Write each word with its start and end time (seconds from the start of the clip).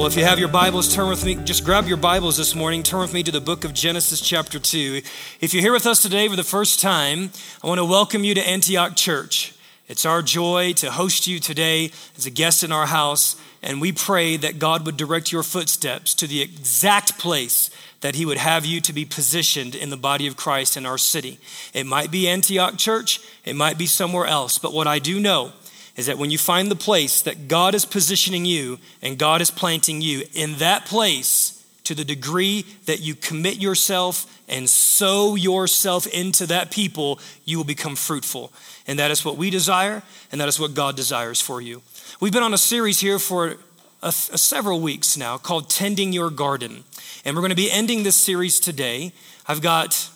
Well, 0.00 0.06
if 0.06 0.16
you 0.16 0.24
have 0.24 0.38
your 0.38 0.48
Bibles, 0.48 0.94
turn 0.94 1.10
with 1.10 1.26
me. 1.26 1.34
Just 1.34 1.62
grab 1.62 1.86
your 1.86 1.98
Bibles 1.98 2.38
this 2.38 2.54
morning. 2.54 2.82
Turn 2.82 3.00
with 3.00 3.12
me 3.12 3.22
to 3.22 3.30
the 3.30 3.38
book 3.38 3.64
of 3.64 3.74
Genesis, 3.74 4.22
chapter 4.22 4.58
2. 4.58 5.02
If 5.42 5.52
you're 5.52 5.60
here 5.60 5.74
with 5.74 5.84
us 5.84 6.00
today 6.00 6.26
for 6.26 6.36
the 6.36 6.42
first 6.42 6.80
time, 6.80 7.32
I 7.62 7.66
want 7.66 7.80
to 7.80 7.84
welcome 7.84 8.24
you 8.24 8.32
to 8.32 8.40
Antioch 8.40 8.96
Church. 8.96 9.52
It's 9.88 10.06
our 10.06 10.22
joy 10.22 10.72
to 10.76 10.90
host 10.90 11.26
you 11.26 11.38
today 11.38 11.90
as 12.16 12.24
a 12.24 12.30
guest 12.30 12.64
in 12.64 12.72
our 12.72 12.86
house, 12.86 13.36
and 13.62 13.78
we 13.78 13.92
pray 13.92 14.38
that 14.38 14.58
God 14.58 14.86
would 14.86 14.96
direct 14.96 15.32
your 15.32 15.42
footsteps 15.42 16.14
to 16.14 16.26
the 16.26 16.40
exact 16.40 17.18
place 17.18 17.68
that 18.00 18.14
He 18.14 18.24
would 18.24 18.38
have 18.38 18.64
you 18.64 18.80
to 18.80 18.94
be 18.94 19.04
positioned 19.04 19.74
in 19.74 19.90
the 19.90 19.98
body 19.98 20.26
of 20.26 20.34
Christ 20.34 20.78
in 20.78 20.86
our 20.86 20.96
city. 20.96 21.38
It 21.74 21.84
might 21.84 22.10
be 22.10 22.26
Antioch 22.26 22.78
Church, 22.78 23.20
it 23.44 23.54
might 23.54 23.76
be 23.76 23.84
somewhere 23.84 24.24
else, 24.24 24.56
but 24.56 24.72
what 24.72 24.86
I 24.86 24.98
do 24.98 25.20
know 25.20 25.52
is 26.00 26.06
that 26.06 26.16
when 26.16 26.30
you 26.30 26.38
find 26.38 26.70
the 26.70 26.76
place 26.76 27.20
that 27.20 27.46
God 27.46 27.74
is 27.74 27.84
positioning 27.84 28.46
you 28.46 28.78
and 29.02 29.18
God 29.18 29.42
is 29.42 29.50
planting 29.50 30.00
you, 30.00 30.24
in 30.32 30.54
that 30.56 30.86
place, 30.86 31.62
to 31.84 31.94
the 31.94 32.06
degree 32.06 32.64
that 32.86 33.00
you 33.00 33.14
commit 33.14 33.60
yourself 33.60 34.40
and 34.48 34.68
sow 34.70 35.34
yourself 35.34 36.06
into 36.06 36.46
that 36.46 36.70
people, 36.70 37.20
you 37.44 37.58
will 37.58 37.64
become 37.64 37.96
fruitful. 37.96 38.50
And 38.86 38.98
that 38.98 39.10
is 39.10 39.26
what 39.26 39.36
we 39.36 39.50
desire, 39.50 40.02
and 40.32 40.40
that 40.40 40.48
is 40.48 40.58
what 40.58 40.72
God 40.72 40.96
desires 40.96 41.38
for 41.38 41.60
you. 41.60 41.82
We've 42.18 42.32
been 42.32 42.42
on 42.42 42.54
a 42.54 42.58
series 42.58 43.00
here 43.00 43.18
for 43.18 43.56
a, 44.02 44.08
a 44.08 44.12
several 44.12 44.80
weeks 44.80 45.18
now 45.18 45.36
called 45.36 45.68
Tending 45.68 46.14
Your 46.14 46.30
Garden. 46.30 46.84
And 47.26 47.36
we're 47.36 47.42
going 47.42 47.50
to 47.50 47.56
be 47.56 47.70
ending 47.70 48.04
this 48.04 48.16
series 48.16 48.58
today. 48.58 49.12
I've 49.46 49.60
got, 49.60 50.08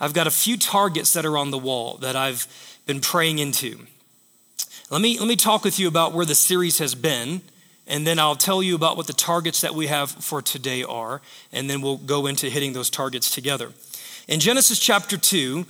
I've 0.00 0.14
got 0.14 0.26
a 0.26 0.30
few 0.30 0.56
targets 0.56 1.12
that 1.12 1.26
are 1.26 1.36
on 1.36 1.50
the 1.50 1.58
wall 1.58 1.98
that 1.98 2.16
I've 2.16 2.46
been 2.86 3.00
praying 3.00 3.38
into. 3.38 3.86
Let 4.88 5.00
me, 5.00 5.18
let 5.18 5.26
me 5.26 5.34
talk 5.34 5.64
with 5.64 5.80
you 5.80 5.88
about 5.88 6.12
where 6.12 6.24
the 6.24 6.36
series 6.36 6.78
has 6.78 6.94
been, 6.94 7.40
and 7.88 8.06
then 8.06 8.20
I'll 8.20 8.36
tell 8.36 8.62
you 8.62 8.76
about 8.76 8.96
what 8.96 9.08
the 9.08 9.12
targets 9.12 9.60
that 9.62 9.74
we 9.74 9.88
have 9.88 10.10
for 10.12 10.40
today 10.40 10.84
are, 10.84 11.20
and 11.52 11.68
then 11.68 11.80
we'll 11.80 11.96
go 11.96 12.26
into 12.26 12.48
hitting 12.48 12.72
those 12.72 12.88
targets 12.88 13.28
together. 13.28 13.72
In 14.28 14.38
Genesis 14.38 14.78
chapter 14.78 15.16
2, 15.16 15.66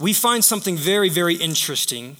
we 0.00 0.12
find 0.12 0.44
something 0.44 0.76
very, 0.76 1.08
very 1.08 1.36
interesting. 1.36 2.16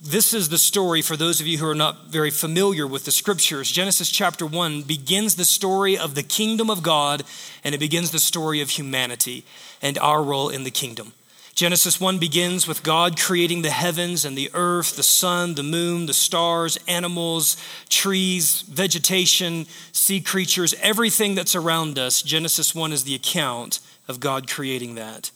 This 0.00 0.32
is 0.32 0.48
the 0.48 0.58
story 0.58 1.02
for 1.02 1.16
those 1.16 1.40
of 1.40 1.48
you 1.48 1.58
who 1.58 1.66
are 1.66 1.74
not 1.74 2.06
very 2.06 2.30
familiar 2.30 2.86
with 2.86 3.04
the 3.04 3.10
scriptures. 3.10 3.68
Genesis 3.68 4.10
chapter 4.10 4.46
1 4.46 4.82
begins 4.82 5.34
the 5.34 5.44
story 5.44 5.98
of 5.98 6.14
the 6.14 6.22
kingdom 6.22 6.70
of 6.70 6.84
God, 6.84 7.24
and 7.64 7.74
it 7.74 7.78
begins 7.78 8.12
the 8.12 8.20
story 8.20 8.60
of 8.60 8.70
humanity 8.70 9.44
and 9.80 9.98
our 9.98 10.22
role 10.22 10.50
in 10.50 10.62
the 10.62 10.70
kingdom. 10.70 11.14
Genesis 11.54 12.00
1 12.00 12.18
begins 12.18 12.66
with 12.66 12.82
God 12.82 13.20
creating 13.20 13.60
the 13.60 13.70
heavens 13.70 14.24
and 14.24 14.36
the 14.36 14.50
earth, 14.54 14.96
the 14.96 15.02
sun, 15.02 15.54
the 15.54 15.62
moon, 15.62 16.06
the 16.06 16.14
stars, 16.14 16.78
animals, 16.88 17.58
trees, 17.90 18.62
vegetation, 18.62 19.66
sea 19.92 20.20
creatures, 20.20 20.74
everything 20.80 21.34
that's 21.34 21.54
around 21.54 21.98
us. 21.98 22.22
Genesis 22.22 22.74
1 22.74 22.92
is 22.92 23.04
the 23.04 23.14
account 23.14 23.80
of 24.08 24.18
God 24.18 24.48
creating 24.48 24.94
that. 24.94 25.30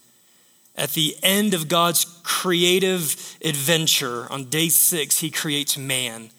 At 0.74 0.90
the 0.90 1.16
end 1.22 1.52
of 1.52 1.68
God's 1.68 2.04
creative 2.22 3.36
adventure, 3.44 4.26
on 4.30 4.44
day 4.46 4.70
six, 4.70 5.18
he 5.18 5.30
creates 5.30 5.76
man. 5.76 6.30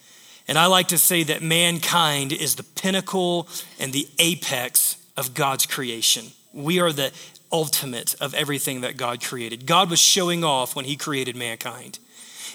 And 0.47 0.57
I 0.57 0.65
like 0.65 0.87
to 0.89 0.97
say 0.97 1.23
that 1.23 1.41
mankind 1.43 2.31
is 2.31 2.55
the 2.55 2.63
pinnacle 2.63 3.47
and 3.79 3.93
the 3.93 4.07
apex 4.17 4.97
of 5.15 5.33
God's 5.33 5.65
creation. 5.65 6.31
We 6.53 6.79
are 6.79 6.91
the 6.91 7.11
ultimate 7.51 8.15
of 8.21 8.33
everything 8.33 8.81
that 8.81 8.97
God 8.97 9.23
created. 9.23 9.65
God 9.65 9.89
was 9.89 9.99
showing 9.99 10.43
off 10.43 10.75
when 10.75 10.85
he 10.85 10.95
created 10.95 11.35
mankind. 11.35 11.99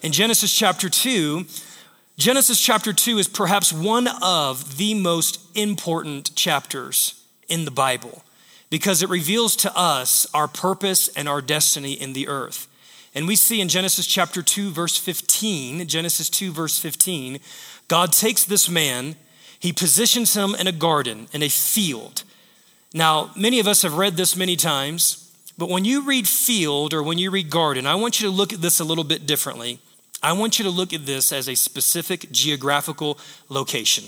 In 0.02 0.12
Genesis 0.12 0.54
chapter 0.54 0.88
2, 0.88 1.46
Genesis 2.18 2.60
chapter 2.60 2.92
2 2.92 3.18
is 3.18 3.28
perhaps 3.28 3.72
one 3.72 4.08
of 4.22 4.76
the 4.76 4.94
most 4.94 5.40
important 5.54 6.34
chapters 6.34 7.24
in 7.48 7.64
the 7.64 7.70
Bible 7.70 8.22
because 8.70 9.02
it 9.02 9.08
reveals 9.08 9.54
to 9.56 9.76
us 9.76 10.26
our 10.32 10.48
purpose 10.48 11.08
and 11.08 11.28
our 11.28 11.42
destiny 11.42 11.92
in 11.92 12.12
the 12.12 12.28
earth. 12.28 12.68
And 13.14 13.28
we 13.28 13.36
see 13.36 13.60
in 13.60 13.68
Genesis 13.68 14.06
chapter 14.06 14.42
2, 14.42 14.70
verse 14.70 14.96
15, 14.96 15.86
Genesis 15.86 16.30
2, 16.30 16.52
verse 16.52 16.78
15, 16.78 17.38
God 17.88 18.12
takes 18.12 18.44
this 18.44 18.70
man, 18.70 19.16
he 19.58 19.72
positions 19.72 20.34
him 20.34 20.54
in 20.54 20.66
a 20.66 20.72
garden, 20.72 21.28
in 21.32 21.42
a 21.42 21.48
field. 21.48 22.24
Now, 22.94 23.30
many 23.36 23.58
of 23.58 23.66
us 23.66 23.82
have 23.82 23.94
read 23.94 24.16
this 24.16 24.36
many 24.36 24.56
times, 24.56 25.32
but 25.56 25.70
when 25.70 25.84
you 25.84 26.02
read 26.02 26.28
field 26.28 26.92
or 26.92 27.02
when 27.02 27.18
you 27.18 27.30
read 27.30 27.48
garden, 27.50 27.86
I 27.86 27.94
want 27.94 28.20
you 28.20 28.28
to 28.28 28.34
look 28.34 28.52
at 28.52 28.60
this 28.60 28.80
a 28.80 28.84
little 28.84 29.04
bit 29.04 29.26
differently. 29.26 29.78
I 30.22 30.32
want 30.32 30.58
you 30.58 30.64
to 30.64 30.70
look 30.70 30.92
at 30.92 31.06
this 31.06 31.32
as 31.32 31.48
a 31.48 31.54
specific 31.54 32.30
geographical 32.30 33.18
location 33.48 34.04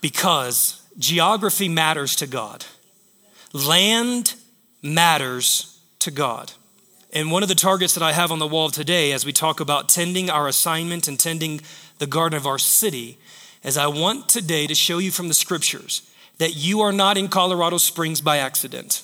because 0.00 0.82
geography 0.98 1.68
matters 1.68 2.16
to 2.16 2.26
God. 2.26 2.64
Land 3.52 4.34
matters 4.82 5.78
to 6.00 6.10
God. 6.10 6.52
And 7.12 7.32
one 7.32 7.42
of 7.42 7.48
the 7.48 7.54
targets 7.54 7.94
that 7.94 8.02
I 8.02 8.12
have 8.12 8.30
on 8.30 8.38
the 8.38 8.46
wall 8.46 8.70
today, 8.70 9.12
as 9.12 9.24
we 9.24 9.32
talk 9.32 9.58
about 9.58 9.88
tending 9.88 10.30
our 10.30 10.46
assignment 10.46 11.08
and 11.08 11.18
tending 11.18 11.60
the 11.98 12.06
garden 12.06 12.36
of 12.36 12.46
our 12.46 12.58
city, 12.58 13.18
is 13.64 13.76
I 13.76 13.88
want 13.88 14.28
today 14.28 14.66
to 14.66 14.74
show 14.74 14.98
you 14.98 15.10
from 15.10 15.28
the 15.28 15.34
scriptures 15.34 16.09
that 16.40 16.56
you 16.56 16.80
are 16.80 16.90
not 16.90 17.18
in 17.18 17.28
Colorado 17.28 17.76
Springs 17.76 18.22
by 18.22 18.38
accident, 18.38 19.02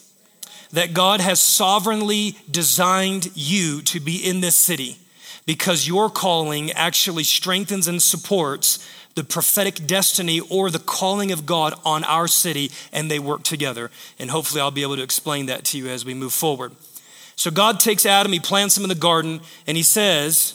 that 0.72 0.94
God 0.94 1.20
has 1.20 1.38
sovereignly 1.38 2.38
designed 2.50 3.30
you 3.34 3.82
to 3.82 4.00
be 4.00 4.16
in 4.16 4.40
this 4.40 4.56
city 4.56 4.96
because 5.44 5.86
your 5.86 6.08
calling 6.08 6.72
actually 6.72 7.24
strengthens 7.24 7.88
and 7.88 8.00
supports 8.00 8.88
the 9.16 9.22
prophetic 9.22 9.86
destiny 9.86 10.40
or 10.40 10.70
the 10.70 10.78
calling 10.78 11.30
of 11.30 11.44
God 11.44 11.74
on 11.84 12.04
our 12.04 12.26
city, 12.26 12.70
and 12.90 13.10
they 13.10 13.18
work 13.18 13.42
together. 13.42 13.90
And 14.18 14.30
hopefully, 14.30 14.62
I'll 14.62 14.70
be 14.70 14.82
able 14.82 14.96
to 14.96 15.02
explain 15.02 15.44
that 15.46 15.64
to 15.66 15.78
you 15.78 15.88
as 15.88 16.06
we 16.06 16.14
move 16.14 16.32
forward. 16.32 16.72
So, 17.34 17.50
God 17.50 17.80
takes 17.80 18.06
Adam, 18.06 18.32
he 18.32 18.40
plants 18.40 18.78
him 18.78 18.82
in 18.82 18.88
the 18.88 18.94
garden, 18.94 19.42
and 19.66 19.76
he 19.76 19.82
says, 19.82 20.54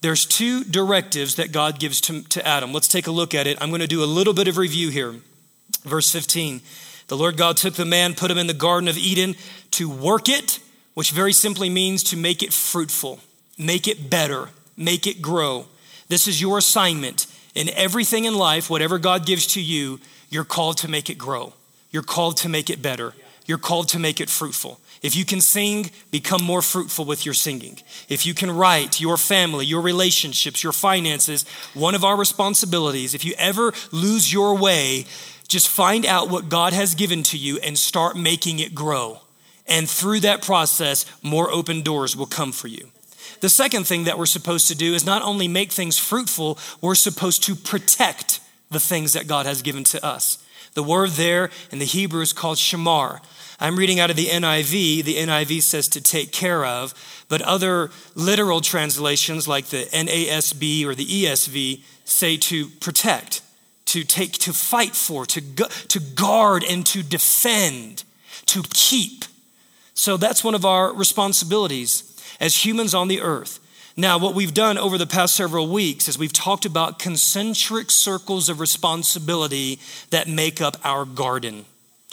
There's 0.00 0.24
two 0.24 0.64
directives 0.64 1.34
that 1.34 1.52
God 1.52 1.78
gives 1.78 2.00
to, 2.02 2.22
to 2.22 2.46
Adam. 2.48 2.72
Let's 2.72 2.88
take 2.88 3.06
a 3.06 3.12
look 3.12 3.34
at 3.34 3.46
it. 3.46 3.58
I'm 3.60 3.68
going 3.68 3.82
to 3.82 3.86
do 3.86 4.02
a 4.02 4.06
little 4.06 4.32
bit 4.32 4.48
of 4.48 4.56
review 4.56 4.88
here. 4.88 5.14
Verse 5.82 6.10
15 6.10 6.60
The 7.08 7.16
Lord 7.16 7.36
God 7.36 7.56
took 7.56 7.74
the 7.74 7.84
man, 7.84 8.14
put 8.14 8.30
him 8.30 8.38
in 8.38 8.46
the 8.46 8.54
Garden 8.54 8.88
of 8.88 8.96
Eden 8.96 9.34
to 9.72 9.88
work 9.88 10.28
it, 10.28 10.60
which 10.94 11.10
very 11.10 11.32
simply 11.32 11.70
means 11.70 12.02
to 12.04 12.16
make 12.16 12.42
it 12.42 12.52
fruitful, 12.52 13.20
make 13.58 13.88
it 13.88 14.10
better, 14.10 14.50
make 14.76 15.06
it 15.06 15.22
grow. 15.22 15.66
This 16.08 16.28
is 16.28 16.40
your 16.40 16.58
assignment. 16.58 17.26
In 17.54 17.68
everything 17.70 18.24
in 18.24 18.34
life, 18.34 18.70
whatever 18.70 18.98
God 18.98 19.26
gives 19.26 19.46
to 19.48 19.62
you, 19.62 20.00
you're 20.30 20.44
called 20.44 20.78
to 20.78 20.88
make 20.88 21.10
it 21.10 21.18
grow. 21.18 21.52
You're 21.90 22.02
called 22.02 22.38
to 22.38 22.48
make 22.48 22.70
it 22.70 22.80
better. 22.80 23.14
You're 23.46 23.58
called 23.58 23.88
to 23.88 23.98
make 23.98 24.20
it 24.20 24.30
fruitful. 24.30 24.80
If 25.02 25.16
you 25.16 25.24
can 25.24 25.40
sing, 25.40 25.90
become 26.10 26.42
more 26.42 26.62
fruitful 26.62 27.04
with 27.04 27.26
your 27.26 27.34
singing. 27.34 27.78
If 28.08 28.24
you 28.24 28.34
can 28.34 28.50
write, 28.50 29.00
your 29.00 29.16
family, 29.16 29.66
your 29.66 29.80
relationships, 29.80 30.62
your 30.62 30.72
finances, 30.72 31.44
one 31.74 31.96
of 31.96 32.04
our 32.04 32.16
responsibilities, 32.16 33.14
if 33.14 33.24
you 33.24 33.34
ever 33.36 33.72
lose 33.90 34.32
your 34.32 34.56
way, 34.56 35.06
just 35.52 35.68
find 35.68 36.06
out 36.06 36.30
what 36.30 36.48
God 36.48 36.72
has 36.72 36.94
given 36.94 37.22
to 37.24 37.38
you 37.38 37.58
and 37.58 37.78
start 37.78 38.16
making 38.16 38.58
it 38.58 38.74
grow. 38.74 39.20
And 39.66 39.88
through 39.88 40.20
that 40.20 40.42
process, 40.42 41.06
more 41.22 41.50
open 41.50 41.82
doors 41.82 42.16
will 42.16 42.26
come 42.26 42.52
for 42.52 42.68
you. 42.68 42.90
The 43.40 43.48
second 43.48 43.86
thing 43.86 44.04
that 44.04 44.18
we're 44.18 44.26
supposed 44.26 44.68
to 44.68 44.74
do 44.74 44.94
is 44.94 45.04
not 45.04 45.22
only 45.22 45.48
make 45.48 45.70
things 45.70 45.98
fruitful, 45.98 46.58
we're 46.80 46.94
supposed 46.94 47.42
to 47.44 47.54
protect 47.54 48.40
the 48.70 48.80
things 48.80 49.12
that 49.12 49.28
God 49.28 49.46
has 49.46 49.62
given 49.62 49.84
to 49.84 50.04
us. 50.04 50.38
The 50.74 50.82
word 50.82 51.10
there 51.10 51.50
in 51.70 51.78
the 51.78 51.84
Hebrew 51.84 52.22
is 52.22 52.32
called 52.32 52.56
shamar. 52.56 53.20
I'm 53.60 53.78
reading 53.78 54.00
out 54.00 54.10
of 54.10 54.16
the 54.16 54.26
NIV. 54.26 55.04
The 55.04 55.16
NIV 55.16 55.62
says 55.62 55.86
to 55.88 56.00
take 56.00 56.32
care 56.32 56.64
of, 56.64 56.94
but 57.28 57.42
other 57.42 57.90
literal 58.14 58.62
translations 58.62 59.46
like 59.46 59.66
the 59.66 59.84
NASB 59.92 60.86
or 60.86 60.94
the 60.94 61.04
ESV 61.04 61.82
say 62.04 62.36
to 62.38 62.68
protect 62.80 63.42
to 63.86 64.04
take, 64.04 64.32
to 64.32 64.52
fight 64.52 64.94
for, 64.94 65.26
to, 65.26 65.40
to 65.40 66.00
guard, 66.00 66.64
and 66.64 66.86
to 66.86 67.02
defend, 67.02 68.04
to 68.46 68.62
keep. 68.72 69.24
So 69.94 70.16
that's 70.16 70.42
one 70.42 70.54
of 70.54 70.64
our 70.64 70.92
responsibilities 70.92 72.08
as 72.40 72.64
humans 72.64 72.94
on 72.94 73.08
the 73.08 73.20
earth. 73.20 73.58
Now, 73.96 74.18
what 74.18 74.34
we've 74.34 74.54
done 74.54 74.78
over 74.78 74.96
the 74.96 75.06
past 75.06 75.36
several 75.36 75.68
weeks 75.68 76.08
is 76.08 76.18
we've 76.18 76.32
talked 76.32 76.64
about 76.64 76.98
concentric 76.98 77.90
circles 77.90 78.48
of 78.48 78.58
responsibility 78.58 79.78
that 80.10 80.28
make 80.28 80.62
up 80.62 80.78
our 80.82 81.04
garden. 81.04 81.66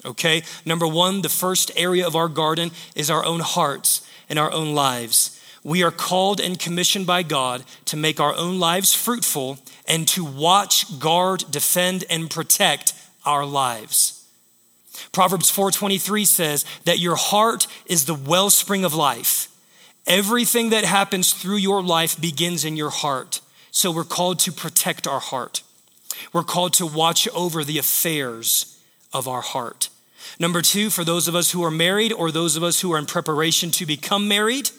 Okay? 0.06 0.44
Number 0.66 0.88
one, 0.88 1.22
the 1.22 1.30
first 1.30 1.72
area 1.78 2.06
of 2.06 2.16
our 2.16 2.28
garden 2.28 2.72
is 2.96 3.10
our 3.10 3.24
own 3.24 3.40
hearts 3.40 4.06
and 4.28 4.38
our 4.38 4.52
own 4.52 4.76
lives. 4.76 5.39
We 5.70 5.84
are 5.84 5.92
called 5.92 6.42
and 6.42 6.58
commissioned 6.58 7.06
by 7.06 7.22
God 7.22 7.64
to 7.86 7.96
make 7.96 8.20
our 8.20 8.34
own 8.34 8.58
lives 8.58 8.96
fruitful 8.96 9.60
and 9.88 10.08
to 10.08 10.26
watch, 10.26 10.98
guard, 10.98 11.44
defend, 11.52 12.06
and 12.10 12.28
protect 12.28 12.94
our 13.24 13.46
lives. 13.46 14.26
Proverbs 15.12 15.52
4:23 15.52 16.26
says 16.26 16.66
that 16.86 16.98
your 16.98 17.16
heart 17.16 17.68
is 17.86 18.06
the 18.06 18.16
wellspring 18.16 18.84
of 18.84 18.96
life. 18.96 19.50
Everything 20.08 20.72
that 20.72 20.86
happens 20.86 21.34
through 21.34 21.58
your 21.58 21.84
life 21.84 22.20
begins 22.20 22.66
in 22.66 22.76
your 22.76 22.90
heart. 22.90 23.40
So 23.70 23.92
we're 23.92 24.06
called 24.06 24.40
to 24.40 24.52
protect 24.52 25.06
our 25.06 25.20
heart. 25.20 25.62
We're 26.34 26.42
called 26.42 26.74
to 26.74 26.88
watch 26.88 27.28
over 27.28 27.64
the 27.64 27.78
affairs 27.78 28.76
of 29.14 29.28
our 29.28 29.42
heart. 29.42 29.90
Number 30.40 30.64
two, 30.64 30.90
for 30.90 31.04
those 31.04 31.28
of 31.28 31.36
us 31.36 31.52
who 31.52 31.64
are 31.64 31.70
married 31.70 32.12
or 32.12 32.32
those 32.32 32.56
of 32.56 32.64
us 32.64 32.80
who 32.80 32.92
are 32.92 32.98
in 32.98 33.06
preparation 33.06 33.70
to 33.70 33.86
become 33.86 34.28
married, 34.28 34.72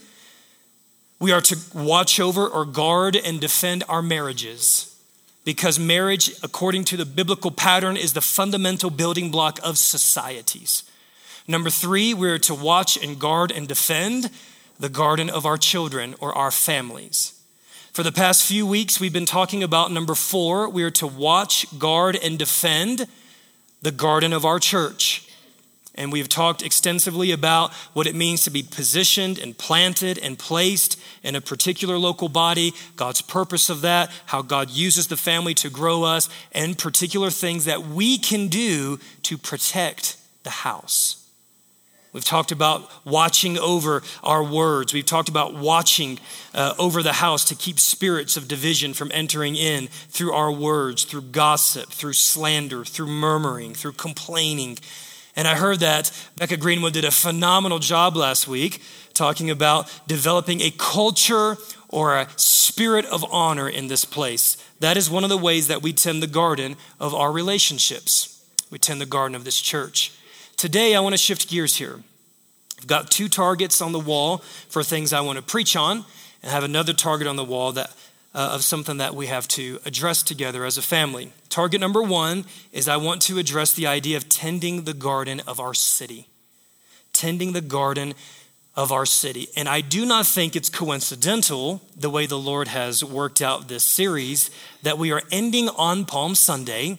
we 1.20 1.32
are 1.32 1.42
to 1.42 1.58
watch 1.74 2.18
over 2.18 2.46
or 2.46 2.64
guard 2.64 3.14
and 3.14 3.40
defend 3.40 3.84
our 3.88 4.02
marriages 4.02 4.86
because 5.44 5.78
marriage, 5.78 6.32
according 6.42 6.84
to 6.84 6.96
the 6.96 7.04
biblical 7.04 7.50
pattern, 7.50 7.96
is 7.96 8.14
the 8.14 8.20
fundamental 8.20 8.90
building 8.90 9.30
block 9.30 9.58
of 9.62 9.78
societies. 9.78 10.82
Number 11.46 11.70
three, 11.70 12.14
we're 12.14 12.38
to 12.40 12.54
watch 12.54 12.96
and 12.96 13.18
guard 13.18 13.52
and 13.52 13.68
defend 13.68 14.30
the 14.78 14.88
garden 14.88 15.28
of 15.28 15.44
our 15.44 15.56
children 15.58 16.14
or 16.20 16.36
our 16.36 16.50
families. 16.50 17.38
For 17.92 18.02
the 18.02 18.12
past 18.12 18.44
few 18.44 18.66
weeks, 18.66 19.00
we've 19.00 19.12
been 19.12 19.26
talking 19.26 19.62
about 19.62 19.92
number 19.92 20.14
four, 20.14 20.68
we 20.68 20.84
are 20.84 20.90
to 20.92 21.06
watch, 21.06 21.66
guard, 21.78 22.16
and 22.16 22.38
defend 22.38 23.06
the 23.82 23.90
garden 23.90 24.32
of 24.32 24.44
our 24.44 24.58
church. 24.58 25.29
And 26.00 26.10
we've 26.10 26.30
talked 26.30 26.62
extensively 26.62 27.30
about 27.30 27.74
what 27.92 28.06
it 28.06 28.14
means 28.14 28.44
to 28.44 28.50
be 28.50 28.62
positioned 28.62 29.38
and 29.38 29.56
planted 29.56 30.18
and 30.18 30.38
placed 30.38 30.98
in 31.22 31.36
a 31.36 31.42
particular 31.42 31.98
local 31.98 32.30
body, 32.30 32.72
God's 32.96 33.20
purpose 33.20 33.68
of 33.68 33.82
that, 33.82 34.10
how 34.24 34.40
God 34.40 34.70
uses 34.70 35.08
the 35.08 35.18
family 35.18 35.52
to 35.56 35.68
grow 35.68 36.04
us, 36.04 36.30
and 36.52 36.78
particular 36.78 37.28
things 37.28 37.66
that 37.66 37.86
we 37.86 38.16
can 38.16 38.48
do 38.48 38.98
to 39.24 39.36
protect 39.36 40.16
the 40.42 40.48
house. 40.48 41.28
We've 42.14 42.24
talked 42.24 42.50
about 42.50 42.90
watching 43.04 43.58
over 43.58 44.02
our 44.24 44.42
words. 44.42 44.94
We've 44.94 45.04
talked 45.04 45.28
about 45.28 45.54
watching 45.54 46.18
uh, 46.54 46.72
over 46.78 47.02
the 47.02 47.12
house 47.12 47.44
to 47.44 47.54
keep 47.54 47.78
spirits 47.78 48.38
of 48.38 48.48
division 48.48 48.94
from 48.94 49.10
entering 49.12 49.54
in 49.54 49.88
through 49.88 50.32
our 50.32 50.50
words, 50.50 51.04
through 51.04 51.22
gossip, 51.30 51.90
through 51.90 52.14
slander, 52.14 52.86
through 52.86 53.08
murmuring, 53.08 53.74
through 53.74 53.92
complaining. 53.92 54.78
And 55.40 55.48
I 55.48 55.54
heard 55.54 55.80
that 55.80 56.12
Becca 56.36 56.58
Greenwood 56.58 56.92
did 56.92 57.06
a 57.06 57.10
phenomenal 57.10 57.78
job 57.78 58.14
last 58.14 58.46
week 58.46 58.82
talking 59.14 59.48
about 59.48 59.90
developing 60.06 60.60
a 60.60 60.70
culture 60.70 61.56
or 61.88 62.14
a 62.14 62.28
spirit 62.36 63.06
of 63.06 63.24
honor 63.32 63.66
in 63.66 63.88
this 63.88 64.04
place. 64.04 64.58
That 64.80 64.98
is 64.98 65.08
one 65.08 65.24
of 65.24 65.30
the 65.30 65.38
ways 65.38 65.68
that 65.68 65.80
we 65.80 65.94
tend 65.94 66.22
the 66.22 66.26
garden 66.26 66.76
of 67.00 67.14
our 67.14 67.32
relationships. 67.32 68.44
We 68.70 68.78
tend 68.78 69.00
the 69.00 69.06
garden 69.06 69.34
of 69.34 69.44
this 69.44 69.58
church. 69.58 70.12
Today, 70.58 70.94
I 70.94 71.00
want 71.00 71.14
to 71.14 71.18
shift 71.18 71.48
gears 71.48 71.76
here. 71.76 72.00
I've 72.78 72.86
got 72.86 73.10
two 73.10 73.30
targets 73.30 73.80
on 73.80 73.92
the 73.92 73.98
wall 73.98 74.44
for 74.68 74.82
things 74.82 75.14
I 75.14 75.22
want 75.22 75.38
to 75.38 75.42
preach 75.42 75.74
on, 75.74 76.04
and 76.42 76.52
have 76.52 76.64
another 76.64 76.92
target 76.92 77.26
on 77.26 77.36
the 77.36 77.44
wall 77.44 77.72
that, 77.72 77.90
uh, 78.34 78.50
of 78.52 78.62
something 78.62 78.98
that 78.98 79.14
we 79.14 79.26
have 79.26 79.48
to 79.48 79.80
address 79.84 80.22
together 80.22 80.64
as 80.64 80.78
a 80.78 80.82
family. 80.82 81.32
Target 81.48 81.80
number 81.80 82.02
one 82.02 82.44
is 82.72 82.88
I 82.88 82.96
want 82.96 83.22
to 83.22 83.38
address 83.38 83.72
the 83.72 83.86
idea 83.86 84.16
of 84.16 84.28
tending 84.28 84.84
the 84.84 84.94
garden 84.94 85.40
of 85.46 85.58
our 85.58 85.74
city. 85.74 86.28
Tending 87.12 87.52
the 87.52 87.60
garden 87.60 88.14
of 88.76 88.92
our 88.92 89.04
city. 89.04 89.48
And 89.56 89.68
I 89.68 89.80
do 89.80 90.06
not 90.06 90.26
think 90.26 90.54
it's 90.54 90.68
coincidental, 90.68 91.82
the 91.96 92.10
way 92.10 92.26
the 92.26 92.38
Lord 92.38 92.68
has 92.68 93.04
worked 93.04 93.42
out 93.42 93.68
this 93.68 93.84
series, 93.84 94.50
that 94.82 94.96
we 94.96 95.10
are 95.10 95.22
ending 95.32 95.68
on 95.70 96.04
Palm 96.04 96.34
Sunday 96.34 96.98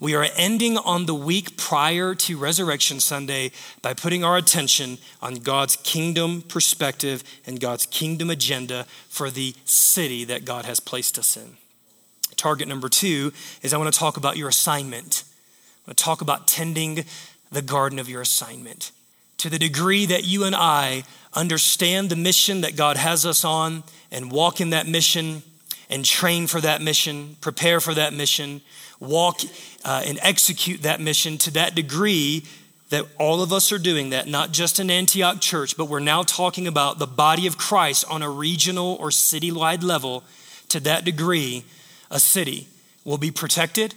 we 0.00 0.14
are 0.14 0.26
ending 0.34 0.78
on 0.78 1.04
the 1.04 1.14
week 1.14 1.58
prior 1.58 2.14
to 2.14 2.38
Resurrection 2.38 3.00
Sunday 3.00 3.52
by 3.82 3.92
putting 3.92 4.24
our 4.24 4.38
attention 4.38 4.96
on 5.20 5.34
God's 5.36 5.76
kingdom 5.76 6.40
perspective 6.40 7.22
and 7.46 7.60
God's 7.60 7.84
kingdom 7.84 8.30
agenda 8.30 8.86
for 9.10 9.30
the 9.30 9.54
city 9.66 10.24
that 10.24 10.46
God 10.46 10.64
has 10.64 10.80
placed 10.80 11.18
us 11.18 11.36
in. 11.36 11.58
Target 12.34 12.66
number 12.66 12.88
two 12.88 13.34
is 13.60 13.74
I 13.74 13.76
want 13.76 13.92
to 13.92 13.98
talk 13.98 14.16
about 14.16 14.38
your 14.38 14.48
assignment. 14.48 15.24
I 15.84 15.90
want 15.90 15.98
to 15.98 16.04
talk 16.04 16.22
about 16.22 16.48
tending 16.48 17.04
the 17.52 17.62
garden 17.62 17.98
of 17.98 18.08
your 18.08 18.22
assignment. 18.22 18.92
To 19.38 19.50
the 19.50 19.58
degree 19.58 20.06
that 20.06 20.24
you 20.24 20.44
and 20.44 20.56
I 20.56 21.04
understand 21.34 22.08
the 22.08 22.16
mission 22.16 22.62
that 22.62 22.74
God 22.74 22.96
has 22.96 23.26
us 23.26 23.44
on 23.44 23.84
and 24.10 24.32
walk 24.32 24.62
in 24.62 24.70
that 24.70 24.88
mission 24.88 25.42
and 25.90 26.04
train 26.04 26.46
for 26.46 26.60
that 26.62 26.80
mission, 26.80 27.36
prepare 27.42 27.80
for 27.80 27.92
that 27.92 28.14
mission, 28.14 28.62
walk 29.00 29.40
uh, 29.84 30.02
and 30.04 30.18
execute 30.22 30.82
that 30.82 31.00
mission 31.00 31.38
to 31.38 31.50
that 31.52 31.74
degree 31.74 32.44
that 32.90 33.06
all 33.18 33.40
of 33.40 33.52
us 33.52 33.72
are 33.72 33.78
doing 33.78 34.10
that, 34.10 34.28
not 34.28 34.52
just 34.52 34.78
in 34.78 34.90
Antioch 34.90 35.40
Church, 35.40 35.76
but 35.76 35.86
we're 35.86 36.00
now 36.00 36.22
talking 36.22 36.66
about 36.66 36.98
the 36.98 37.06
body 37.06 37.46
of 37.46 37.56
Christ 37.56 38.04
on 38.10 38.20
a 38.20 38.28
regional 38.28 38.96
or 39.00 39.08
citywide 39.10 39.82
level. 39.82 40.24
To 40.70 40.80
that 40.80 41.04
degree, 41.04 41.64
a 42.10 42.20
city 42.20 42.68
will 43.04 43.18
be 43.18 43.30
protected, 43.30 43.94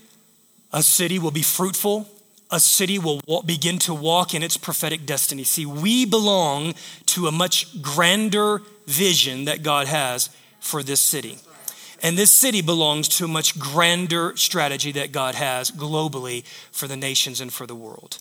a 0.71 0.81
city 0.81 1.19
will 1.19 1.31
be 1.31 1.41
fruitful, 1.41 2.07
a 2.51 2.59
city 2.59 2.99
will 2.99 3.19
begin 3.45 3.79
to 3.79 3.93
walk 3.93 4.35
in 4.35 4.43
its 4.43 4.57
prophetic 4.57 5.05
destiny. 5.05 5.43
See, 5.43 5.65
we 5.65 6.05
belong 6.05 6.75
to 7.07 7.27
a 7.27 7.31
much 7.31 7.81
grander 7.81 8.61
vision 8.85 9.45
that 9.45 9.63
God 9.63 9.87
has 9.87 10.29
for 10.59 10.83
this 10.83 11.01
city. 11.01 11.37
And 12.03 12.17
this 12.17 12.31
city 12.31 12.61
belongs 12.61 13.07
to 13.07 13.25
a 13.25 13.29
much 13.29 13.57
grander 13.57 14.35
strategy 14.35 14.91
that 14.91 15.13
God 15.13 15.35
has 15.35 15.71
globally 15.71 16.43
for 16.69 16.85
the 16.85 16.97
nations 16.97 17.39
and 17.39 17.51
for 17.51 17.65
the 17.65 17.75
world. 17.75 18.19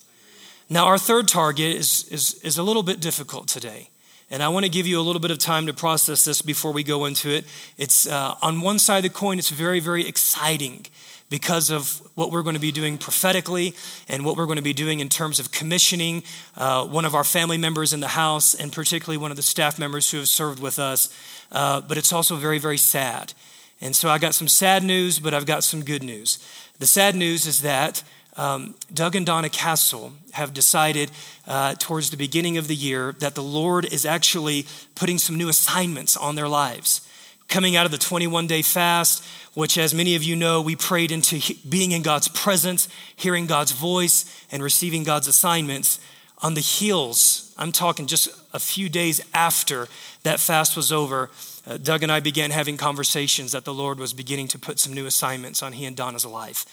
Now, 0.70 0.86
our 0.86 0.98
third 0.98 1.26
target 1.26 1.76
is, 1.76 2.06
is, 2.08 2.34
is 2.44 2.56
a 2.58 2.62
little 2.62 2.84
bit 2.84 3.00
difficult 3.00 3.48
today. 3.48 3.90
And 4.30 4.40
I 4.42 4.48
want 4.48 4.64
to 4.64 4.70
give 4.70 4.86
you 4.86 5.00
a 5.00 5.02
little 5.02 5.20
bit 5.20 5.32
of 5.32 5.38
time 5.38 5.66
to 5.66 5.74
process 5.74 6.24
this 6.24 6.40
before 6.40 6.72
we 6.72 6.84
go 6.84 7.04
into 7.04 7.28
it. 7.28 7.44
It's 7.76 8.06
uh, 8.06 8.36
on 8.40 8.60
one 8.60 8.78
side 8.78 8.98
of 8.98 9.02
the 9.02 9.18
coin, 9.18 9.38
it's 9.38 9.50
very, 9.50 9.80
very 9.80 10.06
exciting 10.06 10.86
because 11.28 11.70
of 11.70 12.00
what 12.14 12.30
we're 12.30 12.42
going 12.42 12.54
to 12.54 12.60
be 12.60 12.72
doing 12.72 12.98
prophetically 12.98 13.74
and 14.08 14.24
what 14.24 14.36
we're 14.36 14.46
going 14.46 14.56
to 14.56 14.62
be 14.62 14.72
doing 14.72 15.00
in 15.00 15.08
terms 15.08 15.40
of 15.40 15.50
commissioning 15.50 16.22
uh, 16.56 16.86
one 16.86 17.04
of 17.04 17.14
our 17.14 17.24
family 17.24 17.58
members 17.58 17.92
in 17.92 18.00
the 18.00 18.08
house, 18.08 18.54
and 18.54 18.72
particularly 18.72 19.16
one 19.16 19.30
of 19.30 19.36
the 19.36 19.42
staff 19.42 19.78
members 19.78 20.10
who 20.10 20.18
have 20.18 20.28
served 20.28 20.60
with 20.60 20.78
us. 20.78 21.14
Uh, 21.50 21.80
but 21.80 21.98
it's 21.98 22.12
also 22.12 22.36
very, 22.36 22.58
very 22.58 22.78
sad. 22.78 23.34
And 23.82 23.96
so 23.96 24.08
I 24.08 24.18
got 24.18 24.34
some 24.34 24.46
sad 24.46 24.84
news, 24.84 25.18
but 25.18 25.34
I've 25.34 25.44
got 25.44 25.64
some 25.64 25.84
good 25.84 26.04
news. 26.04 26.38
The 26.78 26.86
sad 26.86 27.16
news 27.16 27.46
is 27.46 27.62
that 27.62 28.04
um, 28.36 28.76
Doug 28.94 29.16
and 29.16 29.26
Donna 29.26 29.48
Castle 29.50 30.12
have 30.32 30.54
decided 30.54 31.10
uh, 31.46 31.74
towards 31.74 32.10
the 32.10 32.16
beginning 32.16 32.56
of 32.56 32.68
the 32.68 32.76
year 32.76 33.14
that 33.18 33.34
the 33.34 33.42
Lord 33.42 33.84
is 33.92 34.06
actually 34.06 34.66
putting 34.94 35.18
some 35.18 35.36
new 35.36 35.48
assignments 35.48 36.16
on 36.16 36.36
their 36.36 36.48
lives. 36.48 37.06
Coming 37.48 37.76
out 37.76 37.84
of 37.84 37.92
the 37.92 37.98
21 37.98 38.46
day 38.46 38.62
fast, 38.62 39.24
which, 39.54 39.76
as 39.76 39.92
many 39.92 40.14
of 40.14 40.22
you 40.22 40.36
know, 40.36 40.62
we 40.62 40.76
prayed 40.76 41.10
into 41.10 41.42
being 41.68 41.90
in 41.90 42.02
God's 42.02 42.28
presence, 42.28 42.88
hearing 43.16 43.46
God's 43.46 43.72
voice, 43.72 44.46
and 44.50 44.62
receiving 44.62 45.02
God's 45.02 45.26
assignments. 45.26 45.98
On 46.38 46.54
the 46.54 46.60
heels, 46.60 47.52
I'm 47.58 47.72
talking 47.72 48.06
just 48.06 48.28
a 48.54 48.58
few 48.58 48.88
days 48.88 49.20
after 49.34 49.88
that 50.22 50.40
fast 50.40 50.76
was 50.76 50.90
over, 50.90 51.30
uh, 51.66 51.76
Doug 51.76 52.02
and 52.02 52.10
I 52.10 52.20
began 52.20 52.50
having 52.50 52.76
conversations 52.76 53.52
that 53.52 53.64
the 53.64 53.74
Lord 53.74 53.98
was 53.98 54.12
beginning 54.12 54.48
to 54.48 54.58
put 54.58 54.78
some 54.78 54.92
new 54.92 55.06
assignments 55.06 55.62
on 55.62 55.72
he 55.72 55.84
and 55.84 55.96
Donna's 55.96 56.26
life. 56.26 56.66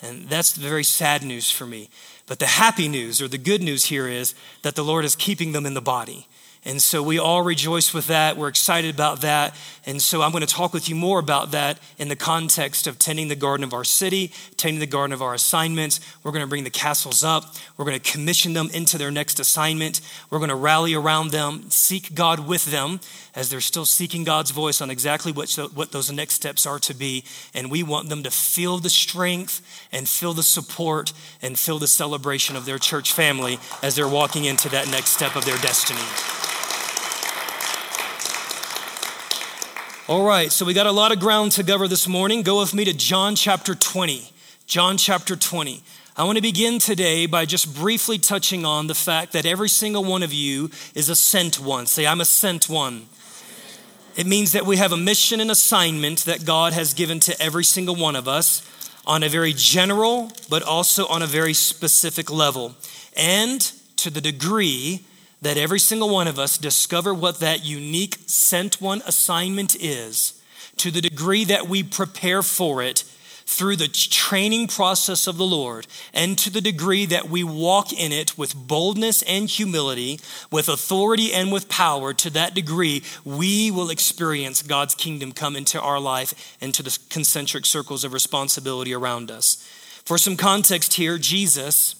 And 0.00 0.28
that's 0.28 0.52
the 0.52 0.60
very 0.60 0.84
sad 0.84 1.22
news 1.22 1.50
for 1.50 1.66
me. 1.66 1.88
But 2.26 2.38
the 2.38 2.46
happy 2.46 2.88
news 2.88 3.22
or 3.22 3.28
the 3.28 3.38
good 3.38 3.62
news 3.62 3.86
here 3.86 4.08
is 4.08 4.34
that 4.62 4.74
the 4.74 4.84
Lord 4.84 5.04
is 5.04 5.16
keeping 5.16 5.52
them 5.52 5.66
in 5.66 5.74
the 5.74 5.80
body. 5.80 6.26
And 6.66 6.82
so 6.82 7.00
we 7.00 7.20
all 7.20 7.42
rejoice 7.42 7.94
with 7.94 8.08
that. 8.08 8.36
We're 8.36 8.48
excited 8.48 8.92
about 8.92 9.20
that. 9.20 9.54
And 9.86 10.02
so 10.02 10.20
I'm 10.20 10.32
going 10.32 10.44
to 10.44 10.52
talk 10.52 10.74
with 10.74 10.88
you 10.88 10.96
more 10.96 11.20
about 11.20 11.52
that 11.52 11.78
in 11.96 12.08
the 12.08 12.16
context 12.16 12.88
of 12.88 12.98
tending 12.98 13.28
the 13.28 13.36
garden 13.36 13.62
of 13.62 13.72
our 13.72 13.84
city, 13.84 14.32
tending 14.56 14.80
the 14.80 14.86
garden 14.86 15.12
of 15.12 15.22
our 15.22 15.32
assignments. 15.32 16.00
We're 16.24 16.32
going 16.32 16.42
to 16.42 16.48
bring 16.48 16.64
the 16.64 16.70
castles 16.70 17.22
up. 17.22 17.54
We're 17.76 17.84
going 17.84 18.00
to 18.00 18.10
commission 18.10 18.52
them 18.52 18.68
into 18.74 18.98
their 18.98 19.12
next 19.12 19.38
assignment. 19.38 20.00
We're 20.28 20.40
going 20.40 20.48
to 20.48 20.56
rally 20.56 20.92
around 20.92 21.30
them, 21.30 21.70
seek 21.70 22.16
God 22.16 22.48
with 22.48 22.64
them 22.64 22.98
as 23.36 23.48
they're 23.48 23.60
still 23.60 23.86
seeking 23.86 24.24
God's 24.24 24.50
voice 24.50 24.80
on 24.80 24.90
exactly 24.90 25.30
what, 25.30 25.48
what 25.72 25.92
those 25.92 26.10
next 26.10 26.34
steps 26.34 26.66
are 26.66 26.80
to 26.80 26.94
be. 26.94 27.22
And 27.54 27.70
we 27.70 27.84
want 27.84 28.08
them 28.08 28.24
to 28.24 28.30
feel 28.32 28.78
the 28.78 28.90
strength 28.90 29.88
and 29.92 30.08
feel 30.08 30.32
the 30.32 30.42
support 30.42 31.12
and 31.42 31.56
feel 31.56 31.78
the 31.78 31.86
celebration 31.86 32.56
of 32.56 32.64
their 32.66 32.78
church 32.78 33.12
family 33.12 33.60
as 33.84 33.94
they're 33.94 34.08
walking 34.08 34.46
into 34.46 34.68
that 34.70 34.90
next 34.90 35.10
step 35.10 35.36
of 35.36 35.44
their 35.44 35.58
destiny. 35.58 36.55
All 40.08 40.24
right, 40.24 40.52
so 40.52 40.64
we 40.64 40.72
got 40.72 40.86
a 40.86 40.92
lot 40.92 41.10
of 41.10 41.18
ground 41.18 41.50
to 41.52 41.64
cover 41.64 41.88
this 41.88 42.06
morning. 42.06 42.42
Go 42.42 42.60
with 42.60 42.72
me 42.72 42.84
to 42.84 42.92
John 42.92 43.34
chapter 43.34 43.74
20. 43.74 44.30
John 44.64 44.98
chapter 44.98 45.34
20. 45.34 45.82
I 46.16 46.22
want 46.22 46.36
to 46.36 46.42
begin 46.42 46.78
today 46.78 47.26
by 47.26 47.44
just 47.44 47.74
briefly 47.74 48.16
touching 48.16 48.64
on 48.64 48.86
the 48.86 48.94
fact 48.94 49.32
that 49.32 49.46
every 49.46 49.68
single 49.68 50.04
one 50.04 50.22
of 50.22 50.32
you 50.32 50.70
is 50.94 51.08
a 51.08 51.16
sent 51.16 51.58
one. 51.58 51.86
Say, 51.86 52.06
I'm 52.06 52.20
a 52.20 52.24
sent 52.24 52.68
one. 52.68 53.06
It 54.14 54.28
means 54.28 54.52
that 54.52 54.64
we 54.64 54.76
have 54.76 54.92
a 54.92 54.96
mission 54.96 55.40
and 55.40 55.50
assignment 55.50 56.20
that 56.20 56.44
God 56.44 56.72
has 56.72 56.94
given 56.94 57.18
to 57.18 57.42
every 57.42 57.64
single 57.64 57.96
one 57.96 58.14
of 58.14 58.28
us 58.28 58.62
on 59.08 59.24
a 59.24 59.28
very 59.28 59.54
general, 59.54 60.30
but 60.48 60.62
also 60.62 61.08
on 61.08 61.22
a 61.22 61.26
very 61.26 61.52
specific 61.52 62.30
level. 62.30 62.76
And 63.16 63.60
to 63.96 64.10
the 64.10 64.20
degree 64.20 65.04
that 65.42 65.56
every 65.56 65.78
single 65.78 66.08
one 66.08 66.28
of 66.28 66.38
us 66.38 66.58
discover 66.58 67.12
what 67.12 67.40
that 67.40 67.64
unique 67.64 68.18
sent 68.26 68.80
one 68.80 69.02
assignment 69.06 69.76
is 69.76 70.40
to 70.76 70.90
the 70.90 71.00
degree 71.00 71.44
that 71.44 71.68
we 71.68 71.82
prepare 71.82 72.42
for 72.42 72.82
it 72.82 73.04
through 73.46 73.76
the 73.76 73.88
training 73.88 74.66
process 74.66 75.28
of 75.28 75.36
the 75.36 75.46
Lord, 75.46 75.86
and 76.12 76.36
to 76.38 76.50
the 76.50 76.60
degree 76.60 77.06
that 77.06 77.30
we 77.30 77.44
walk 77.44 77.92
in 77.92 78.10
it 78.10 78.36
with 78.36 78.56
boldness 78.56 79.22
and 79.22 79.48
humility, 79.48 80.18
with 80.50 80.68
authority 80.68 81.32
and 81.32 81.52
with 81.52 81.68
power, 81.68 82.12
to 82.12 82.30
that 82.30 82.54
degree, 82.54 83.04
we 83.24 83.70
will 83.70 83.88
experience 83.88 84.62
God's 84.62 84.96
kingdom 84.96 85.30
come 85.30 85.54
into 85.54 85.80
our 85.80 86.00
life 86.00 86.56
and 86.60 86.74
to 86.74 86.82
the 86.82 86.98
concentric 87.08 87.66
circles 87.66 88.02
of 88.02 88.12
responsibility 88.12 88.92
around 88.92 89.30
us. 89.30 89.56
For 90.04 90.18
some 90.18 90.36
context 90.36 90.94
here, 90.94 91.16
Jesus 91.16 91.94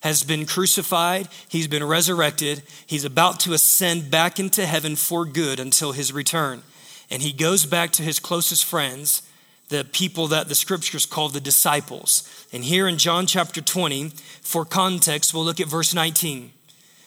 has 0.00 0.22
been 0.22 0.46
crucified, 0.46 1.28
he's 1.48 1.68
been 1.68 1.84
resurrected, 1.84 2.62
he's 2.86 3.04
about 3.04 3.40
to 3.40 3.52
ascend 3.52 4.10
back 4.10 4.38
into 4.38 4.66
heaven 4.66 4.96
for 4.96 5.24
good 5.24 5.58
until 5.58 5.92
his 5.92 6.12
return. 6.12 6.62
And 7.10 7.22
he 7.22 7.32
goes 7.32 7.66
back 7.66 7.92
to 7.92 8.02
his 8.02 8.18
closest 8.18 8.64
friends, 8.64 9.22
the 9.68 9.84
people 9.84 10.28
that 10.28 10.48
the 10.48 10.54
scriptures 10.54 11.06
call 11.06 11.28
the 11.28 11.40
disciples. 11.40 12.46
And 12.52 12.64
here 12.64 12.86
in 12.86 12.98
John 12.98 13.26
chapter 13.26 13.60
20, 13.60 14.10
for 14.40 14.64
context, 14.64 15.34
we'll 15.34 15.44
look 15.44 15.60
at 15.60 15.66
verse 15.66 15.94
19. 15.94 16.52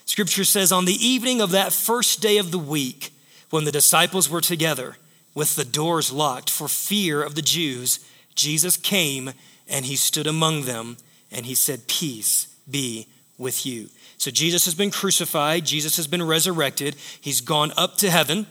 Scripture 0.05 0.43
says, 0.43 0.72
On 0.72 0.86
the 0.86 1.05
evening 1.05 1.41
of 1.41 1.51
that 1.51 1.72
first 1.72 2.22
day 2.22 2.38
of 2.38 2.51
the 2.51 2.60
week, 2.60 3.12
when 3.50 3.65
the 3.65 3.72
disciples 3.72 4.29
were 4.29 4.41
together 4.41 4.98
with 5.34 5.55
the 5.55 5.65
doors 5.65 6.12
locked 6.12 6.50
for 6.50 6.67
fear 6.67 7.24
of 7.24 7.36
the 7.36 7.41
Jews, 7.41 8.05
Jesus 8.36 8.77
came 8.77 9.31
and 9.67 9.86
he 9.86 9.96
stood 9.96 10.27
among 10.27 10.63
them 10.63 10.98
and 11.31 11.46
he 11.46 11.55
said, 11.55 11.88
Peace 11.88 12.49
be 12.72 13.08
with 13.38 13.66
you. 13.66 13.90
So 14.18 14.32
Jesus 14.32 14.66
has 14.66 14.76
been 14.76 14.92
crucified, 14.92 15.66
Jesus 15.66 15.96
has 15.96 16.08
been 16.08 16.22
resurrected, 16.22 16.96
he's 17.22 17.42
gone 17.42 17.72
up 17.78 17.96
to 17.98 18.10
heaven, 18.10 18.48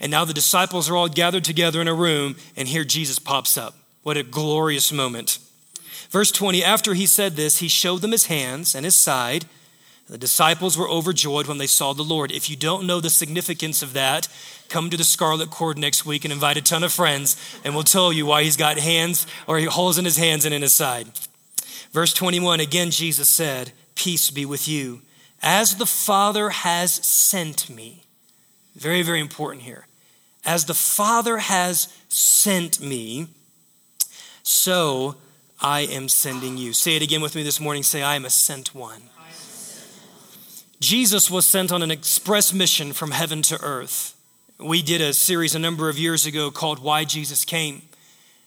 and 0.00 0.10
now 0.10 0.24
the 0.24 0.32
disciples 0.32 0.88
are 0.88 0.96
all 0.96 1.08
gathered 1.08 1.44
together 1.44 1.80
in 1.80 1.88
a 1.88 1.94
room, 1.94 2.36
and 2.56 2.68
here 2.68 2.84
Jesus 2.84 3.18
pops 3.18 3.56
up. 3.56 3.74
What 4.02 4.16
a 4.16 4.22
glorious 4.22 4.92
moment. 4.92 5.38
Verse 6.10 6.30
20 6.30 6.62
After 6.64 6.94
he 6.94 7.06
said 7.06 7.36
this, 7.36 7.58
he 7.58 7.68
showed 7.68 8.00
them 8.00 8.12
his 8.12 8.26
hands 8.26 8.74
and 8.74 8.84
his 8.84 8.96
side. 8.96 9.46
The 10.06 10.18
disciples 10.18 10.76
were 10.76 10.88
overjoyed 10.88 11.46
when 11.46 11.56
they 11.56 11.66
saw 11.66 11.94
the 11.94 12.02
Lord. 12.02 12.30
If 12.30 12.50
you 12.50 12.56
don't 12.56 12.86
know 12.86 13.00
the 13.00 13.08
significance 13.08 13.82
of 13.82 13.94
that, 13.94 14.28
come 14.68 14.90
to 14.90 14.98
the 14.98 15.04
Scarlet 15.04 15.50
Cord 15.50 15.78
next 15.78 16.04
week 16.04 16.24
and 16.24 16.32
invite 16.32 16.58
a 16.58 16.62
ton 16.62 16.84
of 16.84 16.92
friends, 16.92 17.36
and 17.64 17.74
we'll 17.74 17.84
tell 17.84 18.12
you 18.12 18.26
why 18.26 18.42
he's 18.42 18.58
got 18.58 18.78
hands 18.78 19.26
or 19.46 19.58
he 19.58 19.64
holes 19.64 19.96
in 19.96 20.04
his 20.04 20.18
hands 20.18 20.44
and 20.44 20.54
in 20.54 20.60
his 20.60 20.74
side. 20.74 21.08
Verse 21.94 22.12
21 22.12 22.58
again, 22.58 22.90
Jesus 22.90 23.28
said, 23.28 23.70
Peace 23.94 24.32
be 24.32 24.44
with 24.44 24.66
you. 24.66 25.02
As 25.40 25.76
the 25.76 25.86
Father 25.86 26.50
has 26.50 26.92
sent 26.92 27.70
me. 27.70 28.02
Very, 28.74 29.02
very 29.02 29.20
important 29.20 29.62
here. 29.62 29.86
As 30.44 30.64
the 30.64 30.74
Father 30.74 31.38
has 31.38 31.96
sent 32.08 32.80
me, 32.80 33.28
so 34.42 35.14
I 35.60 35.82
am 35.82 36.08
sending 36.08 36.58
you. 36.58 36.72
Say 36.72 36.96
it 36.96 37.02
again 37.02 37.22
with 37.22 37.36
me 37.36 37.44
this 37.44 37.60
morning. 37.60 37.84
Say, 37.84 38.02
I 38.02 38.16
am 38.16 38.24
a 38.24 38.30
sent 38.30 38.74
one. 38.74 39.02
Jesus 40.80 41.30
was 41.30 41.46
sent 41.46 41.70
on 41.70 41.80
an 41.80 41.92
express 41.92 42.52
mission 42.52 42.92
from 42.92 43.12
heaven 43.12 43.40
to 43.42 43.62
earth. 43.62 44.16
We 44.58 44.82
did 44.82 45.00
a 45.00 45.12
series 45.12 45.54
a 45.54 45.60
number 45.60 45.88
of 45.88 45.96
years 45.96 46.26
ago 46.26 46.50
called 46.50 46.80
Why 46.80 47.04
Jesus 47.04 47.44
Came. 47.44 47.82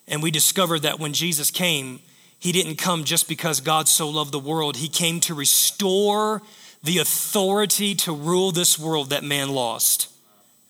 And 0.06 0.22
we 0.22 0.32
discovered 0.32 0.82
that 0.82 1.00
when 1.00 1.14
Jesus 1.14 1.50
came, 1.50 2.02
he 2.48 2.54
didn't 2.54 2.78
come 2.78 3.04
just 3.04 3.28
because 3.28 3.60
God 3.60 3.90
so 3.90 4.08
loved 4.08 4.32
the 4.32 4.40
world. 4.40 4.78
He 4.78 4.88
came 4.88 5.20
to 5.20 5.34
restore 5.34 6.42
the 6.82 7.00
authority 7.00 7.94
to 7.96 8.16
rule 8.16 8.54
this 8.54 8.80
world 8.80 9.10
that 9.10 9.22
man 9.22 9.50
lost. 9.50 10.10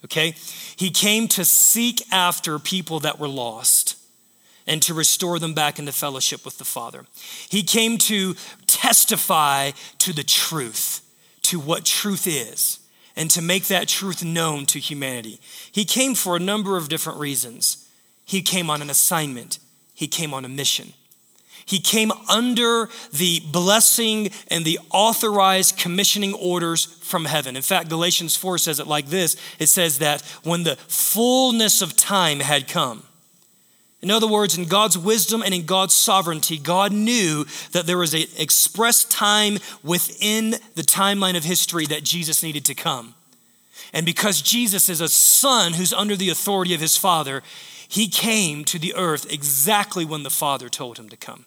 Okay? 0.04 0.34
He 0.74 0.90
came 0.90 1.28
to 1.28 1.44
seek 1.44 2.02
after 2.12 2.58
people 2.58 2.98
that 3.00 3.20
were 3.20 3.28
lost 3.28 3.96
and 4.66 4.82
to 4.82 4.92
restore 4.92 5.38
them 5.38 5.54
back 5.54 5.78
into 5.78 5.92
fellowship 5.92 6.44
with 6.44 6.58
the 6.58 6.64
Father. 6.64 7.06
He 7.48 7.62
came 7.62 7.96
to 7.98 8.34
testify 8.66 9.70
to 9.98 10.12
the 10.12 10.24
truth, 10.24 11.08
to 11.42 11.60
what 11.60 11.84
truth 11.84 12.26
is, 12.26 12.80
and 13.14 13.30
to 13.30 13.40
make 13.40 13.68
that 13.68 13.86
truth 13.86 14.24
known 14.24 14.66
to 14.66 14.80
humanity. 14.80 15.38
He 15.70 15.84
came 15.84 16.16
for 16.16 16.34
a 16.34 16.40
number 16.40 16.76
of 16.76 16.88
different 16.88 17.20
reasons. 17.20 17.88
He 18.24 18.42
came 18.42 18.68
on 18.68 18.82
an 18.82 18.90
assignment, 18.90 19.60
he 19.94 20.08
came 20.08 20.34
on 20.34 20.44
a 20.44 20.48
mission. 20.48 20.94
He 21.68 21.80
came 21.80 22.12
under 22.30 22.88
the 23.12 23.40
blessing 23.52 24.30
and 24.50 24.64
the 24.64 24.78
authorized 24.90 25.76
commissioning 25.76 26.32
orders 26.32 26.86
from 26.86 27.26
heaven. 27.26 27.56
In 27.56 27.62
fact, 27.62 27.90
Galatians 27.90 28.34
4 28.36 28.56
says 28.56 28.80
it 28.80 28.86
like 28.86 29.08
this 29.08 29.36
it 29.58 29.66
says 29.66 29.98
that 29.98 30.22
when 30.42 30.62
the 30.62 30.76
fullness 30.76 31.82
of 31.82 31.94
time 31.94 32.40
had 32.40 32.68
come, 32.68 33.02
in 34.00 34.10
other 34.10 34.26
words, 34.26 34.56
in 34.56 34.64
God's 34.64 34.96
wisdom 34.96 35.42
and 35.42 35.52
in 35.52 35.66
God's 35.66 35.94
sovereignty, 35.94 36.56
God 36.56 36.90
knew 36.90 37.44
that 37.72 37.84
there 37.84 37.98
was 37.98 38.14
an 38.14 38.24
express 38.38 39.04
time 39.04 39.58
within 39.82 40.52
the 40.74 40.82
timeline 40.82 41.36
of 41.36 41.44
history 41.44 41.84
that 41.86 42.02
Jesus 42.02 42.42
needed 42.42 42.64
to 42.64 42.74
come. 42.74 43.14
And 43.92 44.06
because 44.06 44.40
Jesus 44.40 44.88
is 44.88 45.02
a 45.02 45.08
son 45.08 45.74
who's 45.74 45.92
under 45.92 46.16
the 46.16 46.30
authority 46.30 46.72
of 46.72 46.80
his 46.80 46.96
Father, 46.96 47.42
he 47.86 48.08
came 48.08 48.64
to 48.64 48.78
the 48.78 48.94
earth 48.94 49.30
exactly 49.30 50.06
when 50.06 50.22
the 50.22 50.30
Father 50.30 50.70
told 50.70 50.98
him 50.98 51.10
to 51.10 51.16
come. 51.18 51.44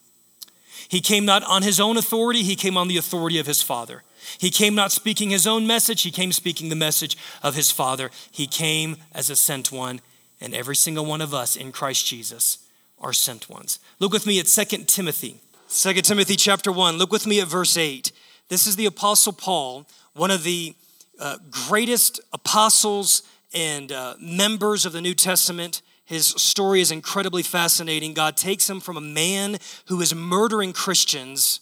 He 0.91 0.99
came 0.99 1.23
not 1.23 1.45
on 1.45 1.63
his 1.63 1.79
own 1.79 1.95
authority, 1.95 2.43
he 2.43 2.57
came 2.57 2.75
on 2.75 2.89
the 2.89 2.97
authority 2.97 3.39
of 3.39 3.47
his 3.47 3.61
Father. 3.61 4.03
He 4.37 4.49
came 4.49 4.75
not 4.75 4.91
speaking 4.91 5.29
his 5.29 5.47
own 5.47 5.65
message, 5.65 6.01
he 6.01 6.11
came 6.11 6.33
speaking 6.33 6.67
the 6.67 6.75
message 6.75 7.15
of 7.41 7.55
his 7.55 7.71
Father. 7.71 8.11
He 8.29 8.45
came 8.45 8.97
as 9.13 9.29
a 9.29 9.37
sent 9.37 9.71
one, 9.71 10.01
and 10.41 10.53
every 10.53 10.75
single 10.75 11.05
one 11.05 11.21
of 11.21 11.33
us 11.33 11.55
in 11.55 11.71
Christ 11.71 12.05
Jesus 12.05 12.57
are 12.99 13.13
sent 13.13 13.49
ones. 13.49 13.79
Look 13.99 14.11
with 14.11 14.27
me 14.27 14.37
at 14.41 14.47
2 14.47 14.83
Timothy. 14.83 15.39
2 15.69 15.93
Timothy 16.01 16.35
chapter 16.35 16.73
1. 16.73 16.97
Look 16.97 17.13
with 17.13 17.25
me 17.25 17.39
at 17.39 17.47
verse 17.47 17.77
8. 17.77 18.11
This 18.49 18.67
is 18.67 18.75
the 18.75 18.85
Apostle 18.85 19.31
Paul, 19.31 19.87
one 20.13 20.29
of 20.29 20.43
the 20.43 20.75
uh, 21.17 21.37
greatest 21.69 22.19
apostles 22.33 23.23
and 23.53 23.93
uh, 23.93 24.15
members 24.19 24.85
of 24.85 24.91
the 24.91 24.99
New 24.99 25.13
Testament. 25.13 25.81
His 26.11 26.27
story 26.27 26.81
is 26.81 26.91
incredibly 26.91 27.41
fascinating. 27.41 28.13
God 28.13 28.35
takes 28.35 28.69
him 28.69 28.81
from 28.81 28.97
a 28.97 29.01
man 29.01 29.59
who 29.85 30.01
is 30.01 30.13
murdering 30.13 30.73
Christians, 30.73 31.61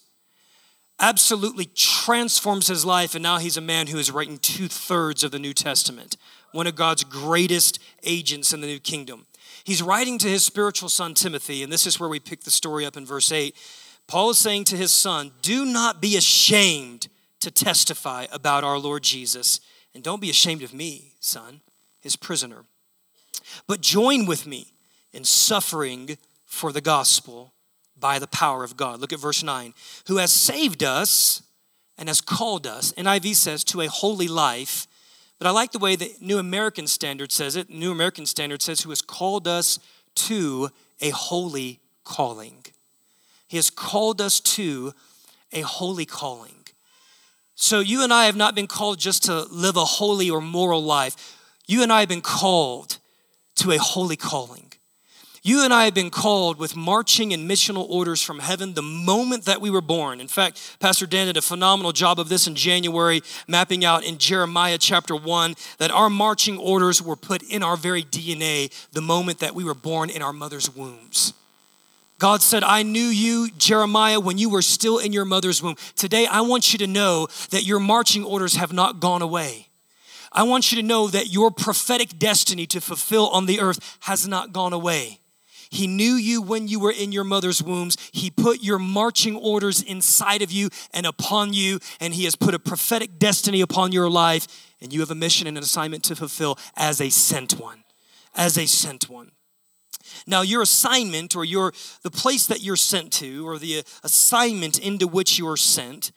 absolutely 1.00 1.66
transforms 1.66 2.68
his 2.68 2.84
life, 2.84 3.14
and 3.14 3.22
now 3.22 3.38
he's 3.38 3.58
a 3.58 3.62
man 3.62 3.86
who 3.86 4.00
is 4.00 4.10
writing 4.10 4.40
two 4.40 4.68
thirds 4.68 5.24
of 5.24 5.30
the 5.30 5.38
New 5.38 5.54
Testament, 5.54 6.18
one 6.52 6.66
of 6.66 6.74
God's 6.74 7.04
greatest 7.04 7.78
agents 8.02 8.52
in 8.52 8.62
the 8.62 8.66
new 8.66 8.80
kingdom. 8.80 9.28
He's 9.64 9.84
writing 9.84 10.18
to 10.18 10.28
his 10.28 10.44
spiritual 10.44 10.90
son 10.90 11.14
Timothy, 11.14 11.62
and 11.62 11.72
this 11.72 11.86
is 11.86 12.00
where 12.00 12.10
we 12.10 12.20
pick 12.20 12.42
the 12.42 12.50
story 12.50 12.88
up 12.88 12.98
in 12.98 13.06
verse 13.06 13.32
8. 13.32 13.56
Paul 14.08 14.32
is 14.32 14.40
saying 14.40 14.64
to 14.64 14.76
his 14.76 14.92
son, 14.92 15.30
Do 15.44 15.64
not 15.64 16.02
be 16.02 16.18
ashamed 16.18 17.08
to 17.42 17.52
testify 17.52 18.26
about 18.32 18.64
our 18.64 18.80
Lord 18.80 19.04
Jesus, 19.04 19.60
and 19.94 20.04
don't 20.04 20.20
be 20.20 20.32
ashamed 20.32 20.64
of 20.64 20.74
me, 20.74 21.14
son, 21.20 21.62
his 22.02 22.16
prisoner 22.16 22.66
but 23.68 23.82
join 23.82 24.26
with 24.26 24.46
me 24.48 24.74
in 25.14 25.24
suffering 25.24 26.18
for 26.46 26.72
the 26.72 26.82
gospel 26.82 27.54
by 28.00 28.20
the 28.20 28.28
power 28.28 28.64
of 28.64 28.78
God. 28.78 29.00
Look 29.00 29.14
at 29.14 29.20
verse 29.20 29.44
9. 29.44 29.74
Who 30.08 30.18
has 30.18 30.32
saved 30.32 30.84
us 30.84 31.42
and 31.98 32.08
has 32.08 32.22
called 32.22 32.66
us, 32.66 32.94
NIV 32.94 33.36
says, 33.36 33.64
to 33.66 33.82
a 33.82 33.88
holy 33.88 34.28
life. 34.28 34.88
But 35.38 35.48
I 35.48 35.52
like 35.52 35.72
the 35.72 35.80
way 35.80 35.96
the 35.96 36.14
New 36.22 36.38
American 36.38 36.88
Standard 36.88 37.32
says 37.32 37.56
it. 37.56 37.70
New 37.70 37.92
American 37.92 38.26
Standard 38.26 38.62
says, 38.62 38.82
who 38.82 38.90
has 38.90 39.02
called 39.02 39.48
us 39.48 39.80
to 40.16 40.70
a 41.02 41.10
holy 41.10 41.80
calling. 42.04 42.66
He 43.48 43.58
has 43.58 43.70
called 43.70 44.22
us 44.22 44.40
to 44.42 44.94
a 45.52 45.62
holy 45.62 46.06
calling. 46.06 46.56
So 47.56 47.80
you 47.80 48.04
and 48.04 48.14
I 48.14 48.26
have 48.26 48.36
not 48.36 48.56
been 48.56 48.68
called 48.68 49.00
just 49.00 49.24
to 49.26 49.42
live 49.44 49.76
a 49.76 49.84
holy 49.84 50.30
or 50.30 50.40
moral 50.40 50.84
life. 50.84 51.38
You 51.68 51.84
and 51.84 51.92
I 51.92 52.00
have 52.02 52.10
been 52.10 52.22
called 52.22 52.99
to 53.60 53.72
a 53.72 53.78
holy 53.78 54.16
calling. 54.16 54.72
You 55.42 55.64
and 55.64 55.74
I 55.74 55.86
have 55.86 55.94
been 55.94 56.10
called 56.10 56.60
with 56.60 56.76
marching 56.76 57.34
and 57.34 57.50
missional 57.50 57.90
orders 57.90 58.22
from 58.22 58.40
heaven 58.40 58.74
the 58.74 58.82
moment 58.82 59.46
that 59.46 59.62
we 59.62 59.70
were 59.70 59.82
born. 59.82 60.20
In 60.20 60.28
fact, 60.28 60.78
Pastor 60.80 61.06
Dan 61.06 61.28
did 61.28 61.38
a 61.38 61.42
phenomenal 61.42 61.94
job 61.94 62.20
of 62.20 62.28
this 62.28 62.46
in 62.46 62.56
January, 62.56 63.22
mapping 63.48 63.86
out 63.86 64.04
in 64.04 64.18
Jeremiah 64.18 64.78
chapter 64.78 65.16
1 65.16 65.56
that 65.78 65.92
our 65.92 66.10
marching 66.10 66.58
orders 66.58 67.02
were 67.02 67.16
put 67.16 67.42
in 67.42 67.64
our 67.64 67.78
very 67.78 68.04
DNA 68.04 68.70
the 68.92 69.02
moment 69.02 69.40
that 69.40 69.56
we 69.56 69.64
were 69.64 69.74
born 69.74 70.10
in 70.10 70.22
our 70.22 70.34
mother's 70.34 70.70
wombs. 70.76 71.34
God 72.20 72.42
said, 72.42 72.66
I 72.66 72.84
knew 72.84 73.00
you, 73.00 73.50
Jeremiah, 73.58 74.20
when 74.20 74.38
you 74.38 74.50
were 74.50 74.62
still 74.62 74.98
in 74.98 75.14
your 75.14 75.24
mother's 75.24 75.64
womb. 75.64 75.78
Today, 75.96 76.28
I 76.28 76.42
want 76.42 76.74
you 76.74 76.80
to 76.80 76.88
know 76.88 77.28
that 77.52 77.64
your 77.66 77.80
marching 77.80 78.26
orders 78.26 78.56
have 78.56 78.74
not 78.74 79.00
gone 79.00 79.22
away. 79.22 79.69
I 80.32 80.44
want 80.44 80.72
you 80.72 80.82
to 80.82 80.88
know 80.88 81.08
that 81.08 81.32
your 81.32 81.52
prophetic 81.52 82.20
destiny 82.20 82.66
to 82.68 82.82
fulfill 82.82 83.28
on 83.30 83.46
the 83.46 83.60
earth 83.60 83.98
has 84.02 84.28
not 84.28 84.54
gone 84.54 84.74
away. 84.74 85.20
He 85.72 85.86
knew 85.86 86.14
you 86.14 86.42
when 86.42 86.68
you 86.68 86.80
were 86.80 86.92
in 86.92 87.12
your 87.12 87.24
mother's 87.24 87.62
wombs. 87.62 87.96
He 88.12 88.32
put 88.32 88.64
your 88.64 88.80
marching 88.80 89.36
orders 89.36 89.84
inside 89.84 90.42
of 90.42 90.52
you 90.52 90.70
and 90.94 91.06
upon 91.06 91.54
you, 91.54 91.80
and 92.00 92.14
He 92.14 92.24
has 92.24 92.36
put 92.36 92.56
a 92.56 92.60
prophetic 92.60 93.20
destiny 93.20 93.62
upon 93.62 93.92
your 93.92 94.10
life, 94.10 94.48
and 94.82 94.92
you 94.92 95.00
have 95.02 95.12
a 95.12 95.16
mission 95.16 95.48
and 95.48 95.58
an 95.58 95.64
assignment 95.64 96.04
to 96.06 96.16
fulfill 96.16 96.58
as 96.76 97.00
a 97.00 97.10
sent 97.10 97.60
one. 97.60 97.84
As 98.36 98.58
a 98.58 98.66
sent 98.66 99.10
one. 99.10 99.32
Now, 100.26 100.42
your 100.42 100.64
assignment 100.64 101.36
or 101.36 101.46
your 101.46 101.74
the 102.02 102.12
place 102.12 102.48
that 102.48 102.64
you're 102.64 102.76
sent 102.76 103.14
to 103.14 103.48
or 103.48 103.60
the 103.60 103.84
assignment 104.04 104.80
into 104.80 105.08
which 105.08 105.38
you 105.38 105.48
are 105.48 105.58
sent, 105.58 106.12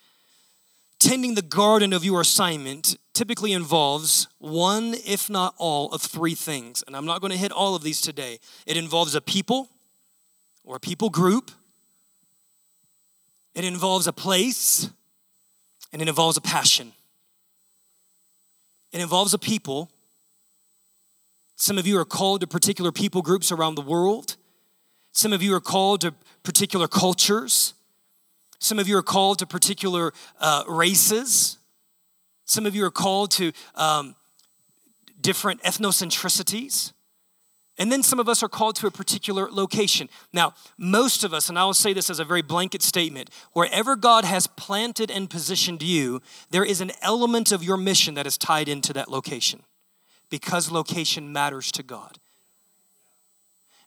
tending 1.02 1.34
the 1.34 1.42
garden 1.42 1.92
of 1.92 2.04
your 2.04 2.20
assignment 2.20 2.96
typically 3.12 3.52
involves 3.52 4.28
one, 4.38 4.94
if 5.04 5.28
not 5.28 5.52
all, 5.58 5.92
of 5.92 6.00
three 6.00 6.36
things. 6.36 6.84
And 6.86 6.96
I'm 6.96 7.04
not 7.04 7.20
going 7.20 7.32
to 7.32 7.36
hit 7.36 7.50
all 7.50 7.74
of 7.74 7.82
these 7.82 8.00
today. 8.00 8.38
It 8.66 8.76
involves 8.76 9.16
a 9.16 9.20
people 9.20 9.68
or 10.62 10.76
a 10.76 10.80
people 10.80 11.10
group, 11.10 11.50
it 13.52 13.64
involves 13.64 14.06
a 14.06 14.12
place, 14.12 14.90
and 15.92 16.00
it 16.00 16.08
involves 16.08 16.36
a 16.36 16.40
passion. 16.40 16.92
It 18.92 19.00
involves 19.00 19.34
a 19.34 19.38
people. 19.38 19.90
Some 21.56 21.78
of 21.78 21.86
you 21.86 21.98
are 21.98 22.04
called 22.04 22.42
to 22.42 22.46
particular 22.46 22.92
people 22.92 23.22
groups 23.22 23.50
around 23.50 23.74
the 23.74 23.82
world. 23.82 24.36
Some 25.10 25.32
of 25.32 25.42
you 25.42 25.52
are 25.54 25.60
called 25.60 26.02
to 26.02 26.14
particular 26.44 26.86
cultures. 26.86 27.74
Some 28.62 28.78
of 28.78 28.86
you 28.86 28.96
are 28.96 29.02
called 29.02 29.40
to 29.40 29.46
particular 29.46 30.12
uh, 30.40 30.62
races. 30.68 31.58
Some 32.44 32.64
of 32.64 32.76
you 32.76 32.84
are 32.84 32.92
called 32.92 33.32
to 33.32 33.50
um, 33.74 34.14
different 35.20 35.60
ethnocentricities. 35.64 36.92
And 37.76 37.90
then 37.90 38.04
some 38.04 38.20
of 38.20 38.28
us 38.28 38.40
are 38.40 38.48
called 38.48 38.76
to 38.76 38.86
a 38.86 38.92
particular 38.92 39.50
location. 39.50 40.08
Now, 40.32 40.54
most 40.78 41.24
of 41.24 41.34
us, 41.34 41.48
and 41.48 41.58
I 41.58 41.64
will 41.64 41.74
say 41.74 41.92
this 41.92 42.08
as 42.08 42.20
a 42.20 42.24
very 42.24 42.40
blanket 42.40 42.82
statement, 42.82 43.30
wherever 43.52 43.96
God 43.96 44.24
has 44.24 44.46
planted 44.46 45.10
and 45.10 45.28
positioned 45.28 45.82
you, 45.82 46.22
there 46.50 46.64
is 46.64 46.80
an 46.80 46.92
element 47.02 47.50
of 47.50 47.64
your 47.64 47.76
mission 47.76 48.14
that 48.14 48.28
is 48.28 48.38
tied 48.38 48.68
into 48.68 48.92
that 48.92 49.10
location 49.10 49.64
because 50.30 50.70
location 50.70 51.32
matters 51.32 51.72
to 51.72 51.82
God. 51.82 52.18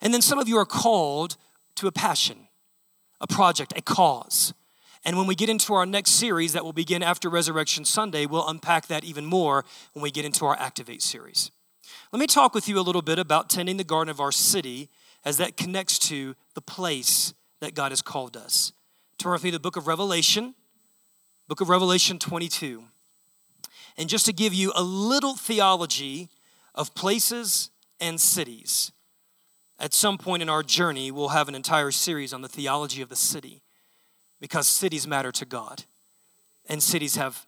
And 0.01 0.13
then 0.13 0.22
some 0.22 0.38
of 0.38 0.50
you 0.50 0.58
are 0.58 0.65
called 0.65 1.38
to 1.75 1.88
a 1.88 1.94
passion, 1.94 2.50
a 3.22 3.27
project, 3.27 3.72
a 3.77 3.82
cause. 3.82 4.53
And 5.05 5.17
when 5.17 5.27
we 5.27 5.35
get 5.35 5.50
into 5.50 5.75
our 5.75 5.85
next 5.85 6.12
series 6.12 6.53
that 6.53 6.65
will 6.65 6.74
begin 6.74 7.03
after 7.03 7.29
Resurrection 7.29 7.85
Sunday, 7.85 8.25
we'll 8.25 8.47
unpack 8.47 8.88
that 8.88 9.03
even 9.03 9.24
more 9.24 9.63
when 9.93 10.01
we 10.01 10.09
get 10.09 10.25
into 10.25 10.45
our 10.45 10.57
Activate 10.57 11.03
series. 11.03 11.51
Let 12.12 12.19
me 12.19 12.25
talk 12.25 12.55
with 12.55 12.67
you 12.67 12.79
a 12.79 12.81
little 12.81 13.03
bit 13.03 13.19
about 13.19 13.47
tending 13.47 13.77
the 13.77 13.83
garden 13.83 14.09
of 14.09 14.19
our 14.19 14.31
city 14.31 14.89
as 15.24 15.38
that 15.38 15.57
connects 15.57 16.00
to 16.00 16.35
the 16.55 16.62
place 16.62 17.35
that 17.62 17.75
God 17.75 17.91
has 17.91 18.01
called 18.01 18.35
us. 18.35 18.74
Turn 19.19 19.31
with 19.31 19.43
me 19.43 19.51
to 19.51 19.57
the 19.57 19.62
book 19.62 19.75
of 19.75 19.85
Revelation, 19.85 20.55
book 21.47 21.62
of 21.62 21.69
Revelation 21.69 22.17
22. 22.17 22.83
And 23.97 24.09
just 24.09 24.25
to 24.25 24.33
give 24.33 24.55
you 24.55 24.74
a 24.75 24.81
little 24.81 25.35
theology 25.35 26.29
of 26.74 26.95
places 26.95 27.69
and 28.00 28.19
cities, 28.19 28.91
at 29.79 29.93
some 29.93 30.17
point 30.17 30.41
in 30.41 30.50
our 30.50 30.63
journey, 30.63 31.12
we'll 31.12 31.29
have 31.29 31.47
an 31.47 31.55
entire 31.55 31.91
series 31.91 32.33
on 32.33 32.41
the 32.41 32.50
theology 32.50 33.01
of 33.01 33.09
the 33.09 33.15
city 33.15 33.62
because 34.39 34.68
cities 34.68 35.08
matter 35.08 35.32
to 35.32 35.46
God 35.46 35.86
and 36.68 36.82
cities 36.82 37.15
have 37.15 37.46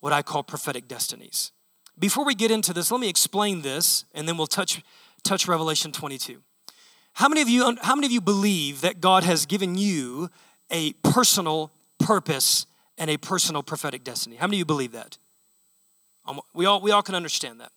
what 0.00 0.12
I 0.12 0.22
call 0.22 0.42
prophetic 0.42 0.88
destinies. 0.88 1.52
Before 1.98 2.24
we 2.24 2.34
get 2.34 2.50
into 2.50 2.72
this, 2.72 2.90
let 2.90 3.00
me 3.00 3.08
explain 3.08 3.62
this 3.62 4.04
and 4.14 4.28
then 4.28 4.36
we'll 4.36 4.46
touch, 4.46 4.82
touch 5.24 5.48
Revelation 5.48 5.92
22. 5.92 6.42
How 7.14 7.28
many, 7.28 7.40
of 7.40 7.48
you, 7.48 7.76
how 7.80 7.94
many 7.94 8.06
of 8.06 8.12
you 8.12 8.20
believe 8.20 8.82
that 8.82 9.00
God 9.00 9.24
has 9.24 9.46
given 9.46 9.76
you 9.78 10.28
a 10.70 10.92
personal 11.02 11.72
purpose 11.98 12.66
and 12.98 13.08
a 13.08 13.16
personal 13.16 13.62
prophetic 13.62 14.04
destiny? 14.04 14.36
How 14.36 14.46
many 14.46 14.56
of 14.56 14.60
you 14.60 14.64
believe 14.66 14.92
that? 14.92 15.16
Um, 16.26 16.40
we 16.52 16.66
all, 16.66 16.80
we 16.80 16.90
all 16.90 17.02
can 17.02 17.14
understand 17.14 17.60
that. 17.60 17.72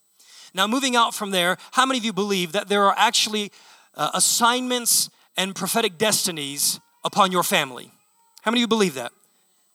Now, 0.54 0.68
moving 0.68 0.96
out 0.96 1.14
from 1.14 1.32
there, 1.32 1.58
how 1.72 1.86
many 1.86 2.00
of 2.00 2.06
you 2.06 2.14
believe 2.14 2.52
that 2.52 2.68
there 2.68 2.84
are 2.84 2.96
actually 2.98 3.52
uh, 3.96 4.12
assignments 4.14 5.10
and 5.38 5.56
prophetic 5.56 5.98
destinies 5.98 6.80
upon 7.06 7.32
your 7.32 7.44
family? 7.44 7.92
How 8.50 8.52
many 8.52 8.62
of 8.62 8.64
you 8.64 8.68
believe 8.68 8.96
that? 8.96 9.12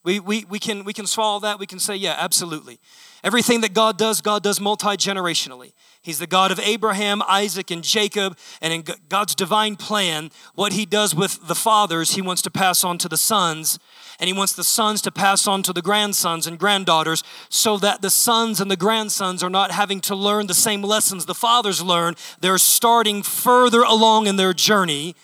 We, 0.03 0.19
we, 0.19 0.43
we, 0.49 0.59
can, 0.59 0.83
we 0.83 0.91
can 0.91 1.07
swallow 1.07 1.39
that. 1.39 1.59
We 1.59 1.65
can 1.65 1.79
say, 1.79 1.95
yeah, 1.95 2.17
absolutely. 2.19 2.81
Everything 3.23 3.61
that 3.61 3.73
God 3.73 3.97
does, 3.97 4.19
God 4.19 4.43
does 4.43 4.59
multi 4.59 4.97
generationally. 4.97 5.71
He's 6.01 6.19
the 6.19 6.27
God 6.27 6.51
of 6.51 6.59
Abraham, 6.59 7.21
Isaac, 7.25 7.71
and 7.71 7.85
Jacob. 7.85 8.37
And 8.61 8.73
in 8.73 8.83
God's 9.07 9.33
divine 9.33 9.77
plan, 9.77 10.29
what 10.55 10.73
He 10.73 10.85
does 10.85 11.15
with 11.15 11.47
the 11.47 11.55
fathers, 11.55 12.15
He 12.15 12.21
wants 12.21 12.41
to 12.41 12.51
pass 12.51 12.83
on 12.83 12.97
to 12.97 13.07
the 13.07 13.15
sons. 13.15 13.79
And 14.19 14.27
He 14.27 14.33
wants 14.33 14.51
the 14.51 14.65
sons 14.65 15.01
to 15.03 15.11
pass 15.11 15.47
on 15.47 15.63
to 15.63 15.71
the 15.71 15.81
grandsons 15.81 16.45
and 16.45 16.59
granddaughters 16.59 17.23
so 17.47 17.77
that 17.77 18.01
the 18.01 18.09
sons 18.09 18.59
and 18.59 18.69
the 18.69 18.75
grandsons 18.75 19.41
are 19.41 19.49
not 19.49 19.71
having 19.71 20.01
to 20.01 20.15
learn 20.17 20.47
the 20.47 20.53
same 20.53 20.81
lessons 20.81 21.27
the 21.27 21.33
fathers 21.33 21.81
learn. 21.81 22.15
They're 22.41 22.57
starting 22.57 23.23
further 23.23 23.83
along 23.83 24.27
in 24.27 24.35
their 24.35 24.53
journey. 24.53 25.15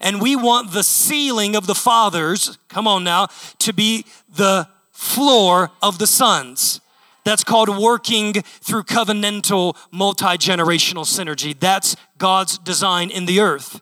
And 0.00 0.20
we 0.20 0.36
want 0.36 0.72
the 0.72 0.82
ceiling 0.82 1.56
of 1.56 1.66
the 1.66 1.74
fathers, 1.74 2.58
come 2.68 2.86
on 2.86 3.04
now, 3.04 3.28
to 3.60 3.72
be 3.72 4.04
the 4.28 4.68
floor 4.92 5.70
of 5.82 5.98
the 5.98 6.06
sons. 6.06 6.80
That's 7.24 7.42
called 7.42 7.68
working 7.76 8.34
through 8.34 8.84
covenantal, 8.84 9.76
multi 9.90 10.38
generational 10.38 11.04
synergy. 11.04 11.58
That's 11.58 11.96
God's 12.18 12.58
design 12.58 13.10
in 13.10 13.26
the 13.26 13.40
earth. 13.40 13.80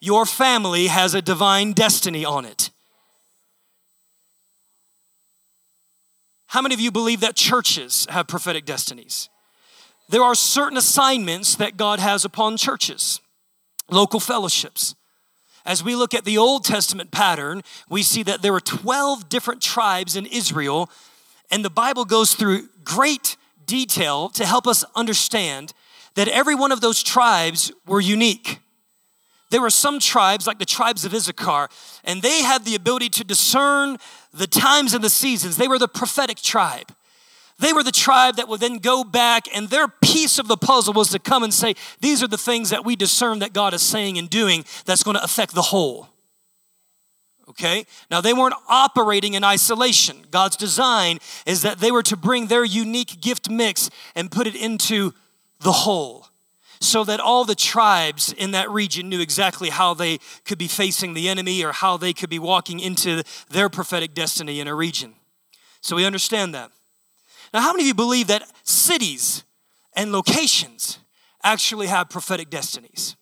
Your 0.00 0.26
family 0.26 0.88
has 0.88 1.14
a 1.14 1.22
divine 1.22 1.74
destiny 1.74 2.24
on 2.24 2.44
it. 2.44 2.70
How 6.52 6.60
many 6.60 6.74
of 6.74 6.80
you 6.80 6.90
believe 6.90 7.20
that 7.20 7.34
churches 7.34 8.06
have 8.10 8.26
prophetic 8.26 8.66
destinies? 8.66 9.30
There 10.10 10.22
are 10.22 10.34
certain 10.34 10.76
assignments 10.76 11.54
that 11.54 11.78
God 11.78 11.98
has 11.98 12.26
upon 12.26 12.58
churches, 12.58 13.21
local 13.92 14.20
fellowships. 14.20 14.94
As 15.64 15.84
we 15.84 15.94
look 15.94 16.12
at 16.12 16.24
the 16.24 16.38
Old 16.38 16.64
Testament 16.64 17.12
pattern, 17.12 17.62
we 17.88 18.02
see 18.02 18.22
that 18.24 18.42
there 18.42 18.52
were 18.52 18.60
12 18.60 19.28
different 19.28 19.62
tribes 19.62 20.16
in 20.16 20.26
Israel 20.26 20.90
and 21.52 21.62
the 21.62 21.70
Bible 21.70 22.06
goes 22.06 22.34
through 22.34 22.68
great 22.82 23.36
detail 23.66 24.30
to 24.30 24.46
help 24.46 24.66
us 24.66 24.84
understand 24.96 25.74
that 26.14 26.26
every 26.26 26.54
one 26.54 26.72
of 26.72 26.80
those 26.80 27.02
tribes 27.02 27.70
were 27.86 28.00
unique. 28.00 28.58
There 29.50 29.60
were 29.60 29.70
some 29.70 30.00
tribes, 30.00 30.46
like 30.46 30.58
the 30.58 30.64
tribes 30.64 31.04
of 31.04 31.12
Issachar, 31.12 31.68
and 32.04 32.22
they 32.22 32.42
had 32.42 32.64
the 32.64 32.74
ability 32.74 33.10
to 33.10 33.24
discern 33.24 33.98
the 34.32 34.46
times 34.46 34.94
and 34.94 35.04
the 35.04 35.10
seasons. 35.10 35.58
They 35.58 35.68
were 35.68 35.78
the 35.78 35.88
prophetic 35.88 36.38
tribe. 36.38 36.90
They 37.62 37.72
were 37.72 37.84
the 37.84 37.92
tribe 37.92 38.36
that 38.36 38.48
would 38.48 38.58
then 38.58 38.78
go 38.78 39.04
back, 39.04 39.46
and 39.54 39.68
their 39.68 39.86
piece 39.86 40.40
of 40.40 40.48
the 40.48 40.56
puzzle 40.56 40.94
was 40.94 41.10
to 41.10 41.20
come 41.20 41.44
and 41.44 41.54
say, 41.54 41.76
These 42.00 42.20
are 42.20 42.26
the 42.26 42.36
things 42.36 42.70
that 42.70 42.84
we 42.84 42.96
discern 42.96 43.38
that 43.38 43.52
God 43.52 43.72
is 43.72 43.82
saying 43.82 44.18
and 44.18 44.28
doing 44.28 44.64
that's 44.84 45.04
going 45.04 45.16
to 45.16 45.22
affect 45.22 45.54
the 45.54 45.62
whole. 45.62 46.08
Okay? 47.48 47.86
Now, 48.10 48.20
they 48.20 48.32
weren't 48.32 48.56
operating 48.68 49.34
in 49.34 49.44
isolation. 49.44 50.26
God's 50.32 50.56
design 50.56 51.20
is 51.46 51.62
that 51.62 51.78
they 51.78 51.92
were 51.92 52.02
to 52.02 52.16
bring 52.16 52.48
their 52.48 52.64
unique 52.64 53.20
gift 53.20 53.48
mix 53.48 53.90
and 54.16 54.28
put 54.28 54.48
it 54.48 54.56
into 54.56 55.14
the 55.60 55.70
whole 55.72 56.26
so 56.80 57.04
that 57.04 57.20
all 57.20 57.44
the 57.44 57.54
tribes 57.54 58.32
in 58.32 58.50
that 58.50 58.68
region 58.70 59.08
knew 59.08 59.20
exactly 59.20 59.70
how 59.70 59.94
they 59.94 60.18
could 60.44 60.58
be 60.58 60.66
facing 60.66 61.14
the 61.14 61.28
enemy 61.28 61.62
or 61.64 61.70
how 61.70 61.96
they 61.96 62.12
could 62.12 62.30
be 62.30 62.40
walking 62.40 62.80
into 62.80 63.22
their 63.50 63.68
prophetic 63.68 64.14
destiny 64.14 64.58
in 64.58 64.66
a 64.66 64.74
region. 64.74 65.14
So 65.80 65.94
we 65.94 66.04
understand 66.04 66.56
that. 66.56 66.72
Now, 67.52 67.60
how 67.60 67.72
many 67.72 67.84
of 67.84 67.88
you 67.88 67.94
believe 67.94 68.28
that 68.28 68.50
cities 68.62 69.44
and 69.94 70.12
locations 70.12 70.98
actually 71.42 71.88
have 71.88 72.08
prophetic 72.08 72.50
destinies? 72.50 73.16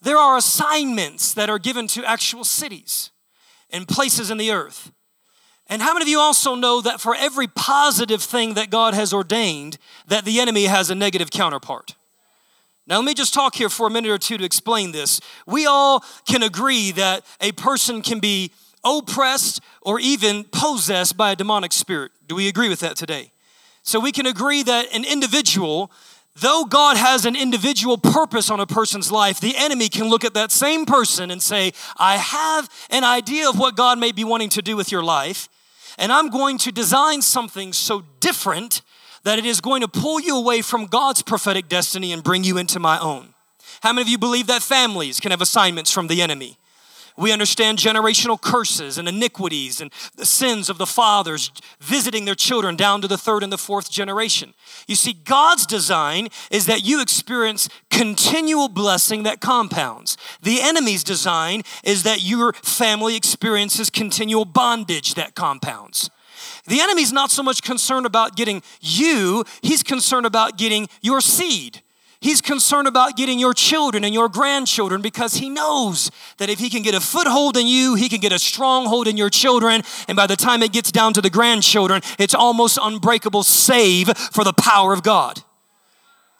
There 0.00 0.18
are 0.18 0.36
assignments 0.36 1.34
that 1.34 1.48
are 1.48 1.58
given 1.58 1.86
to 1.88 2.04
actual 2.04 2.44
cities 2.44 3.10
and 3.70 3.88
places 3.88 4.30
in 4.30 4.36
the 4.36 4.52
earth. 4.52 4.92
And 5.66 5.80
how 5.80 5.94
many 5.94 6.02
of 6.02 6.08
you 6.08 6.20
also 6.20 6.54
know 6.54 6.82
that 6.82 7.00
for 7.00 7.14
every 7.14 7.48
positive 7.48 8.22
thing 8.22 8.54
that 8.54 8.70
God 8.70 8.92
has 8.92 9.14
ordained, 9.14 9.78
that 10.06 10.26
the 10.26 10.40
enemy 10.40 10.64
has 10.64 10.90
a 10.90 10.94
negative 10.94 11.30
counterpart? 11.30 11.94
Now, 12.86 12.96
let 12.96 13.06
me 13.06 13.14
just 13.14 13.32
talk 13.32 13.54
here 13.54 13.70
for 13.70 13.86
a 13.86 13.90
minute 13.90 14.10
or 14.10 14.18
two 14.18 14.36
to 14.36 14.44
explain 14.44 14.92
this. 14.92 15.20
We 15.46 15.64
all 15.64 16.04
can 16.28 16.42
agree 16.42 16.90
that 16.92 17.24
a 17.40 17.52
person 17.52 18.02
can 18.02 18.20
be 18.20 18.52
oppressed 18.84 19.62
or 19.80 19.98
even 19.98 20.44
possessed 20.44 21.16
by 21.16 21.32
a 21.32 21.36
demonic 21.36 21.72
spirit. 21.72 22.12
Do 22.26 22.34
we 22.34 22.48
agree 22.48 22.68
with 22.68 22.80
that 22.80 22.96
today? 22.96 23.32
So, 23.82 24.00
we 24.00 24.12
can 24.12 24.26
agree 24.26 24.62
that 24.62 24.94
an 24.94 25.04
individual 25.04 25.90
though 26.36 26.64
God 26.64 26.96
has 26.96 27.24
an 27.24 27.36
individual 27.36 27.96
purpose 27.96 28.50
on 28.50 28.60
a 28.60 28.66
person's 28.66 29.12
life, 29.12 29.40
the 29.40 29.56
enemy 29.56 29.88
can 29.88 30.08
look 30.08 30.24
at 30.24 30.34
that 30.34 30.50
same 30.50 30.84
person 30.84 31.30
and 31.30 31.42
say, 31.42 31.72
I 31.96 32.16
have 32.16 32.68
an 32.90 33.04
idea 33.04 33.48
of 33.48 33.58
what 33.58 33.76
God 33.76 33.98
may 33.98 34.12
be 34.12 34.24
wanting 34.24 34.48
to 34.50 34.62
do 34.62 34.76
with 34.76 34.90
your 34.90 35.02
life, 35.02 35.48
and 35.98 36.12
I'm 36.12 36.28
going 36.30 36.58
to 36.58 36.72
design 36.72 37.22
something 37.22 37.72
so 37.72 38.02
different 38.20 38.82
that 39.22 39.38
it 39.38 39.46
is 39.46 39.60
going 39.60 39.80
to 39.80 39.88
pull 39.88 40.20
you 40.20 40.36
away 40.36 40.60
from 40.60 40.86
God's 40.86 41.22
prophetic 41.22 41.68
destiny 41.68 42.12
and 42.12 42.22
bring 42.22 42.44
you 42.44 42.58
into 42.58 42.78
my 42.78 42.98
own. 42.98 43.34
How 43.80 43.92
many 43.92 44.02
of 44.02 44.08
you 44.08 44.18
believe 44.18 44.46
that 44.48 44.62
families 44.62 45.20
can 45.20 45.30
have 45.30 45.40
assignments 45.40 45.90
from 45.90 46.08
the 46.08 46.20
enemy? 46.20 46.58
We 47.16 47.30
understand 47.30 47.78
generational 47.78 48.40
curses 48.40 48.98
and 48.98 49.06
iniquities 49.06 49.80
and 49.80 49.92
the 50.16 50.26
sins 50.26 50.68
of 50.68 50.78
the 50.78 50.86
fathers 50.86 51.52
visiting 51.80 52.24
their 52.24 52.34
children 52.34 52.74
down 52.74 53.00
to 53.02 53.08
the 53.08 53.16
third 53.16 53.44
and 53.44 53.52
the 53.52 53.58
fourth 53.58 53.88
generation. 53.88 54.52
You 54.88 54.96
see, 54.96 55.12
God's 55.12 55.64
design 55.64 56.28
is 56.50 56.66
that 56.66 56.84
you 56.84 57.00
experience 57.00 57.68
continual 57.88 58.68
blessing 58.68 59.22
that 59.22 59.40
compounds. 59.40 60.16
The 60.42 60.60
enemy's 60.60 61.04
design 61.04 61.62
is 61.84 62.02
that 62.02 62.22
your 62.22 62.52
family 62.54 63.14
experiences 63.14 63.90
continual 63.90 64.44
bondage 64.44 65.14
that 65.14 65.36
compounds. 65.36 66.10
The 66.66 66.80
enemy's 66.80 67.12
not 67.12 67.30
so 67.30 67.44
much 67.44 67.62
concerned 67.62 68.06
about 68.06 68.36
getting 68.36 68.62
you, 68.80 69.44
he's 69.62 69.84
concerned 69.84 70.26
about 70.26 70.58
getting 70.58 70.88
your 71.00 71.20
seed. 71.20 71.82
He's 72.24 72.40
concerned 72.40 72.88
about 72.88 73.18
getting 73.18 73.38
your 73.38 73.52
children 73.52 74.02
and 74.02 74.14
your 74.14 74.30
grandchildren 74.30 75.02
because 75.02 75.34
he 75.34 75.50
knows 75.50 76.10
that 76.38 76.48
if 76.48 76.58
he 76.58 76.70
can 76.70 76.80
get 76.80 76.94
a 76.94 77.00
foothold 77.00 77.54
in 77.54 77.66
you, 77.66 77.96
he 77.96 78.08
can 78.08 78.18
get 78.18 78.32
a 78.32 78.38
stronghold 78.38 79.06
in 79.08 79.18
your 79.18 79.28
children. 79.28 79.82
And 80.08 80.16
by 80.16 80.26
the 80.26 80.34
time 80.34 80.62
it 80.62 80.72
gets 80.72 80.90
down 80.90 81.12
to 81.12 81.20
the 81.20 81.28
grandchildren, 81.28 82.00
it's 82.18 82.34
almost 82.34 82.78
unbreakable 82.80 83.42
save 83.42 84.08
for 84.16 84.42
the 84.42 84.54
power 84.54 84.94
of 84.94 85.02
God. 85.02 85.42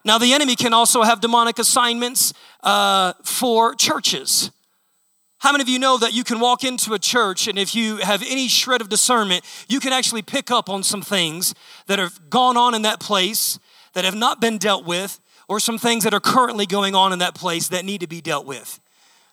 Now, 0.06 0.16
the 0.16 0.32
enemy 0.32 0.56
can 0.56 0.72
also 0.72 1.02
have 1.02 1.20
demonic 1.20 1.58
assignments 1.58 2.32
uh, 2.62 3.12
for 3.22 3.74
churches. 3.74 4.50
How 5.40 5.52
many 5.52 5.60
of 5.60 5.68
you 5.68 5.78
know 5.78 5.98
that 5.98 6.14
you 6.14 6.24
can 6.24 6.40
walk 6.40 6.64
into 6.64 6.94
a 6.94 6.98
church 6.98 7.46
and 7.46 7.58
if 7.58 7.74
you 7.74 7.98
have 7.98 8.22
any 8.22 8.48
shred 8.48 8.80
of 8.80 8.88
discernment, 8.88 9.44
you 9.68 9.80
can 9.80 9.92
actually 9.92 10.22
pick 10.22 10.50
up 10.50 10.70
on 10.70 10.82
some 10.82 11.02
things 11.02 11.54
that 11.88 11.98
have 11.98 12.30
gone 12.30 12.56
on 12.56 12.74
in 12.74 12.80
that 12.82 13.00
place 13.00 13.58
that 13.92 14.04
have 14.04 14.14
not 14.14 14.40
been 14.40 14.58
dealt 14.58 14.84
with, 14.84 15.20
or 15.48 15.60
some 15.60 15.78
things 15.78 16.04
that 16.04 16.14
are 16.14 16.20
currently 16.20 16.66
going 16.66 16.94
on 16.94 17.12
in 17.12 17.18
that 17.18 17.34
place 17.34 17.68
that 17.68 17.84
need 17.84 18.00
to 18.00 18.06
be 18.06 18.20
dealt 18.20 18.46
with. 18.46 18.80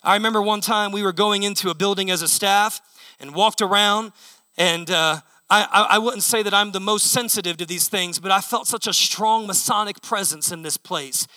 I 0.03 0.15
remember 0.15 0.41
one 0.41 0.61
time 0.61 0.91
we 0.91 1.03
were 1.03 1.13
going 1.13 1.43
into 1.43 1.69
a 1.69 1.75
building 1.75 2.09
as 2.09 2.21
a 2.21 2.27
staff 2.27 2.81
and 3.19 3.35
walked 3.35 3.61
around, 3.61 4.11
and 4.57 4.89
uh, 4.89 5.21
I, 5.49 5.87
I 5.91 5.97
wouldn't 5.99 6.23
say 6.23 6.43
that 6.43 6.53
I'm 6.53 6.71
the 6.71 6.79
most 6.79 7.11
sensitive 7.11 7.57
to 7.57 7.65
these 7.65 7.87
things, 7.87 8.19
but 8.19 8.31
I 8.31 8.41
felt 8.41 8.67
such 8.67 8.87
a 8.87 8.93
strong 8.93 9.45
Masonic 9.45 10.01
presence 10.01 10.51
in 10.51 10.61
this 10.61 10.77
place. 10.77 11.27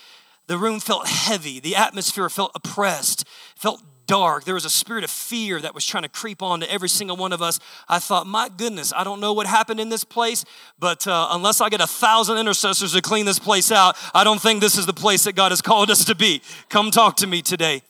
The 0.47 0.57
room 0.57 0.81
felt 0.81 1.09
heavy, 1.09 1.59
the 1.61 1.77
atmosphere 1.77 2.29
felt 2.29 2.53
oppressed, 2.55 3.27
felt 3.57 3.83
dark. 4.07 4.45
There 4.45 4.55
was 4.55 4.65
a 4.65 4.71
spirit 4.71 5.05
of 5.05 5.11
fear 5.11 5.61
that 5.61 5.75
was 5.75 5.85
trying 5.85 6.03
to 6.03 6.09
creep 6.09 6.43
onto 6.43 6.67
every 6.67 6.89
single 6.89 7.17
one 7.17 7.33
of 7.33 7.43
us. 7.43 7.61
I 7.89 7.99
thought, 7.99 8.27
my 8.27 8.49
goodness, 8.49 8.93
I 8.95 9.05
don't 9.05 9.21
know 9.21 9.33
what 9.33 9.47
happened 9.47 9.81
in 9.81 9.89
this 9.89 10.05
place, 10.05 10.45
but 10.79 11.07
uh, 11.07 11.29
unless 11.31 11.61
I 11.61 11.69
get 11.69 11.81
a 11.81 11.87
thousand 11.87 12.39
intercessors 12.39 12.93
to 12.93 13.03
clean 13.03 13.27
this 13.27 13.39
place 13.39 13.73
out, 13.73 13.97
I 14.15 14.25
don't 14.25 14.41
think 14.41 14.61
this 14.61 14.79
is 14.79 14.87
the 14.87 14.93
place 14.93 15.25
that 15.25 15.35
God 15.35 15.53
has 15.53 15.63
called 15.63 15.91
us 15.91 16.05
to 16.07 16.15
be. 16.15 16.43
Come 16.69 16.91
talk 16.91 17.17
to 17.19 17.27
me 17.27 17.43
today. 17.43 17.83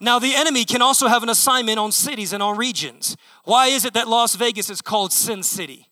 Now, 0.00 0.18
the 0.18 0.34
enemy 0.34 0.64
can 0.64 0.80
also 0.80 1.08
have 1.08 1.22
an 1.22 1.28
assignment 1.28 1.78
on 1.78 1.90
cities 1.90 2.32
and 2.32 2.42
on 2.42 2.56
regions. 2.56 3.16
Why 3.44 3.66
is 3.66 3.84
it 3.84 3.94
that 3.94 4.06
Las 4.06 4.36
Vegas 4.36 4.70
is 4.70 4.80
called 4.80 5.12
Sin 5.12 5.42
City? 5.42 5.88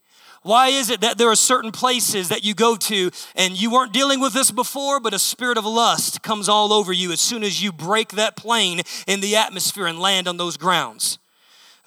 Why 0.46 0.68
is 0.68 0.90
it 0.90 1.00
that 1.00 1.18
there 1.18 1.28
are 1.28 1.34
certain 1.34 1.72
places 1.72 2.28
that 2.28 2.44
you 2.44 2.54
go 2.54 2.76
to 2.76 3.10
and 3.34 3.60
you 3.60 3.68
weren't 3.68 3.92
dealing 3.92 4.20
with 4.20 4.32
this 4.32 4.52
before, 4.52 5.00
but 5.00 5.12
a 5.12 5.18
spirit 5.18 5.58
of 5.58 5.66
lust 5.66 6.22
comes 6.22 6.48
all 6.48 6.72
over 6.72 6.92
you 6.92 7.10
as 7.10 7.20
soon 7.20 7.42
as 7.42 7.60
you 7.60 7.72
break 7.72 8.10
that 8.10 8.36
plane 8.36 8.82
in 9.08 9.18
the 9.18 9.34
atmosphere 9.34 9.88
and 9.88 9.98
land 9.98 10.28
on 10.28 10.36
those 10.36 10.56
grounds? 10.56 11.18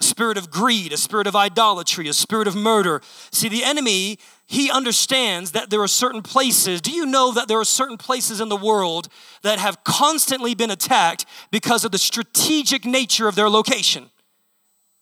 A 0.01 0.03
spirit 0.03 0.37
of 0.37 0.51
greed, 0.51 0.91
a 0.91 0.97
spirit 0.97 1.25
of 1.25 1.37
idolatry, 1.37 2.09
a 2.09 2.13
spirit 2.13 2.49
of 2.49 2.55
murder. 2.57 3.01
See, 3.31 3.47
the 3.47 3.63
enemy, 3.63 4.19
he 4.45 4.69
understands 4.69 5.53
that 5.53 5.69
there 5.69 5.81
are 5.81 5.87
certain 5.87 6.21
places. 6.21 6.81
Do 6.81 6.91
you 6.91 7.05
know 7.05 7.31
that 7.31 7.47
there 7.47 7.61
are 7.61 7.65
certain 7.65 7.97
places 7.97 8.41
in 8.41 8.49
the 8.49 8.57
world 8.57 9.07
that 9.41 9.59
have 9.59 9.85
constantly 9.85 10.53
been 10.53 10.69
attacked 10.69 11.25
because 11.49 11.85
of 11.85 11.93
the 11.93 11.97
strategic 11.97 12.83
nature 12.83 13.29
of 13.29 13.35
their 13.35 13.49
location? 13.49 14.09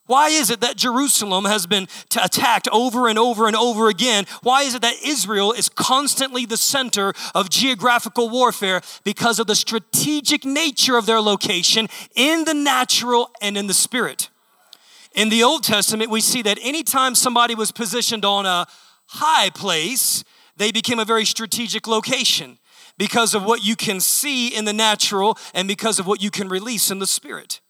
Why 0.08 0.30
is 0.30 0.50
it 0.50 0.62
that 0.62 0.78
Jerusalem 0.78 1.46
has 1.46 1.68
been 1.68 1.88
attacked 2.22 2.68
over 2.72 3.08
and 3.08 3.20
over 3.20 3.46
and 3.46 3.56
over 3.56 3.90
again? 3.90 4.26
Why 4.42 4.64
is 4.64 4.74
it 4.74 4.82
that 4.82 4.96
Israel 5.06 5.52
is 5.52 5.70
constantly 5.70 6.46
the 6.46 6.58
center 6.58 7.14
of 7.36 7.50
geographical 7.50 8.30
warfare? 8.30 8.82
Because 9.04 9.38
of 9.40 9.48
the 9.48 9.56
strategic 9.56 10.46
nature 10.46 10.98
of 10.98 11.06
their 11.06 11.22
location 11.22 11.88
in 12.16 12.46
the 12.46 12.54
natural 12.54 13.30
and 13.42 13.58
in 13.58 13.68
the 13.68 13.74
spirit. 13.74 14.30
In 15.14 15.30
the 15.30 15.44
Old 15.44 15.64
Testament, 15.64 16.10
we 16.10 16.22
see 16.22 16.42
that 16.44 16.58
anytime 16.62 17.14
somebody 17.16 17.56
was 17.56 17.72
positioned 17.72 18.24
on 18.24 18.46
a 18.46 18.66
high 19.08 19.50
place, 19.50 20.24
they 20.56 20.72
became 20.72 21.00
a 21.00 21.06
very 21.06 21.26
strategic 21.26 21.88
location 21.88 22.60
because 22.98 23.34
of 23.34 23.44
what 23.44 23.64
you 23.64 23.76
can 23.76 24.00
see 24.00 24.56
in 24.56 24.66
the 24.66 24.74
natural 24.74 25.38
and 25.54 25.68
because 25.68 26.00
of 26.00 26.08
what 26.08 26.22
you 26.22 26.32
can 26.32 26.50
release 26.50 26.92
in 26.92 27.00
the 27.00 27.08
spirit. 27.08 27.62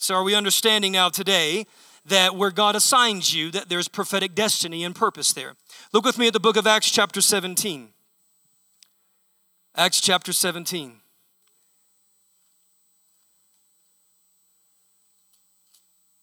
So, 0.00 0.14
are 0.14 0.24
we 0.24 0.34
understanding 0.34 0.92
now 0.92 1.10
today 1.10 1.66
that 2.06 2.34
where 2.34 2.50
God 2.50 2.74
assigns 2.74 3.34
you, 3.34 3.50
that 3.50 3.68
there's 3.68 3.86
prophetic 3.86 4.34
destiny 4.34 4.82
and 4.82 4.94
purpose 4.94 5.34
there? 5.34 5.56
Look 5.92 6.06
with 6.06 6.16
me 6.16 6.26
at 6.26 6.32
the 6.32 6.40
book 6.40 6.56
of 6.56 6.66
Acts, 6.66 6.90
chapter 6.90 7.20
17. 7.20 7.90
Acts 9.76 10.00
chapter 10.00 10.32
17. 10.32 10.94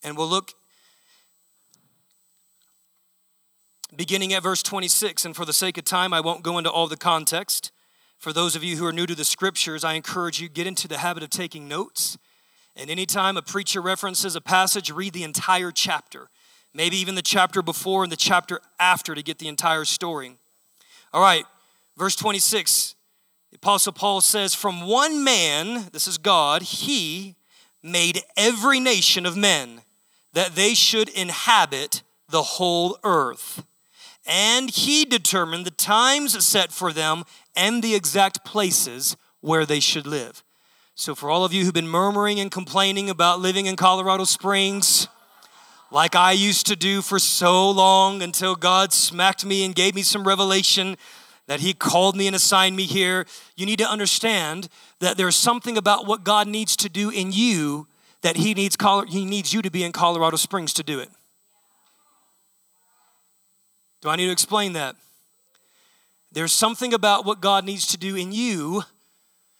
And 0.03 0.17
we'll 0.17 0.27
look 0.27 0.53
beginning 3.95 4.33
at 4.33 4.41
verse 4.41 4.63
26. 4.63 5.23
And 5.23 5.35
for 5.35 5.45
the 5.45 5.53
sake 5.53 5.77
of 5.77 5.85
time, 5.85 6.13
I 6.13 6.21
won't 6.21 6.41
go 6.41 6.57
into 6.57 6.71
all 6.71 6.87
the 6.87 6.97
context. 6.97 7.71
For 8.17 8.33
those 8.33 8.55
of 8.55 8.63
you 8.63 8.77
who 8.77 8.87
are 8.87 8.91
new 8.91 9.05
to 9.05 9.13
the 9.13 9.23
scriptures, 9.23 9.83
I 9.83 9.93
encourage 9.93 10.41
you 10.41 10.49
get 10.49 10.65
into 10.65 10.87
the 10.87 10.97
habit 10.97 11.21
of 11.21 11.29
taking 11.29 11.67
notes 11.67 12.17
and 12.77 12.91
anytime 12.91 13.37
a 13.37 13.41
preacher 13.41 13.81
references 13.81 14.35
a 14.35 14.41
passage, 14.41 14.91
read 14.91 15.13
the 15.13 15.23
entire 15.23 15.71
chapter, 15.71 16.29
maybe 16.73 16.97
even 16.97 17.15
the 17.15 17.21
chapter 17.21 17.61
before 17.61 18.03
and 18.03 18.11
the 18.11 18.17
chapter 18.17 18.61
after 18.79 19.15
to 19.15 19.23
get 19.23 19.39
the 19.39 19.47
entire 19.47 19.83
story. 19.83 20.37
All 21.11 21.21
right, 21.21 21.45
verse 21.97 22.15
26, 22.15 22.95
the 23.51 23.57
Apostle 23.57 23.93
Paul 23.93 24.21
says, 24.21 24.53
From 24.53 24.85
one 24.85 25.23
man, 25.23 25.89
this 25.91 26.07
is 26.07 26.17
God, 26.17 26.61
he 26.61 27.35
made 27.81 28.21
every 28.35 28.79
nation 28.79 29.25
of 29.25 29.35
men 29.35 29.81
that 30.33 30.55
they 30.55 30.75
should 30.75 31.09
inhabit 31.09 32.03
the 32.29 32.43
whole 32.43 32.99
earth. 33.03 33.65
And 34.25 34.69
he 34.69 35.05
determined 35.05 35.65
the 35.65 35.71
times 35.71 36.45
set 36.45 36.71
for 36.71 36.91
them 36.91 37.23
and 37.55 37.81
the 37.81 37.95
exact 37.95 38.45
places 38.45 39.15
where 39.39 39.65
they 39.65 39.79
should 39.79 40.05
live. 40.05 40.43
So, 40.99 41.13
for 41.13 41.29
all 41.29 41.45
of 41.45 41.53
you 41.53 41.63
who've 41.63 41.75
been 41.75 41.87
murmuring 41.87 42.39
and 42.39 42.49
complaining 42.49 43.07
about 43.07 43.39
living 43.39 43.67
in 43.67 43.75
Colorado 43.75 44.23
Springs, 44.23 45.07
like 45.91 46.15
I 46.15 46.31
used 46.31 46.65
to 46.65 46.75
do 46.75 47.03
for 47.03 47.19
so 47.19 47.69
long 47.69 48.23
until 48.23 48.55
God 48.55 48.91
smacked 48.91 49.45
me 49.45 49.63
and 49.63 49.75
gave 49.75 49.93
me 49.93 50.01
some 50.01 50.27
revelation 50.27 50.97
that 51.45 51.59
He 51.59 51.75
called 51.75 52.15
me 52.15 52.25
and 52.25 52.35
assigned 52.35 52.75
me 52.75 52.85
here, 52.85 53.27
you 53.55 53.67
need 53.67 53.77
to 53.77 53.87
understand 53.87 54.69
that 54.99 55.17
there's 55.17 55.35
something 55.35 55.77
about 55.77 56.07
what 56.07 56.23
God 56.23 56.47
needs 56.47 56.75
to 56.77 56.89
do 56.89 57.11
in 57.11 57.31
you 57.31 57.87
that 58.23 58.35
He 58.35 58.55
needs, 58.55 58.75
he 59.07 59.23
needs 59.23 59.53
you 59.53 59.61
to 59.61 59.69
be 59.69 59.83
in 59.83 59.91
Colorado 59.91 60.35
Springs 60.35 60.73
to 60.73 60.83
do 60.83 60.99
it. 60.99 61.11
Do 64.01 64.09
I 64.09 64.15
need 64.15 64.25
to 64.25 64.31
explain 64.31 64.73
that? 64.73 64.95
There's 66.31 66.51
something 66.51 66.91
about 66.91 67.23
what 67.23 67.39
God 67.39 67.65
needs 67.65 67.85
to 67.85 67.97
do 67.97 68.15
in 68.15 68.31
you 68.31 68.81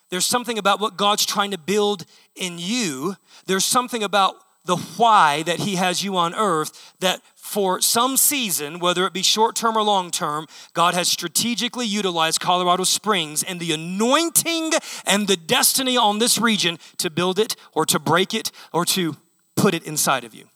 there's 0.10 0.26
something 0.26 0.58
about 0.58 0.80
what 0.80 0.98
God's 0.98 1.26
trying 1.26 1.52
to 1.52 1.58
build 1.58 2.06
in 2.36 2.58
you. 2.60 3.16
There's 3.46 3.66
something 3.66 4.04
about 4.04 4.36
the 4.66 4.78
why 4.78 5.44
that 5.44 5.60
He 5.60 5.76
has 5.76 6.04
you 6.04 6.18
on 6.18 6.36
earth 6.36 6.94
that 7.00 7.22
for 7.36 7.80
some 7.80 8.18
season, 8.18 8.80
whether 8.80 9.06
it 9.06 9.14
be 9.14 9.24
short 9.24 9.56
term 9.56 9.78
or 9.78 9.82
long 9.82 10.12
term, 10.12 10.48
God 10.74 10.94
has 10.94 11.08
strategically 11.08 11.86
utilized 11.86 12.42
Colorado 12.42 12.84
Springs 12.84 13.42
and 13.42 13.60
the 13.60 13.72
anointing 13.72 14.74
and 15.06 15.28
the 15.28 15.38
destiny 15.38 15.96
on 15.96 16.20
this 16.20 16.38
region 16.38 16.78
to 16.98 17.10
build 17.10 17.40
it 17.40 17.56
or 17.74 17.86
to 17.86 18.00
break 18.00 18.34
it 18.34 18.52
or 18.74 18.84
to 18.86 19.16
put 19.56 19.74
it 19.74 19.84
inside 19.84 20.26
of 20.26 20.36
you. 20.36 20.50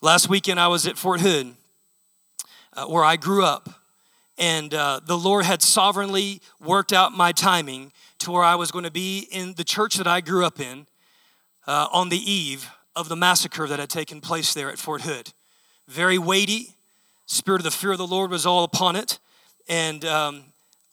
Last 0.00 0.28
weekend, 0.28 0.58
I 0.58 0.68
was 0.68 0.86
at 0.86 0.98
Fort 0.98 1.20
Hood, 1.20 1.54
uh, 2.72 2.86
where 2.86 3.04
I 3.04 3.16
grew 3.16 3.44
up, 3.44 3.68
and 4.38 4.72
uh, 4.72 5.00
the 5.06 5.16
Lord 5.18 5.44
had 5.44 5.62
sovereignly 5.62 6.40
worked 6.58 6.92
out 6.92 7.12
my 7.12 7.32
timing 7.32 7.92
to 8.22 8.30
where 8.30 8.44
I 8.44 8.54
was 8.54 8.70
going 8.70 8.84
to 8.84 8.90
be 8.90 9.28
in 9.30 9.54
the 9.54 9.64
church 9.64 9.96
that 9.96 10.06
I 10.06 10.20
grew 10.20 10.44
up 10.44 10.60
in 10.60 10.86
uh, 11.66 11.88
on 11.92 12.08
the 12.08 12.18
eve 12.18 12.70
of 12.94 13.08
the 13.08 13.16
massacre 13.16 13.66
that 13.66 13.78
had 13.78 13.90
taken 13.90 14.20
place 14.20 14.54
there 14.54 14.70
at 14.70 14.78
Fort 14.78 15.02
Hood. 15.02 15.32
Very 15.88 16.18
weighty. 16.18 16.76
Spirit 17.26 17.60
of 17.60 17.64
the 17.64 17.70
fear 17.70 17.92
of 17.92 17.98
the 17.98 18.06
Lord 18.06 18.30
was 18.30 18.46
all 18.46 18.64
upon 18.64 18.96
it. 18.96 19.18
And 19.68 20.04
um, 20.04 20.44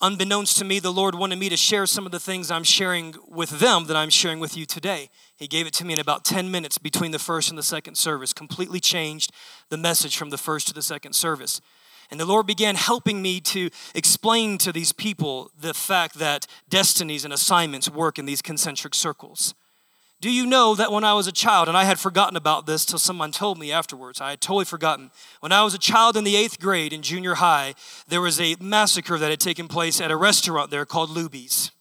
unbeknownst 0.02 0.58
to 0.58 0.66
me, 0.66 0.80
the 0.80 0.94
Lord 0.94 1.16
wanted 1.16 1.38
me 1.38 1.50
to 1.50 1.58
share 1.58 1.86
some 1.86 2.06
of 2.06 2.12
the 2.12 2.20
things 2.20 2.50
I'm 2.50 2.64
sharing 2.64 3.16
with 3.28 3.60
them 3.60 3.86
that 3.86 3.98
I'm 3.98 4.10
sharing 4.10 4.40
with 4.40 4.58
you 4.58 4.66
today. 4.66 5.10
He 5.36 5.48
gave 5.48 5.68
it 5.68 5.74
to 5.74 5.86
me 5.86 5.94
in 5.94 6.00
about 6.00 6.26
10 6.26 6.50
minutes 6.50 6.78
between 6.78 7.12
the 7.12 7.20
first 7.20 7.50
and 7.50 7.58
the 7.58 7.64
second 7.64 7.96
service, 7.96 8.34
completely 8.34 8.80
changed 8.80 9.32
the 9.70 9.78
message 9.78 10.18
from 10.18 10.30
the 10.30 10.38
first 10.38 10.68
to 10.68 10.74
the 10.74 10.82
second 10.82 11.14
service. 11.14 11.62
And 12.12 12.20
the 12.20 12.26
Lord 12.26 12.48
began 12.48 12.76
helping 12.76 13.22
me 13.22 13.40
to 13.42 13.70
explain 13.94 14.58
to 14.60 14.72
these 14.72 14.92
people 14.92 15.52
the 15.60 15.74
fact 15.74 16.16
that 16.16 16.48
destinies 16.68 17.24
and 17.24 17.34
assignments 17.34 17.90
work 17.90 18.18
in 18.18 18.26
these 18.26 18.42
concentric 18.42 18.96
circles. 18.96 19.54
Do 20.22 20.30
you 20.30 20.46
know 20.46 20.76
that 20.76 20.92
when 20.92 21.06
I 21.06 21.14
was 21.14 21.28
a 21.28 21.32
child, 21.32 21.70
and 21.70 21.78
I 21.78 21.86
had 21.86 21.98
forgotten 21.98 22.36
about 22.36 22.66
this 22.66 22.84
till 22.84 23.00
someone 23.00 23.32
told 23.32 23.58
me 23.58 23.72
afterwards, 23.72 24.20
I 24.20 24.32
had 24.32 24.42
totally 24.42 24.66
forgotten. 24.66 25.12
When 25.40 25.54
I 25.54 25.64
was 25.64 25.74
a 25.74 25.80
child 25.80 26.18
in 26.18 26.26
the 26.26 26.36
eighth 26.36 26.60
grade 26.60 26.92
in 26.92 27.02
junior 27.02 27.36
high, 27.36 27.74
there 28.08 28.20
was 28.20 28.38
a 28.42 28.58
massacre 28.60 29.18
that 29.18 29.30
had 29.30 29.40
taken 29.40 29.70
place 29.70 30.02
at 30.02 30.12
a 30.12 30.18
restaurant 30.18 30.72
there 30.72 30.86
called 30.86 31.10
Luby's. 31.10 31.72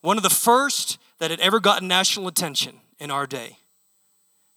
One 0.00 0.16
of 0.16 0.24
the 0.24 0.30
first 0.30 0.98
that 1.20 1.30
had 1.30 1.38
ever 1.38 1.60
gotten 1.60 1.86
national 1.86 2.26
attention 2.26 2.80
in 2.98 3.12
our 3.12 3.28
day. 3.28 3.58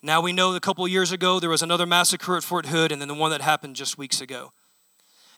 Now 0.05 0.19
we 0.19 0.33
know 0.33 0.53
a 0.53 0.59
couple 0.59 0.85
years 0.85 1.13
ago 1.13 1.39
there 1.39 1.49
was 1.49 1.61
another 1.61 1.85
massacre 1.85 2.35
at 2.35 2.43
Fort 2.43 2.65
Hood, 2.65 2.91
and 2.91 2.99
then 2.99 3.07
the 3.07 3.13
one 3.13 3.31
that 3.31 3.39
happened 3.39 3.77
just 3.77 3.97
weeks 3.97 4.19
ago. 4.19 4.51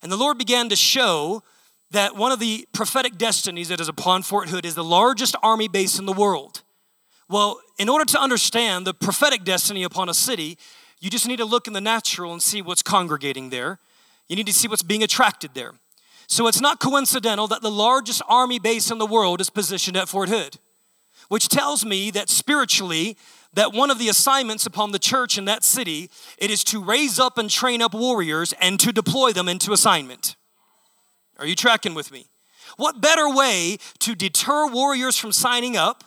And 0.01 0.11
the 0.11 0.17
Lord 0.17 0.39
began 0.39 0.69
to 0.69 0.75
show 0.75 1.43
that 1.91 2.15
one 2.15 2.31
of 2.31 2.39
the 2.39 2.67
prophetic 2.73 3.15
destinies 3.15 3.69
that 3.69 3.79
is 3.79 3.87
upon 3.87 4.23
Fort 4.23 4.49
Hood 4.49 4.65
is 4.65 4.73
the 4.73 4.83
largest 4.83 5.35
army 5.43 5.67
base 5.67 5.99
in 5.99 6.07
the 6.07 6.11
world. 6.11 6.63
Well, 7.29 7.59
in 7.77 7.89
order 7.89 8.05
to 8.05 8.19
understand 8.19 8.87
the 8.87 8.93
prophetic 8.95 9.43
destiny 9.43 9.83
upon 9.83 10.09
a 10.09 10.15
city, 10.15 10.57
you 10.99 11.11
just 11.11 11.27
need 11.27 11.37
to 11.37 11.45
look 11.45 11.67
in 11.67 11.73
the 11.73 11.81
natural 11.81 12.33
and 12.33 12.41
see 12.41 12.63
what's 12.63 12.81
congregating 12.81 13.51
there. 13.51 13.77
You 14.27 14.35
need 14.35 14.47
to 14.47 14.53
see 14.53 14.67
what's 14.67 14.81
being 14.81 15.03
attracted 15.03 15.53
there. 15.53 15.73
So 16.27 16.47
it's 16.47 16.59
not 16.59 16.79
coincidental 16.79 17.45
that 17.47 17.61
the 17.61 17.69
largest 17.69 18.23
army 18.27 18.57
base 18.57 18.89
in 18.89 18.97
the 18.97 19.05
world 19.05 19.41
is 19.41 19.51
positioned 19.51 19.95
at 19.95 20.09
Fort 20.09 20.29
Hood, 20.29 20.57
which 21.29 21.49
tells 21.49 21.85
me 21.85 22.09
that 22.11 22.29
spiritually, 22.29 23.15
that 23.55 23.73
one 23.73 23.89
of 23.89 23.99
the 23.99 24.09
assignments 24.09 24.65
upon 24.65 24.91
the 24.91 24.99
church 24.99 25.37
in 25.37 25.45
that 25.45 25.63
city, 25.63 26.09
it 26.37 26.51
is 26.51 26.63
to 26.65 26.83
raise 26.83 27.19
up 27.19 27.37
and 27.37 27.49
train 27.49 27.81
up 27.81 27.93
warriors 27.93 28.53
and 28.61 28.79
to 28.79 28.91
deploy 28.91 29.31
them 29.31 29.49
into 29.49 29.73
assignment. 29.73 30.35
Are 31.39 31.45
you 31.45 31.55
tracking 31.55 31.93
with 31.93 32.11
me? 32.11 32.27
What 32.77 33.01
better 33.01 33.29
way 33.29 33.77
to 33.99 34.15
deter 34.15 34.67
warriors 34.69 35.17
from 35.17 35.31
signing 35.31 35.77
up? 35.77 36.03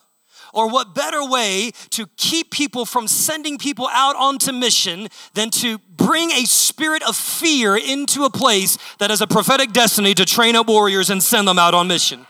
Or 0.55 0.71
what 0.71 0.95
better 0.95 1.23
way 1.23 1.73
to 1.91 2.07
keep 2.17 2.51
people 2.51 2.87
from 2.87 3.07
sending 3.07 3.59
people 3.59 3.87
out 3.93 4.17
onto 4.17 4.51
mission 4.51 5.09
than 5.35 5.51
to 5.51 5.77
bring 5.95 6.31
a 6.31 6.47
spirit 6.47 7.03
of 7.07 7.17
fear 7.17 7.77
into 7.77 8.25
a 8.25 8.31
place 8.31 8.79
that 8.99 9.11
has 9.11 9.21
a 9.21 9.27
prophetic 9.27 9.73
destiny 9.73 10.15
to 10.15 10.25
train 10.25 10.57
up 10.57 10.69
warriors 10.69 11.11
and 11.11 11.23
send 11.23 11.47
them 11.47 11.59
out 11.59 11.75
on 11.75 11.87
mission? 11.87 12.27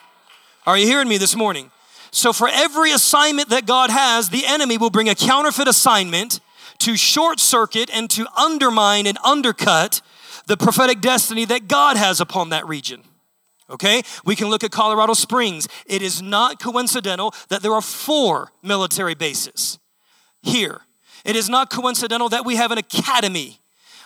Are 0.67 0.77
you 0.77 0.87
hearing 0.87 1.09
me 1.09 1.17
this 1.17 1.37
morning? 1.37 1.71
So, 2.11 2.33
for 2.33 2.49
every 2.49 2.91
assignment 2.91 3.51
that 3.51 3.67
God 3.67 3.91
has, 3.91 4.31
the 4.31 4.47
enemy 4.47 4.79
will 4.79 4.91
bring 4.91 5.09
a 5.09 5.15
counterfeit 5.15 5.69
assignment 5.69 6.41
to 6.79 6.97
short 6.97 7.41
circuit 7.41 7.91
and 7.93 8.09
to 8.11 8.27
undermine 8.37 9.07
and 9.07 9.19
undercut 9.25 10.01
the 10.47 10.57
prophetic 10.57 11.01
destiny 11.01 11.45
that 11.45 11.69
God 11.69 11.97
has 11.97 12.21
upon 12.21 12.51
that 12.51 12.67
region. 12.67 13.03
Okay? 13.71 14.03
We 14.25 14.35
can 14.35 14.49
look 14.49 14.65
at 14.65 14.71
Colorado 14.71 15.13
Springs. 15.13 15.69
It 15.87 16.03
is 16.03 16.23
not 16.23 16.61
coincidental 16.61 17.35
that 17.49 17.63
there 17.63 17.73
are 17.73 17.83
four 17.83 18.53
military 18.63 19.15
bases 19.15 19.79
here. 20.43 20.81
It 21.25 21.37
is 21.37 21.49
not 21.49 21.71
coincidental 21.71 22.29
that 22.31 22.47
we 22.47 22.57
have 22.57 22.71
an 22.71 22.79
academy 22.79 23.61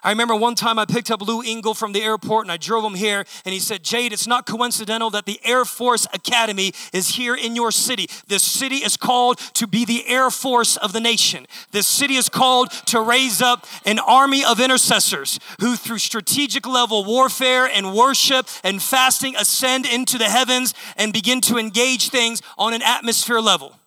I 0.05 0.11
remember 0.11 0.35
one 0.35 0.57
time 0.57 0.81
I 0.81 0.85
picked 0.85 1.13
up 1.13 1.23
Lou 1.23 1.43
Engle 1.43 1.75
from 1.75 1.93
the 1.93 2.03
airport 2.03 2.45
and 2.45 2.53
I 2.53 2.57
drove 2.57 2.85
him 2.85 2.95
here 2.95 3.25
and 3.45 3.53
he 3.53 3.61
said, 3.61 3.85
Jade, 3.85 4.13
it's 4.13 4.27
not 4.27 4.47
coincidental 4.47 5.11
that 5.11 5.27
the 5.27 5.39
Air 5.45 5.65
Force 5.65 6.09
Academy 6.13 6.73
is 6.93 7.11
here 7.11 7.37
in 7.37 7.55
your 7.55 7.71
city. 7.71 8.07
This 8.27 8.43
city 8.43 8.77
is 8.77 8.97
called 8.97 9.39
to 9.55 9.69
be 9.69 9.85
the 9.85 10.09
Air 10.09 10.31
Force 10.31 10.77
of 10.77 10.93
the 10.93 11.01
nation. 11.01 11.47
This 11.71 11.87
city 11.87 12.17
is 12.17 12.29
called 12.29 12.73
to 12.87 13.01
raise 13.01 13.41
up 13.41 13.65
an 13.87 14.01
army 14.01 14.45
of 14.45 14.59
intercessors 14.59 15.39
who, 15.61 15.77
through 15.77 15.99
strategic 15.99 16.67
level 16.67 17.05
warfare 17.05 17.67
and 17.67 17.95
worship 17.95 18.49
and 18.65 18.83
fasting, 18.83 19.37
ascend 19.37 19.87
into 19.87 20.19
the 20.19 20.29
heavens 20.29 20.75
and 20.97 21.13
begin 21.13 21.41
to 21.43 21.59
engage 21.59 22.09
things 22.09 22.43
on 22.59 22.75
an 22.75 22.83
atmosphere 22.83 23.41
level. 23.41 23.79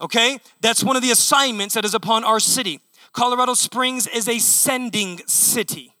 Okay? 0.00 0.38
That's 0.62 0.82
one 0.82 0.96
of 0.96 1.02
the 1.02 1.10
assignments 1.10 1.74
that 1.74 1.84
is 1.84 1.94
upon 1.94 2.24
our 2.24 2.40
city. 2.40 2.80
Colorado 3.12 3.54
Springs 3.54 4.06
is 4.06 4.28
a 4.28 4.38
sending 4.38 5.18
city. 5.26 5.94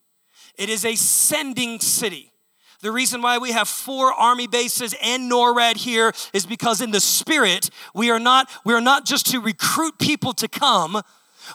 It 0.56 0.68
is 0.68 0.84
a 0.84 0.94
sending 0.94 1.80
city. 1.80 2.32
The 2.80 2.90
reason 2.90 3.22
why 3.22 3.38
we 3.38 3.52
have 3.52 3.68
four 3.68 4.12
army 4.12 4.46
bases 4.46 4.94
and 5.00 5.30
NORAD 5.30 5.76
here 5.76 6.12
is 6.32 6.46
because 6.46 6.80
in 6.80 6.90
the 6.90 7.00
spirit, 7.00 7.70
we 7.94 8.10
are 8.10 8.18
not, 8.18 8.50
we 8.64 8.74
are 8.74 8.80
not 8.80 9.04
just 9.04 9.26
to 9.26 9.40
recruit 9.40 9.98
people 9.98 10.32
to 10.34 10.48
come. 10.48 11.00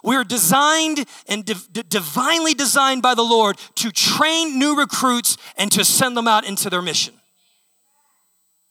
We 0.03 0.15
are 0.15 0.23
designed 0.23 1.05
and 1.27 1.43
div- 1.43 1.67
divinely 1.89 2.53
designed 2.53 3.01
by 3.01 3.13
the 3.13 3.23
Lord 3.23 3.57
to 3.75 3.91
train 3.91 4.57
new 4.57 4.77
recruits 4.77 5.37
and 5.57 5.71
to 5.73 5.83
send 5.83 6.15
them 6.15 6.27
out 6.27 6.47
into 6.47 6.69
their 6.69 6.81
mission. 6.81 7.15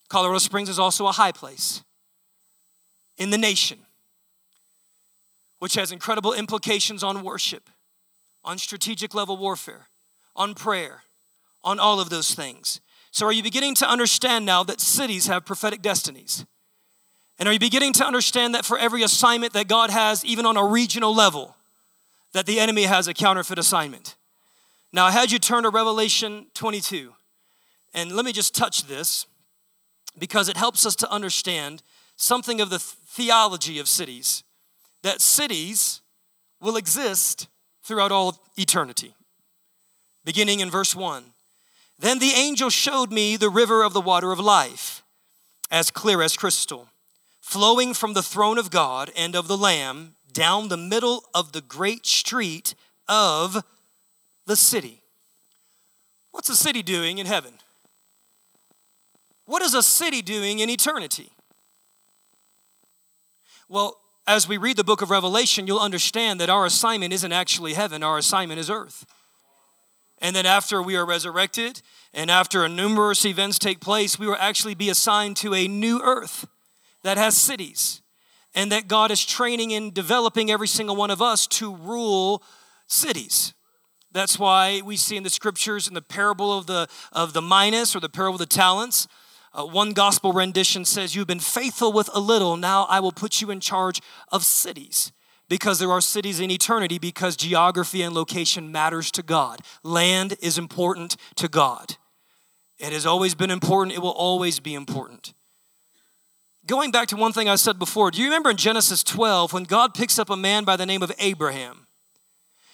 Colorado 0.09 0.39
Springs 0.39 0.69
is 0.69 0.79
also 0.79 1.07
a 1.07 1.13
high 1.13 1.33
place 1.33 1.83
in 3.19 3.31
the 3.31 3.39
nation 3.39 3.86
which 5.59 5.75
has 5.75 5.93
incredible 5.93 6.33
implications 6.33 7.03
on 7.03 7.23
worship, 7.23 7.71
on 8.45 8.59
strategic 8.59 9.15
level 9.15 9.37
warfare, 9.37 9.89
on 10.35 10.55
prayer, 10.55 11.03
on 11.65 11.79
all 11.81 12.01
of 12.01 12.11
those 12.11 12.35
things. 12.35 12.81
So, 13.11 13.27
are 13.27 13.33
you 13.33 13.43
beginning 13.43 13.75
to 13.77 13.89
understand 13.89 14.45
now 14.45 14.63
that 14.65 14.81
cities 14.81 15.27
have 15.27 15.47
prophetic 15.47 15.83
destinies? 15.83 16.45
And 17.39 17.49
are 17.49 17.53
you 17.53 17.59
beginning 17.59 17.93
to 17.95 18.07
understand 18.07 18.55
that 18.55 18.65
for 18.65 18.79
every 18.79 19.03
assignment 19.03 19.53
that 19.53 19.69
God 19.69 19.91
has, 19.91 20.25
even 20.25 20.47
on 20.47 20.57
a 20.57 20.65
regional 20.65 21.15
level, 21.15 21.57
that 22.33 22.47
the 22.47 22.61
enemy 22.61 22.85
has 22.85 23.09
a 23.09 23.15
counterfeit 23.15 23.59
assignment? 23.59 24.17
Now, 24.93 25.07
I 25.07 25.11
had 25.11 25.31
you 25.31 25.39
turn 25.39 25.65
to 25.65 25.71
Revelation 25.71 26.47
22. 26.55 27.13
And 27.93 28.13
let 28.13 28.25
me 28.25 28.33
just 28.33 28.55
touch 28.55 28.85
this 28.85 29.27
because 30.19 30.49
it 30.49 30.57
helps 30.57 30.87
us 30.87 30.95
to 30.97 31.11
understand 31.11 31.83
something 32.17 32.61
of 32.61 32.71
the 32.71 32.79
theology 32.79 33.79
of 33.79 33.89
cities 33.89 34.43
that 35.07 35.21
cities 35.21 36.01
will 36.61 36.77
exist 36.77 37.47
throughout 37.85 38.11
all 38.11 38.43
eternity. 38.57 39.15
Beginning 40.25 40.59
in 40.59 40.69
verse 40.69 40.97
1 40.97 41.25
Then 41.99 42.19
the 42.19 42.33
angel 42.33 42.71
showed 42.71 43.13
me 43.13 43.37
the 43.37 43.49
river 43.49 43.85
of 43.85 43.93
the 43.93 44.01
water 44.01 44.33
of 44.33 44.41
life, 44.41 45.05
as 45.71 45.93
clear 45.93 46.23
as 46.23 46.37
crystal, 46.37 46.89
flowing 47.41 47.95
from 47.95 48.15
the 48.15 48.23
throne 48.23 48.59
of 48.59 48.71
God 48.71 49.13
and 49.17 49.37
of 49.37 49.47
the 49.47 49.57
Lamb 49.57 50.17
down 50.33 50.69
the 50.69 50.77
middle 50.77 51.23
of 51.33 51.53
the 51.53 51.61
great 51.61 52.05
street 52.05 52.75
of 53.09 53.63
the 54.45 54.57
city. 54.57 55.03
What's 56.33 56.49
a 56.49 56.57
city 56.57 56.83
doing 56.83 57.19
in 57.19 57.27
heaven? 57.27 57.55
What 59.45 59.63
is 59.63 59.73
a 59.73 59.83
city 59.85 60.21
doing 60.21 60.59
in 60.59 60.69
eternity? 60.69 61.31
Well, 63.69 63.99
as 64.27 64.49
we 64.49 64.57
read 64.57 64.77
the 64.77 64.85
book 64.85 65.03
of 65.03 65.11
Revelation, 65.11 65.67
you'll 65.67 65.79
understand 65.79 66.41
that 66.41 66.51
our 66.51 66.67
assignment 66.67 67.13
isn't 67.13 67.33
actually 67.33 67.75
heaven, 67.75 68.03
our 68.03 68.19
assignment 68.19 68.59
is 68.59 68.69
earth. 68.69 69.07
And 70.19 70.35
then 70.35 70.47
after 70.47 70.83
we 70.83 70.97
are 70.97 71.07
resurrected 71.07 71.83
and 72.15 72.31
after 72.31 72.69
numerous 72.69 73.25
events 73.25 73.59
take 73.59 73.81
place, 73.81 74.19
we 74.19 74.27
will 74.27 74.37
actually 74.39 74.75
be 74.75 74.89
assigned 74.89 75.37
to 75.39 75.55
a 75.55 75.69
new 75.69 76.01
earth 76.03 76.47
that 77.03 77.19
has 77.19 77.37
cities 77.37 78.01
and 78.55 78.73
that 78.73 78.89
God 78.89 79.11
is 79.11 79.25
training 79.25 79.73
and 79.75 79.93
developing 79.93 80.51
every 80.51 80.69
single 80.69 80.97
one 80.97 81.11
of 81.11 81.21
us 81.21 81.47
to 81.47 81.77
rule 81.77 82.43
cities. 82.87 83.53
That's 84.13 84.39
why 84.39 84.81
we 84.83 84.97
see 84.97 85.19
in 85.19 85.23
the 85.23 85.31
scriptures 85.31 85.87
in 85.87 85.93
the 85.93 86.01
parable 86.01 86.57
of 86.57 86.67
the 86.67 86.89
of 87.13 87.35
the 87.35 87.43
minas 87.43 87.95
or 87.95 88.01
the 88.01 88.09
parable 88.09 88.37
of 88.37 88.39
the 88.41 88.47
talents 88.47 89.07
uh, 89.57 89.65
one 89.65 89.93
gospel 89.93 90.33
rendition 90.33 90.85
says, 90.85 91.15
You've 91.15 91.27
been 91.27 91.41
faithful 91.41 91.93
with 91.93 92.11
a 92.13 92.21
little, 92.21 92.57
now 92.57 92.85
I 92.85 93.01
will 93.01 93.13
put 93.13 93.41
you 93.41 93.51
in 93.51 93.61
charge 93.61 94.01
of 94.31 94.45
cities. 94.45 95.13
Because 95.49 95.79
there 95.79 95.93
are 95.93 96.01
cities 96.01 96.41
in 96.41 96.51
eternity, 96.51 96.99
because 96.99 97.37
geography 97.37 98.03
and 98.03 98.13
location 98.15 98.73
matters 98.73 99.13
to 99.13 99.23
God. 99.23 99.61
Land 99.85 100.35
is 100.43 100.59
important 100.59 101.17
to 101.37 101.47
God. 101.47 101.97
It 102.79 102.93
has 102.93 103.07
always 103.07 103.35
been 103.35 103.51
important, 103.51 103.97
it 103.97 104.01
will 104.01 104.11
always 104.11 104.61
be 104.61 104.75
important. 104.75 105.33
Going 106.67 106.91
back 106.91 107.07
to 107.09 107.17
one 107.17 107.33
thing 107.33 107.49
I 107.49 107.55
said 107.55 107.79
before, 107.79 108.11
do 108.11 108.19
you 108.19 108.25
remember 108.25 108.51
in 108.51 108.57
Genesis 108.57 109.05
12 109.05 109.53
when 109.53 109.63
God 109.63 109.95
picks 109.95 110.19
up 110.19 110.31
a 110.31 110.37
man 110.37 110.65
by 110.65 110.77
the 110.77 110.85
name 110.85 111.03
of 111.03 111.13
Abraham? 111.21 111.86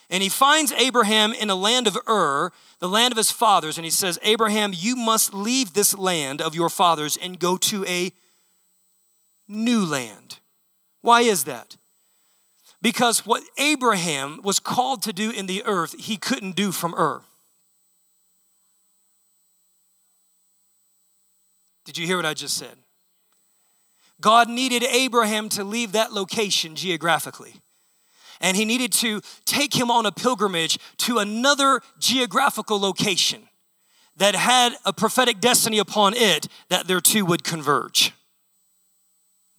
And 0.09 0.21
he 0.21 0.29
finds 0.29 0.71
Abraham 0.73 1.33
in 1.33 1.49
a 1.49 1.55
land 1.55 1.87
of 1.87 1.97
Ur, 2.07 2.51
the 2.79 2.89
land 2.89 3.11
of 3.11 3.17
his 3.17 3.31
fathers, 3.31 3.77
and 3.77 3.85
he 3.85 3.91
says, 3.91 4.19
Abraham, 4.23 4.71
you 4.75 4.95
must 4.95 5.33
leave 5.33 5.73
this 5.73 5.97
land 5.97 6.41
of 6.41 6.55
your 6.55 6.69
fathers 6.69 7.17
and 7.17 7.39
go 7.39 7.57
to 7.57 7.85
a 7.85 8.11
new 9.47 9.85
land. 9.85 10.39
Why 11.01 11.21
is 11.21 11.45
that? 11.45 11.77
Because 12.81 13.25
what 13.25 13.43
Abraham 13.57 14.41
was 14.43 14.59
called 14.59 15.01
to 15.03 15.13
do 15.13 15.31
in 15.31 15.45
the 15.45 15.63
earth, 15.65 15.95
he 15.97 16.17
couldn't 16.17 16.55
do 16.55 16.71
from 16.71 16.93
Ur. 16.93 17.21
Did 21.85 21.97
you 21.97 22.05
hear 22.05 22.17
what 22.17 22.25
I 22.25 22.33
just 22.33 22.57
said? 22.57 22.77
God 24.21 24.49
needed 24.49 24.83
Abraham 24.83 25.49
to 25.49 25.63
leave 25.63 25.93
that 25.93 26.13
location 26.13 26.75
geographically 26.75 27.55
and 28.43 28.57
he 28.57 28.65
needed 28.65 28.91
to 28.91 29.21
take 29.45 29.73
him 29.73 29.89
on 29.89 30.05
a 30.05 30.11
pilgrimage 30.11 30.77
to 30.97 31.17
another 31.17 31.81
geographical 31.97 32.77
location 32.77 33.47
that 34.17 34.35
had 34.35 34.73
a 34.85 34.91
prophetic 34.93 35.39
destiny 35.39 35.79
upon 35.79 36.13
it 36.13 36.47
that 36.69 36.85
their 36.85 36.99
two 36.99 37.25
would 37.25 37.43
converge. 37.43 38.11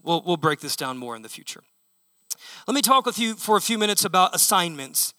We'll, 0.02 0.22
we'll 0.24 0.36
break 0.36 0.60
this 0.60 0.76
down 0.76 0.98
more 0.98 1.16
in 1.16 1.22
the 1.22 1.30
future. 1.30 1.62
Let 2.68 2.74
me 2.74 2.82
talk 2.82 3.06
with 3.06 3.18
you 3.18 3.34
for 3.34 3.56
a 3.56 3.60
few 3.60 3.78
minutes 3.78 4.04
about 4.04 4.34
assignments 4.34 5.14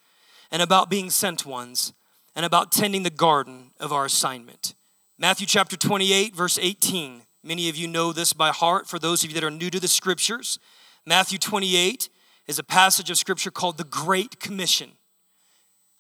and 0.51 0.61
about 0.61 0.89
being 0.89 1.09
sent 1.09 1.43
ones 1.43 1.91
and 2.35 2.45
about 2.45 2.71
tending 2.71 3.01
the 3.01 3.09
garden 3.09 3.71
of 3.79 3.91
our 3.91 4.05
assignment. 4.05 4.75
Matthew 5.17 5.47
chapter 5.47 5.75
28, 5.75 6.35
verse 6.35 6.59
18. 6.61 7.23
Many 7.43 7.67
of 7.67 7.75
you 7.75 7.87
know 7.87 8.13
this 8.13 8.31
by 8.31 8.49
heart. 8.49 8.87
For 8.87 8.99
those 8.99 9.23
of 9.23 9.31
you 9.31 9.33
that 9.33 9.43
are 9.43 9.51
new 9.51 9.71
to 9.71 9.79
the 9.79 9.87
scriptures, 9.87 10.59
Matthew 11.05 11.39
28 11.39 12.09
is 12.47 12.59
a 12.59 12.63
passage 12.63 13.09
of 13.09 13.17
scripture 13.17 13.51
called 13.51 13.77
the 13.77 13.83
Great 13.83 14.39
Commission. 14.39 14.91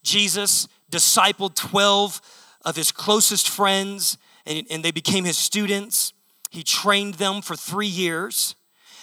Jesus 0.03 0.67
discipled 0.91 1.55
12 1.55 2.21
of 2.63 2.75
his 2.75 2.91
closest 2.91 3.49
friends, 3.49 4.17
and, 4.45 4.65
and 4.69 4.83
they 4.83 4.91
became 4.91 5.25
his 5.25 5.37
students. 5.37 6.13
He 6.51 6.63
trained 6.63 7.15
them 7.15 7.41
for 7.41 7.55
three 7.55 7.87
years, 7.87 8.55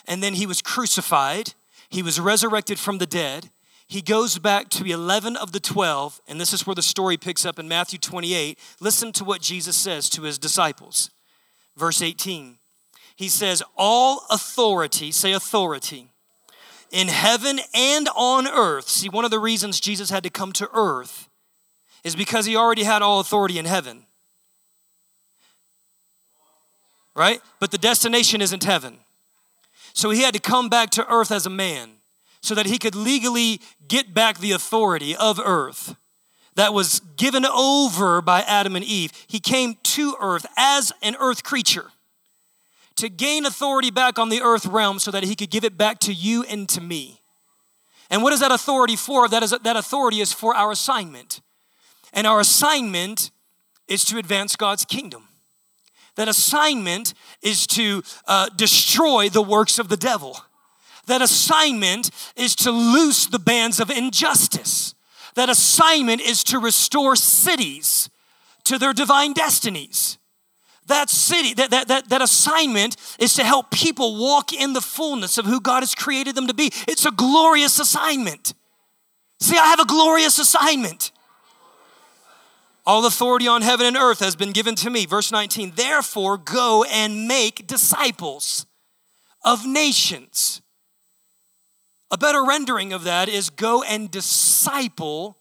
and 0.06 0.22
then 0.22 0.34
he 0.34 0.46
was 0.46 0.62
crucified. 0.62 1.54
He 1.88 2.02
was 2.02 2.20
resurrected 2.20 2.78
from 2.78 2.98
the 2.98 3.06
dead. 3.06 3.50
He 3.86 4.00
goes 4.00 4.38
back 4.38 4.70
to 4.70 4.84
11 4.84 5.36
of 5.36 5.52
the 5.52 5.60
12, 5.60 6.20
and 6.26 6.40
this 6.40 6.52
is 6.52 6.66
where 6.66 6.74
the 6.74 6.82
story 6.82 7.16
picks 7.16 7.44
up 7.44 7.58
in 7.58 7.68
Matthew 7.68 7.98
28. 7.98 8.58
Listen 8.80 9.12
to 9.12 9.24
what 9.24 9.42
Jesus 9.42 9.76
says 9.76 10.08
to 10.10 10.22
his 10.22 10.38
disciples. 10.38 11.10
Verse 11.76 12.00
18. 12.00 12.58
He 13.16 13.28
says, 13.28 13.62
All 13.76 14.22
authority, 14.30 15.12
say 15.12 15.32
authority, 15.32 16.11
in 16.92 17.08
heaven 17.08 17.58
and 17.74 18.08
on 18.14 18.46
earth. 18.46 18.88
See, 18.88 19.08
one 19.08 19.24
of 19.24 19.30
the 19.30 19.38
reasons 19.38 19.80
Jesus 19.80 20.10
had 20.10 20.22
to 20.22 20.30
come 20.30 20.52
to 20.52 20.68
earth 20.72 21.28
is 22.04 22.14
because 22.14 22.46
he 22.46 22.54
already 22.54 22.84
had 22.84 23.02
all 23.02 23.20
authority 23.20 23.58
in 23.58 23.64
heaven. 23.64 24.04
Right? 27.14 27.40
But 27.60 27.70
the 27.70 27.78
destination 27.78 28.40
isn't 28.40 28.64
heaven. 28.64 28.98
So 29.94 30.10
he 30.10 30.22
had 30.22 30.34
to 30.34 30.40
come 30.40 30.68
back 30.68 30.90
to 30.90 31.06
earth 31.08 31.30
as 31.30 31.46
a 31.46 31.50
man 31.50 31.90
so 32.40 32.54
that 32.54 32.66
he 32.66 32.78
could 32.78 32.94
legally 32.94 33.60
get 33.86 34.14
back 34.14 34.38
the 34.38 34.52
authority 34.52 35.14
of 35.16 35.38
earth 35.38 35.96
that 36.54 36.74
was 36.74 37.00
given 37.16 37.46
over 37.46 38.20
by 38.20 38.40
Adam 38.42 38.76
and 38.76 38.84
Eve. 38.84 39.12
He 39.26 39.40
came 39.40 39.76
to 39.82 40.16
earth 40.20 40.46
as 40.56 40.92
an 41.02 41.16
earth 41.18 41.42
creature 41.42 41.90
to 43.02 43.08
gain 43.08 43.44
authority 43.44 43.90
back 43.90 44.16
on 44.16 44.28
the 44.28 44.40
earth 44.40 44.64
realm 44.64 45.00
so 45.00 45.10
that 45.10 45.24
he 45.24 45.34
could 45.34 45.50
give 45.50 45.64
it 45.64 45.76
back 45.76 45.98
to 45.98 46.12
you 46.12 46.44
and 46.44 46.68
to 46.68 46.80
me. 46.80 47.20
And 48.10 48.22
what 48.22 48.32
is 48.32 48.38
that 48.38 48.52
authority 48.52 48.94
for? 48.94 49.26
That, 49.28 49.42
is, 49.42 49.50
that 49.50 49.76
authority 49.76 50.20
is 50.20 50.32
for 50.32 50.54
our 50.54 50.70
assignment. 50.70 51.40
And 52.12 52.28
our 52.28 52.38
assignment 52.38 53.32
is 53.88 54.04
to 54.04 54.18
advance 54.18 54.54
God's 54.54 54.84
kingdom. 54.84 55.26
That 56.14 56.28
assignment 56.28 57.14
is 57.42 57.66
to 57.68 58.04
uh, 58.28 58.50
destroy 58.54 59.28
the 59.28 59.42
works 59.42 59.80
of 59.80 59.88
the 59.88 59.96
devil. 59.96 60.38
That 61.08 61.22
assignment 61.22 62.08
is 62.36 62.54
to 62.56 62.70
loose 62.70 63.26
the 63.26 63.40
bands 63.40 63.80
of 63.80 63.90
injustice. 63.90 64.94
That 65.34 65.48
assignment 65.48 66.20
is 66.20 66.44
to 66.44 66.60
restore 66.60 67.16
cities 67.16 68.08
to 68.62 68.78
their 68.78 68.92
divine 68.92 69.32
destinies. 69.32 70.18
That 70.92 71.08
city, 71.08 71.54
that, 71.54 71.70
that, 71.70 71.88
that, 71.88 72.10
that 72.10 72.20
assignment 72.20 72.96
is 73.18 73.32
to 73.36 73.44
help 73.44 73.70
people 73.70 74.18
walk 74.18 74.52
in 74.52 74.74
the 74.74 74.82
fullness 74.82 75.38
of 75.38 75.46
who 75.46 75.58
God 75.58 75.80
has 75.80 75.94
created 75.94 76.34
them 76.34 76.48
to 76.48 76.54
be. 76.54 76.70
It's 76.86 77.06
a 77.06 77.10
glorious 77.10 77.78
assignment. 77.78 78.52
See, 79.40 79.56
I 79.56 79.68
have 79.68 79.80
a 79.80 79.86
glorious 79.86 80.38
assignment. 80.38 81.10
All 82.84 83.06
authority 83.06 83.48
on 83.48 83.62
heaven 83.62 83.86
and 83.86 83.96
earth 83.96 84.20
has 84.20 84.36
been 84.36 84.52
given 84.52 84.74
to 84.76 84.90
me. 84.90 85.06
Verse 85.06 85.32
19, 85.32 85.72
therefore 85.76 86.36
go 86.36 86.84
and 86.84 87.26
make 87.26 87.66
disciples 87.66 88.66
of 89.46 89.66
nations. 89.66 90.60
A 92.10 92.18
better 92.18 92.44
rendering 92.44 92.92
of 92.92 93.04
that 93.04 93.30
is 93.30 93.48
go 93.48 93.82
and 93.82 94.10
disciple 94.10 95.38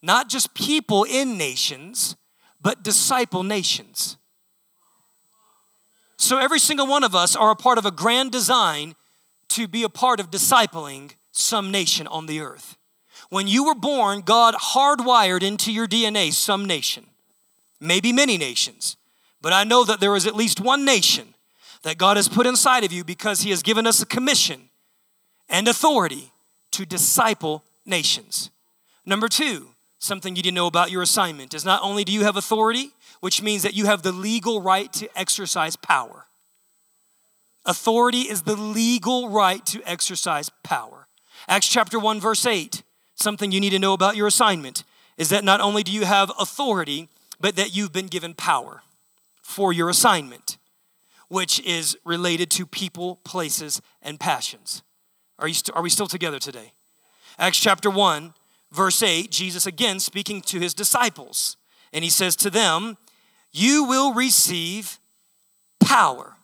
not 0.00 0.28
just 0.28 0.54
people 0.54 1.02
in 1.02 1.36
nations, 1.36 2.14
but 2.62 2.84
disciple 2.84 3.42
nations. 3.42 4.16
So 6.18 6.38
every 6.38 6.58
single 6.58 6.86
one 6.86 7.04
of 7.04 7.14
us 7.14 7.36
are 7.36 7.50
a 7.50 7.56
part 7.56 7.78
of 7.78 7.86
a 7.86 7.90
grand 7.90 8.32
design 8.32 8.94
to 9.48 9.68
be 9.68 9.82
a 9.82 9.88
part 9.88 10.20
of 10.20 10.30
discipling 10.30 11.12
some 11.30 11.70
nation 11.70 12.06
on 12.06 12.26
the 12.26 12.40
earth. 12.40 12.76
When 13.28 13.48
you 13.48 13.64
were 13.64 13.74
born, 13.74 14.20
God 14.20 14.54
hardwired 14.54 15.42
into 15.42 15.72
your 15.72 15.86
DNA 15.86 16.32
some 16.32 16.64
nation, 16.64 17.06
maybe 17.80 18.12
many 18.12 18.38
nations, 18.38 18.96
but 19.40 19.52
I 19.52 19.64
know 19.64 19.84
that 19.84 20.00
there 20.00 20.16
is 20.16 20.26
at 20.26 20.36
least 20.36 20.60
one 20.60 20.84
nation 20.84 21.34
that 21.82 21.98
God 21.98 22.16
has 22.16 22.28
put 22.28 22.46
inside 22.46 22.84
of 22.84 22.92
you 22.92 23.04
because 23.04 23.42
He 23.42 23.50
has 23.50 23.62
given 23.62 23.86
us 23.86 24.00
a 24.00 24.06
commission 24.06 24.70
and 25.48 25.68
authority 25.68 26.32
to 26.72 26.86
disciple 26.86 27.62
nations. 27.84 28.50
Number 29.04 29.28
two, 29.28 29.70
something 29.98 30.34
you 30.34 30.42
didn't 30.42 30.56
know 30.56 30.66
about 30.66 30.90
your 30.90 31.02
assignment 31.02 31.54
is 31.54 31.64
not 31.64 31.82
only 31.82 32.04
do 32.04 32.12
you 32.12 32.24
have 32.24 32.36
authority, 32.36 32.90
which 33.20 33.42
means 33.42 33.62
that 33.62 33.74
you 33.74 33.86
have 33.86 34.02
the 34.02 34.12
legal 34.12 34.60
right 34.60 34.92
to 34.94 35.08
exercise 35.18 35.76
power. 35.76 36.26
Authority 37.64 38.22
is 38.22 38.42
the 38.42 38.56
legal 38.56 39.28
right 39.28 39.64
to 39.66 39.82
exercise 39.84 40.50
power. 40.62 41.08
Acts 41.48 41.68
chapter 41.68 41.98
1, 41.98 42.20
verse 42.20 42.46
8 42.46 42.82
something 43.16 43.50
you 43.50 43.60
need 43.60 43.70
to 43.70 43.78
know 43.78 43.94
about 43.94 44.16
your 44.16 44.26
assignment 44.26 44.84
is 45.16 45.30
that 45.30 45.42
not 45.42 45.60
only 45.60 45.82
do 45.82 45.90
you 45.90 46.04
have 46.04 46.30
authority, 46.38 47.08
but 47.40 47.56
that 47.56 47.74
you've 47.74 47.92
been 47.92 48.06
given 48.06 48.34
power 48.34 48.82
for 49.42 49.72
your 49.72 49.88
assignment, 49.88 50.58
which 51.28 51.58
is 51.60 51.96
related 52.04 52.50
to 52.50 52.66
people, 52.66 53.16
places, 53.24 53.80
and 54.02 54.20
passions. 54.20 54.82
Are, 55.38 55.48
you 55.48 55.54
st- 55.54 55.74
are 55.74 55.82
we 55.82 55.90
still 55.90 56.06
together 56.06 56.38
today? 56.38 56.72
Acts 57.38 57.58
chapter 57.58 57.90
1, 57.90 58.34
verse 58.70 59.02
8, 59.02 59.30
Jesus 59.30 59.66
again 59.66 60.00
speaking 60.00 60.40
to 60.42 60.58
his 60.58 60.74
disciples, 60.74 61.56
and 61.92 62.04
he 62.04 62.10
says 62.10 62.36
to 62.36 62.50
them, 62.50 62.96
You 63.58 63.84
will 63.84 64.12
receive 64.12 64.98
power 65.80 66.36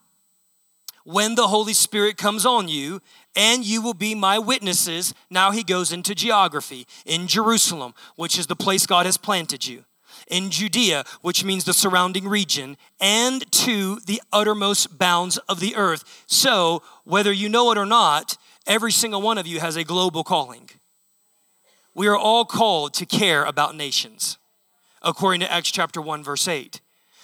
when 1.05 1.35
the 1.35 1.49
Holy 1.49 1.75
Spirit 1.75 2.17
comes 2.17 2.47
on 2.47 2.69
you, 2.69 3.03
and 3.37 3.67
you 3.67 3.83
will 3.83 3.93
be 3.93 4.15
my 4.15 4.39
witnesses. 4.39 5.13
Now 5.29 5.51
he 5.51 5.63
goes 5.63 5.93
into 5.93 6.15
geography 6.15 6.87
in 7.05 7.27
Jerusalem, 7.27 7.93
which 8.17 8.39
is 8.39 8.47
the 8.47 8.57
place 8.57 8.87
God 8.87 9.05
has 9.05 9.19
planted 9.19 9.67
you, 9.67 9.85
in 10.27 10.49
Judea, 10.49 11.05
which 11.21 11.45
means 11.45 11.65
the 11.65 11.75
surrounding 11.75 12.27
region, 12.27 12.79
and 12.99 13.45
to 13.53 14.01
the 14.07 14.23
uttermost 14.33 14.97
bounds 14.97 15.37
of 15.37 15.61
the 15.61 15.77
earth. 15.77 16.25
So, 16.27 16.83
whether 17.05 17.31
you 17.31 17.51
know 17.51 17.71
it 17.73 17.77
or 17.77 17.85
not, 17.85 18.39
every 18.67 18.91
single 18.91 19.21
one 19.21 19.37
of 19.37 19.47
you 19.47 19.61
has 19.61 19.77
a 19.77 19.85
global 19.85 20.25
calling. 20.25 20.71
We 21.95 22.07
are 22.07 22.17
all 22.17 22.47
called 22.47 22.95
to 22.95 23.05
care 23.05 23.45
about 23.45 23.77
nations, 23.77 24.39
according 25.03 25.41
to 25.41 25.53
Acts 25.53 25.71
chapter 25.71 26.01
1, 26.01 26.25
verse 26.25 26.49
8. 26.49 26.81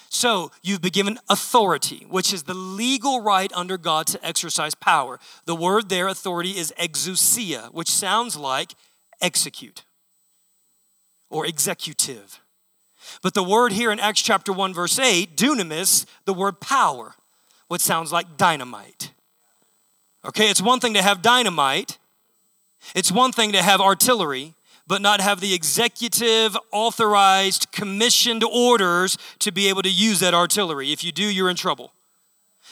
So 0.09 0.51
you've 0.63 0.81
been 0.81 0.91
given 0.91 1.19
authority, 1.29 2.05
which 2.09 2.33
is 2.33 2.43
the 2.43 2.55
legal 2.55 3.21
right 3.21 3.51
under 3.53 3.77
God 3.77 4.07
to 4.07 4.25
exercise 4.25 4.73
power. 4.73 5.19
The 5.45 5.55
word 5.55 5.89
there, 5.89 6.07
authority, 6.07 6.57
is 6.57 6.73
exousia, 6.79 7.71
which 7.73 7.91
sounds 7.91 8.35
like 8.35 8.73
execute 9.21 9.83
or 11.29 11.45
executive. 11.45 12.41
But 13.21 13.35
the 13.35 13.43
word 13.43 13.71
here 13.71 13.91
in 13.91 13.99
Acts 13.99 14.21
chapter 14.21 14.51
1, 14.51 14.73
verse 14.73 14.97
8, 14.97 15.37
dunamis, 15.37 16.05
the 16.25 16.33
word 16.33 16.59
power, 16.59 17.13
what 17.67 17.79
sounds 17.79 18.11
like 18.11 18.35
dynamite. 18.35 19.13
Okay, 20.25 20.49
it's 20.49 20.61
one 20.61 20.79
thing 20.79 20.95
to 20.95 21.01
have 21.03 21.21
dynamite, 21.21 21.99
it's 22.95 23.11
one 23.11 23.31
thing 23.31 23.51
to 23.51 23.61
have 23.61 23.79
artillery, 23.79 24.55
but 24.89 25.03
not 25.03 25.21
have 25.21 25.39
the 25.39 25.53
executive, 25.53 26.57
authorized, 26.71 27.71
commissioned 27.71 28.43
orders 28.43 29.19
to 29.37 29.51
be 29.51 29.69
able 29.69 29.83
to 29.83 29.89
use 29.89 30.19
that 30.19 30.33
artillery. 30.33 30.91
If 30.91 31.03
you 31.03 31.11
do, 31.11 31.23
you're 31.23 31.49
in 31.49 31.55
trouble. 31.55 31.93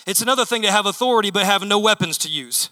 It's 0.07 0.21
another 0.21 0.43
thing 0.43 0.63
to 0.63 0.71
have 0.71 0.87
authority 0.87 1.29
but 1.29 1.45
have 1.45 1.63
no 1.63 1.77
weapons 1.77 2.17
to 2.19 2.29
use. 2.29 2.71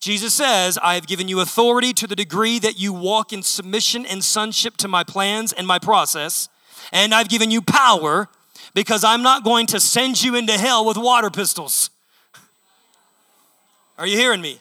Jesus 0.00 0.34
says, 0.34 0.78
I 0.82 0.96
have 0.96 1.06
given 1.06 1.28
you 1.28 1.40
authority 1.40 1.94
to 1.94 2.06
the 2.06 2.14
degree 2.14 2.58
that 2.58 2.78
you 2.78 2.92
walk 2.92 3.32
in 3.32 3.42
submission 3.42 4.04
and 4.04 4.22
sonship 4.22 4.76
to 4.76 4.86
my 4.86 5.02
plans 5.02 5.54
and 5.54 5.66
my 5.66 5.78
process. 5.78 6.50
And 6.92 7.14
I've 7.14 7.30
given 7.30 7.50
you 7.50 7.62
power 7.62 8.28
because 8.74 9.02
I'm 9.02 9.22
not 9.22 9.44
going 9.44 9.66
to 9.68 9.80
send 9.80 10.22
you 10.22 10.36
into 10.36 10.52
hell 10.58 10.84
with 10.84 10.98
water 10.98 11.30
pistols. 11.30 11.88
Are 13.98 14.06
you 14.06 14.18
hearing 14.18 14.42
me? 14.42 14.60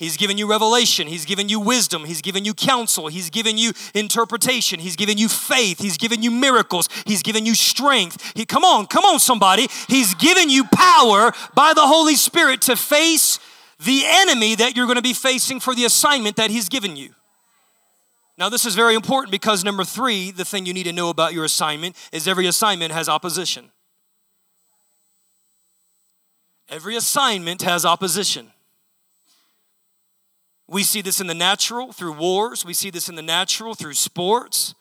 He's 0.00 0.16
given 0.16 0.38
you 0.38 0.48
revelation. 0.48 1.06
He's 1.08 1.26
given 1.26 1.50
you 1.50 1.60
wisdom. 1.60 2.06
He's 2.06 2.22
given 2.22 2.46
you 2.46 2.54
counsel. 2.54 3.08
He's 3.08 3.28
given 3.28 3.58
you 3.58 3.72
interpretation. 3.94 4.80
He's 4.80 4.96
given 4.96 5.18
you 5.18 5.28
faith. 5.28 5.78
He's 5.78 5.98
given 5.98 6.22
you 6.22 6.30
miracles. 6.30 6.88
He's 7.04 7.22
given 7.22 7.44
you 7.44 7.54
strength. 7.54 8.32
He, 8.34 8.46
come 8.46 8.64
on, 8.64 8.86
come 8.86 9.04
on, 9.04 9.20
somebody. 9.20 9.68
He's 9.88 10.14
given 10.14 10.48
you 10.48 10.64
power 10.64 11.32
by 11.54 11.74
the 11.74 11.86
Holy 11.86 12.14
Spirit 12.14 12.62
to 12.62 12.76
face 12.76 13.38
the 13.84 14.04
enemy 14.06 14.54
that 14.54 14.74
you're 14.74 14.86
going 14.86 14.96
to 14.96 15.02
be 15.02 15.12
facing 15.12 15.60
for 15.60 15.74
the 15.74 15.84
assignment 15.84 16.36
that 16.36 16.50
He's 16.50 16.70
given 16.70 16.96
you. 16.96 17.10
Now, 18.38 18.48
this 18.48 18.64
is 18.64 18.74
very 18.74 18.94
important 18.94 19.30
because 19.30 19.64
number 19.64 19.84
three, 19.84 20.30
the 20.30 20.46
thing 20.46 20.64
you 20.64 20.72
need 20.72 20.84
to 20.84 20.94
know 20.94 21.10
about 21.10 21.34
your 21.34 21.44
assignment 21.44 21.94
is 22.10 22.26
every 22.26 22.46
assignment 22.46 22.90
has 22.90 23.06
opposition. 23.06 23.70
Every 26.70 26.96
assignment 26.96 27.60
has 27.60 27.84
opposition. 27.84 28.52
We 30.70 30.84
see 30.84 31.02
this 31.02 31.20
in 31.20 31.26
the 31.26 31.34
natural 31.34 31.90
through 31.90 32.12
wars, 32.12 32.64
we 32.64 32.74
see 32.74 32.90
this 32.90 33.08
in 33.08 33.16
the 33.16 33.22
natural 33.22 33.74
through 33.74 33.94
sports, 33.94 34.76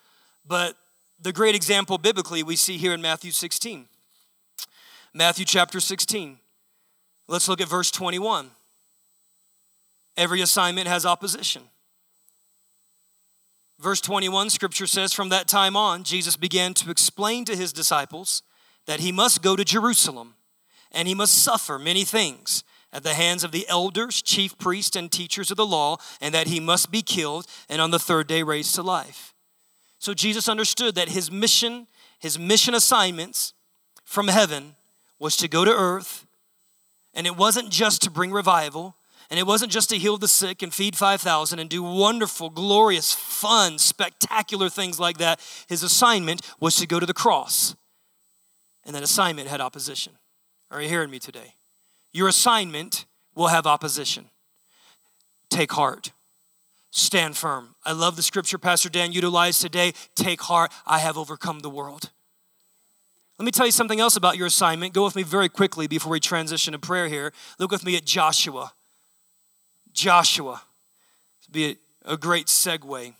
but 0.47 0.75
the 1.19 1.33
great 1.33 1.55
example 1.55 1.97
biblically 1.97 2.43
we 2.43 2.55
see 2.55 2.77
here 2.77 2.93
in 2.93 3.01
Matthew 3.01 3.31
16. 3.31 3.87
Matthew 5.15 5.45
chapter 5.45 5.79
16. 5.79 6.37
Let's 7.27 7.49
look 7.49 7.59
at 7.59 7.67
verse 7.67 7.89
21. 7.89 8.51
Every 10.15 10.41
assignment 10.41 10.87
has 10.87 11.07
opposition. 11.07 11.63
Verse 13.79 13.99
21, 13.99 14.51
scripture 14.51 14.85
says, 14.85 15.11
From 15.11 15.29
that 15.29 15.47
time 15.47 15.75
on, 15.75 16.03
Jesus 16.03 16.37
began 16.37 16.75
to 16.75 16.91
explain 16.91 17.45
to 17.45 17.55
his 17.55 17.73
disciples 17.73 18.43
that 18.85 18.99
he 18.99 19.11
must 19.11 19.41
go 19.41 19.55
to 19.55 19.65
Jerusalem 19.65 20.35
and 20.91 21.07
he 21.07 21.15
must 21.15 21.33
suffer 21.33 21.79
many 21.79 22.03
things 22.03 22.63
at 22.91 23.03
the 23.03 23.13
hands 23.13 23.43
of 23.43 23.51
the 23.51 23.67
elders, 23.69 24.21
chief 24.21 24.57
priests, 24.57 24.95
and 24.95 25.11
teachers 25.11 25.51
of 25.51 25.57
the 25.57 25.65
law, 25.65 25.97
and 26.19 26.33
that 26.33 26.47
he 26.47 26.59
must 26.59 26.91
be 26.91 27.01
killed 27.01 27.45
and 27.67 27.81
on 27.81 27.91
the 27.91 27.99
third 27.99 28.27
day 28.27 28.43
raised 28.43 28.75
to 28.75 28.83
life. 28.83 29.33
So 29.99 30.13
Jesus 30.13 30.47
understood 30.47 30.95
that 30.95 31.09
his 31.09 31.31
mission, 31.31 31.87
his 32.19 32.39
mission 32.39 32.73
assignments 32.73 33.53
from 34.03 34.27
heaven 34.27 34.75
was 35.19 35.35
to 35.37 35.47
go 35.47 35.65
to 35.65 35.71
earth, 35.71 36.25
and 37.13 37.27
it 37.27 37.35
wasn't 37.35 37.69
just 37.69 38.01
to 38.03 38.09
bring 38.09 38.31
revival, 38.31 38.95
and 39.29 39.39
it 39.39 39.45
wasn't 39.45 39.71
just 39.71 39.89
to 39.89 39.97
heal 39.97 40.17
the 40.17 40.27
sick 40.27 40.63
and 40.63 40.73
feed 40.73 40.95
5,000 40.95 41.59
and 41.59 41.69
do 41.69 41.83
wonderful, 41.83 42.49
glorious, 42.49 43.13
fun, 43.13 43.77
spectacular 43.77 44.69
things 44.69 44.99
like 44.99 45.19
that. 45.19 45.39
His 45.67 45.83
assignment 45.83 46.41
was 46.59 46.75
to 46.77 46.87
go 46.87 46.99
to 46.99 47.05
the 47.05 47.13
cross. 47.13 47.75
And 48.85 48.95
that 48.95 49.03
assignment 49.03 49.47
had 49.47 49.61
opposition. 49.61 50.13
Are 50.71 50.81
you 50.81 50.89
hearing 50.89 51.11
me 51.11 51.19
today? 51.19 51.53
Your 52.11 52.27
assignment 52.27 53.05
will 53.35 53.47
have 53.47 53.65
opposition. 53.67 54.29
Take 55.49 55.71
heart. 55.71 56.11
Stand 56.91 57.37
firm. 57.37 57.75
I 57.85 57.91
love 57.91 58.15
the 58.15 58.23
scripture 58.23 58.57
Pastor 58.57 58.89
Dan 58.89 59.11
utilized 59.11 59.61
today. 59.61 59.93
Take 60.15 60.41
heart. 60.41 60.71
I 60.85 60.99
have 60.99 61.17
overcome 61.17 61.59
the 61.59 61.69
world. 61.69 62.09
Let 63.37 63.45
me 63.45 63.51
tell 63.51 63.65
you 63.65 63.71
something 63.71 63.99
else 63.99 64.17
about 64.17 64.37
your 64.37 64.47
assignment. 64.47 64.93
Go 64.93 65.05
with 65.05 65.15
me 65.15 65.23
very 65.23 65.47
quickly 65.47 65.87
before 65.87 66.11
we 66.11 66.19
transition 66.19 66.73
to 66.73 66.79
prayer 66.79 67.07
here. 67.07 67.31
Look 67.57 67.71
with 67.71 67.85
me 67.85 67.95
at 67.95 68.05
Joshua. 68.05 68.73
Joshua. 69.93 70.61
Be 71.49 71.77
a 72.05 72.17
great 72.17 72.47
segue. 72.47 73.13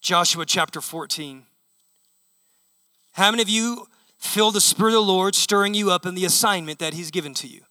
Joshua 0.00 0.44
chapter 0.44 0.80
14. 0.80 1.44
How 3.12 3.30
many 3.30 3.42
of 3.42 3.48
you 3.48 3.86
feel 4.26 4.50
the 4.50 4.60
Spirit 4.60 4.90
of 4.90 5.06
the 5.06 5.12
Lord 5.12 5.34
stirring 5.34 5.74
you 5.74 5.90
up 5.90 6.04
in 6.04 6.14
the 6.14 6.24
assignment 6.24 6.78
that 6.80 6.94
He's 6.94 7.10
given 7.10 7.32
to 7.34 7.46
you? 7.46 7.62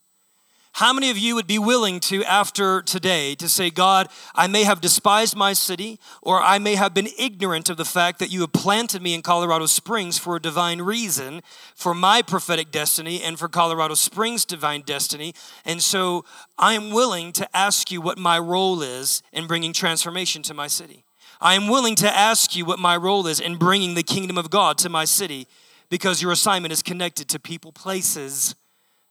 How 0.75 0.91
many 0.91 1.09
of 1.09 1.17
you 1.17 1.35
would 1.35 1.47
be 1.47 1.57
willing 1.57 2.01
to, 2.01 2.21
after 2.25 2.81
today, 2.81 3.33
to 3.35 3.47
say, 3.47 3.69
God, 3.69 4.09
I 4.33 4.47
may 4.47 4.65
have 4.65 4.81
despised 4.81 5.33
my 5.33 5.53
city, 5.53 6.01
or 6.21 6.41
I 6.41 6.57
may 6.57 6.75
have 6.75 6.93
been 6.93 7.07
ignorant 7.17 7.69
of 7.69 7.77
the 7.77 7.85
fact 7.85 8.19
that 8.19 8.29
you 8.29 8.41
have 8.41 8.51
planted 8.51 9.01
me 9.01 9.13
in 9.13 9.21
Colorado 9.21 9.67
Springs 9.67 10.17
for 10.17 10.35
a 10.35 10.41
divine 10.41 10.81
reason, 10.81 11.43
for 11.75 11.93
my 11.93 12.21
prophetic 12.21 12.71
destiny, 12.71 13.21
and 13.23 13.39
for 13.39 13.47
Colorado 13.47 13.93
Springs' 13.93 14.43
divine 14.43 14.81
destiny. 14.81 15.33
And 15.63 15.81
so 15.81 16.25
I 16.57 16.73
am 16.73 16.91
willing 16.91 17.31
to 17.33 17.55
ask 17.55 17.89
you 17.89 18.01
what 18.01 18.17
my 18.17 18.37
role 18.37 18.81
is 18.81 19.23
in 19.31 19.47
bringing 19.47 19.71
transformation 19.71 20.41
to 20.41 20.53
my 20.53 20.67
city. 20.67 21.05
I 21.39 21.53
am 21.53 21.69
willing 21.69 21.95
to 21.95 22.13
ask 22.13 22.53
you 22.53 22.65
what 22.65 22.79
my 22.79 22.97
role 22.97 23.27
is 23.27 23.39
in 23.39 23.55
bringing 23.55 23.93
the 23.93 24.03
kingdom 24.03 24.37
of 24.37 24.49
God 24.49 24.77
to 24.79 24.89
my 24.89 25.05
city 25.05 25.47
because 25.89 26.21
your 26.21 26.31
assignment 26.31 26.71
is 26.71 26.81
connected 26.81 27.27
to 27.29 27.39
people, 27.39 27.71
places, 27.71 28.55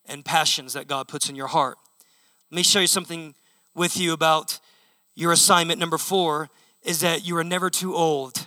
and 0.07 0.25
passions 0.25 0.73
that 0.75 0.87
God 0.87 1.09
puts 1.09 1.29
in 1.29 1.37
your 1.37 1.47
heart. 1.47 1.79
Let 2.51 2.57
me 2.57 2.63
show 2.63 2.81
you 2.81 2.87
something 2.87 3.35
with 3.75 3.97
you 3.97 4.13
about 4.13 4.61
your 5.15 5.33
assignment. 5.33 5.81
Number 5.81 5.99
four 5.99 6.51
is 6.83 7.01
that 7.01 7.27
you 7.27 7.37
are 7.37 7.45
never 7.45 7.71
too 7.71 7.95
old. 7.95 8.47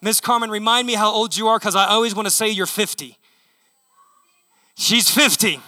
Miss 0.00 0.20
Carmen, 0.20 0.50
remind 0.50 0.86
me 0.86 0.94
how 0.94 1.12
old 1.12 1.36
you 1.36 1.46
are 1.46 1.58
because 1.58 1.76
I 1.76 1.86
always 1.86 2.14
want 2.14 2.26
to 2.26 2.30
say 2.30 2.48
you're 2.48 2.66
50. 2.66 3.16
She's 4.74 5.08
50. 5.08 5.60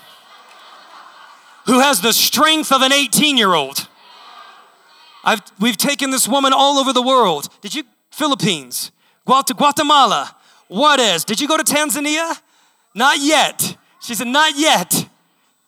Who 1.66 1.80
has 1.80 2.00
the 2.00 2.12
strength 2.12 2.72
of 2.72 2.82
an 2.82 2.92
18 2.92 3.38
year 3.38 3.54
old? 3.54 3.88
I've, 5.24 5.40
we've 5.58 5.76
taken 5.76 6.10
this 6.10 6.28
woman 6.28 6.52
all 6.52 6.78
over 6.78 6.92
the 6.92 7.02
world. 7.02 7.48
Did 7.60 7.74
you? 7.74 7.84
Philippines, 8.10 8.92
Guatemala, 9.26 10.36
Juarez. 10.68 11.24
Did 11.24 11.40
you 11.40 11.48
go 11.48 11.56
to 11.56 11.64
Tanzania? 11.64 12.40
Not 12.94 13.18
yet. 13.18 13.76
She 14.00 14.14
said, 14.14 14.28
Not 14.28 14.56
yet. 14.56 15.08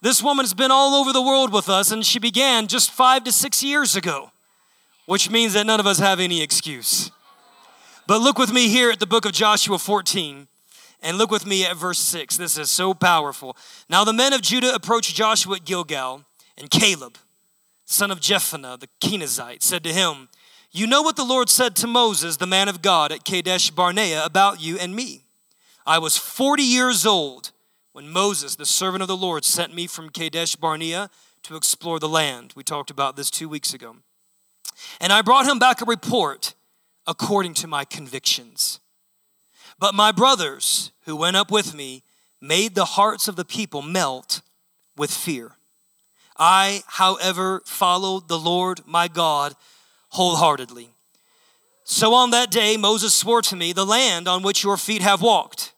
This 0.02 0.22
woman's 0.22 0.54
been 0.54 0.70
all 0.70 0.94
over 0.94 1.12
the 1.12 1.22
world 1.22 1.52
with 1.52 1.68
us, 1.68 1.90
and 1.90 2.04
she 2.04 2.20
began 2.20 2.68
just 2.68 2.92
five 2.92 3.24
to 3.24 3.32
six 3.32 3.64
years 3.64 3.96
ago, 3.96 4.30
which 5.07 5.30
means 5.30 5.54
that 5.54 5.66
none 5.66 5.80
of 5.80 5.86
us 5.86 5.98
have 5.98 6.20
any 6.20 6.42
excuse. 6.42 7.11
But 8.07 8.20
look 8.20 8.38
with 8.38 8.52
me 8.52 8.68
here 8.68 8.90
at 8.90 9.00
the 9.00 9.07
book 9.07 9.24
of 9.24 9.32
Joshua 9.32 9.78
14, 9.78 10.46
and 11.02 11.18
look 11.18 11.30
with 11.30 11.46
me 11.46 11.64
at 11.64 11.76
verse 11.76 11.98
6. 11.98 12.36
This 12.36 12.57
is 12.57 12.70
so 12.70 12.94
powerful. 12.94 13.57
Now 13.88 14.04
the 14.04 14.12
men 14.12 14.32
of 14.32 14.42
Judah 14.42 14.74
approached 14.74 15.16
Joshua 15.16 15.57
at 15.57 15.64
Gilgal, 15.64 16.22
and 16.57 16.70
Caleb, 16.70 17.18
son 17.87 18.11
of 18.11 18.20
Jephunneh, 18.20 18.78
the 18.78 18.89
Kenizzite, 19.01 19.62
said 19.62 19.82
to 19.84 19.93
him, 19.93 20.28
you 20.70 20.87
know 20.87 21.01
what 21.01 21.16
the 21.16 21.24
Lord 21.24 21.49
said 21.49 21.74
to 21.76 21.87
Moses, 21.87 22.37
the 22.37 22.47
man 22.47 22.68
of 22.68 22.82
God, 22.82 23.11
at 23.11 23.24
Kadesh 23.24 23.70
Barnea 23.70 24.22
about 24.24 24.61
you 24.61 24.76
and 24.76 24.95
me. 24.95 25.24
I 25.87 25.99
was 25.99 26.18
40 26.18 26.62
years 26.62 27.07
old 27.07 27.53
when 27.93 28.11
Moses, 28.11 28.57
the 28.57 28.66
servant 28.66 29.01
of 29.01 29.09
the 29.09 29.16
Lord, 29.16 29.45
sent 29.45 29.74
me 29.74 29.87
from 29.87 30.11
Kadesh 30.11 30.55
Barnea 30.57 31.09
to 31.45 31.57
explore 31.57 31.99
the 31.99 32.09
land. 32.09 32.53
We 32.55 32.62
talked 32.62 32.91
about 32.91 33.16
this 33.16 33.30
two 33.30 33.49
weeks 33.49 33.72
ago. 33.72 33.97
And 35.01 35.12
I 35.12 35.22
brought 35.22 35.47
him 35.47 35.59
back 35.59 35.80
a 35.80 35.87
report 35.87 36.55
according 37.07 37.55
to 37.55 37.66
my 37.66 37.84
convictions. 37.84 38.80
But 39.78 39.95
my 39.95 40.12
brothers 40.12 40.91
who 41.05 41.16
went 41.16 41.37
up 41.37 41.51
with 41.51 41.74
me 41.74 42.03
made 42.41 42.74
the 42.74 42.84
hearts 42.84 43.28
of 43.28 43.37
the 43.37 43.45
people 43.45 43.80
melt 43.80 44.43
with 44.97 45.11
fear. 45.11 45.55
I, 46.39 46.82
however, 46.87 47.62
followed 47.64 48.28
the 48.28 48.39
Lord 48.39 48.80
my 48.87 49.09
God 49.09 49.55
wholeheartedly. 50.11 50.91
So 51.84 52.14
on 52.14 52.30
that 52.30 52.51
day, 52.51 52.76
Moses 52.76 53.14
swore 53.14 53.43
to 53.43 53.57
me, 53.57 53.72
The 53.72 53.87
land 53.87 54.26
on 54.26 54.43
which 54.43 54.64
your 54.64 54.76
feet 54.76 55.03
have 55.03 55.22
walked 55.22 55.72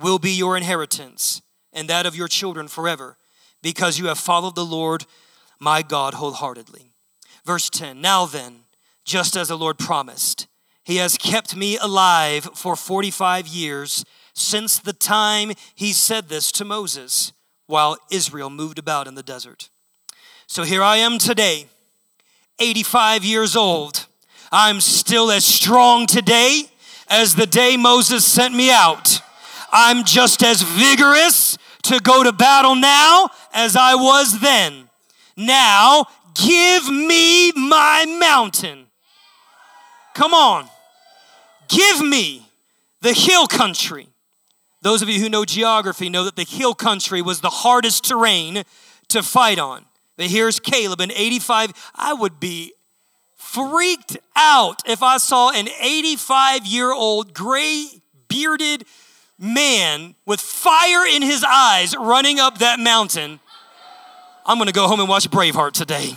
will 0.00 0.18
be 0.18 0.32
your 0.32 0.56
inheritance, 0.56 1.40
and 1.72 1.88
that 1.88 2.06
of 2.06 2.16
your 2.16 2.28
children 2.28 2.68
forever, 2.68 3.16
because 3.62 3.98
you 3.98 4.06
have 4.06 4.18
followed 4.18 4.54
the 4.54 4.64
Lord 4.64 5.06
my 5.60 5.82
God 5.82 6.14
wholeheartedly. 6.14 6.92
Verse 7.44 7.70
10 7.70 8.00
Now 8.00 8.26
then, 8.26 8.64
just 9.04 9.36
as 9.36 9.48
the 9.48 9.58
Lord 9.58 9.78
promised, 9.78 10.48
he 10.84 10.96
has 10.96 11.16
kept 11.16 11.54
me 11.54 11.78
alive 11.78 12.48
for 12.54 12.74
45 12.74 13.46
years 13.46 14.04
since 14.34 14.78
the 14.78 14.92
time 14.92 15.52
he 15.74 15.92
said 15.92 16.28
this 16.28 16.50
to 16.52 16.64
Moses 16.64 17.32
while 17.66 17.96
Israel 18.10 18.50
moved 18.50 18.78
about 18.78 19.06
in 19.06 19.14
the 19.14 19.22
desert. 19.22 19.70
So 20.52 20.64
here 20.64 20.82
I 20.82 20.98
am 20.98 21.16
today 21.16 21.64
85 22.58 23.24
years 23.24 23.56
old. 23.56 24.06
I'm 24.52 24.82
still 24.82 25.30
as 25.30 25.46
strong 25.46 26.06
today 26.06 26.64
as 27.08 27.36
the 27.36 27.46
day 27.46 27.78
Moses 27.78 28.30
sent 28.30 28.54
me 28.54 28.70
out. 28.70 29.22
I'm 29.72 30.04
just 30.04 30.42
as 30.42 30.60
vigorous 30.60 31.56
to 31.84 32.00
go 32.00 32.22
to 32.22 32.32
battle 32.32 32.74
now 32.74 33.30
as 33.54 33.76
I 33.76 33.94
was 33.94 34.40
then. 34.40 34.90
Now, 35.38 36.04
give 36.34 36.86
me 36.86 37.52
my 37.52 38.04
mountain. 38.20 38.88
Come 40.14 40.34
on. 40.34 40.68
Give 41.68 42.04
me 42.06 42.46
the 43.00 43.14
hill 43.14 43.46
country. 43.46 44.08
Those 44.82 45.00
of 45.00 45.08
you 45.08 45.18
who 45.18 45.30
know 45.30 45.46
geography 45.46 46.10
know 46.10 46.24
that 46.24 46.36
the 46.36 46.44
hill 46.44 46.74
country 46.74 47.22
was 47.22 47.40
the 47.40 47.48
hardest 47.48 48.04
terrain 48.04 48.64
to 49.08 49.22
fight 49.22 49.58
on. 49.58 49.86
But 50.22 50.30
here's 50.30 50.60
Caleb, 50.60 51.00
an 51.00 51.10
85. 51.10 51.72
I 51.96 52.14
would 52.14 52.38
be 52.38 52.74
freaked 53.34 54.18
out 54.36 54.80
if 54.86 55.02
I 55.02 55.16
saw 55.16 55.50
an 55.50 55.68
85 55.80 56.64
year 56.64 56.92
old 56.92 57.34
gray 57.34 57.88
bearded 58.28 58.84
man 59.36 60.14
with 60.24 60.40
fire 60.40 61.04
in 61.04 61.22
his 61.22 61.42
eyes 61.42 61.96
running 61.96 62.38
up 62.38 62.58
that 62.58 62.78
mountain. 62.78 63.40
I'm 64.46 64.58
gonna 64.58 64.70
go 64.70 64.86
home 64.86 65.00
and 65.00 65.08
watch 65.08 65.28
Braveheart 65.28 65.72
today. 65.72 66.14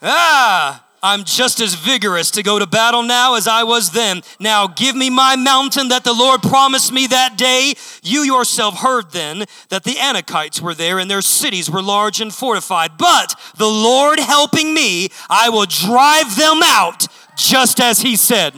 Ah, 0.00 0.86
I'm 1.04 1.24
just 1.24 1.60
as 1.60 1.74
vigorous 1.74 2.30
to 2.30 2.42
go 2.42 2.58
to 2.58 2.66
battle 2.66 3.02
now 3.02 3.34
as 3.34 3.46
I 3.46 3.62
was 3.62 3.90
then. 3.90 4.22
Now 4.40 4.66
give 4.66 4.96
me 4.96 5.10
my 5.10 5.36
mountain 5.36 5.88
that 5.88 6.02
the 6.02 6.14
Lord 6.14 6.40
promised 6.40 6.94
me 6.94 7.06
that 7.08 7.36
day. 7.36 7.74
You 8.02 8.22
yourself 8.22 8.78
heard 8.78 9.10
then 9.10 9.44
that 9.68 9.84
the 9.84 9.96
Anakites 9.96 10.62
were 10.62 10.72
there 10.72 10.98
and 10.98 11.10
their 11.10 11.20
cities 11.20 11.70
were 11.70 11.82
large 11.82 12.22
and 12.22 12.32
fortified. 12.32 12.96
But 12.96 13.34
the 13.58 13.66
Lord 13.68 14.18
helping 14.18 14.72
me, 14.72 15.10
I 15.28 15.50
will 15.50 15.66
drive 15.66 16.36
them 16.36 16.62
out 16.64 17.06
just 17.36 17.80
as 17.80 18.00
he 18.00 18.16
said. 18.16 18.54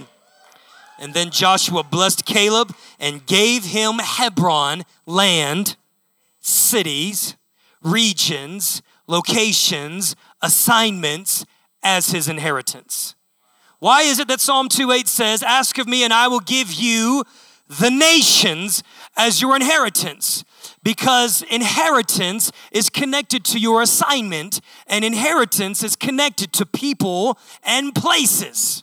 And 1.01 1.15
then 1.15 1.31
Joshua 1.31 1.83
blessed 1.83 2.27
Caleb 2.27 2.73
and 3.01 3.27
gave 3.27 3.65
him 3.65 3.99
Hebron, 3.99 4.85
land, 5.05 5.75
cities, 6.41 7.35
regions, 7.83 8.83
locations, 9.09 10.15
assignments 10.41 11.45
as 11.87 12.09
his 12.09 12.27
inheritance. 12.27 13.15
Why 13.79 14.03
is 14.03 14.19
it 14.19 14.27
that 14.27 14.41
Psalm 14.41 14.69
2:8 14.69 15.07
says, 15.07 15.41
"Ask 15.41 15.79
of 15.79 15.87
me 15.87 16.03
and 16.03 16.13
I 16.13 16.27
will 16.27 16.41
give 16.41 16.73
you 16.73 17.25
the 17.69 17.93
nations 17.93 18.83
as 19.17 19.41
your 19.41 19.55
inheritance?" 19.55 20.43
Because 20.83 21.43
inheritance 21.43 22.51
is 22.73 22.91
connected 22.91 23.45
to 23.47 23.61
your 23.61 23.83
assignment 23.83 24.61
and 24.89 25.05
inheritance 25.05 25.85
is 25.85 25.95
connected 25.95 26.53
to 26.55 26.67
people 26.67 27.39
and 27.63 27.95
places. 27.95 28.83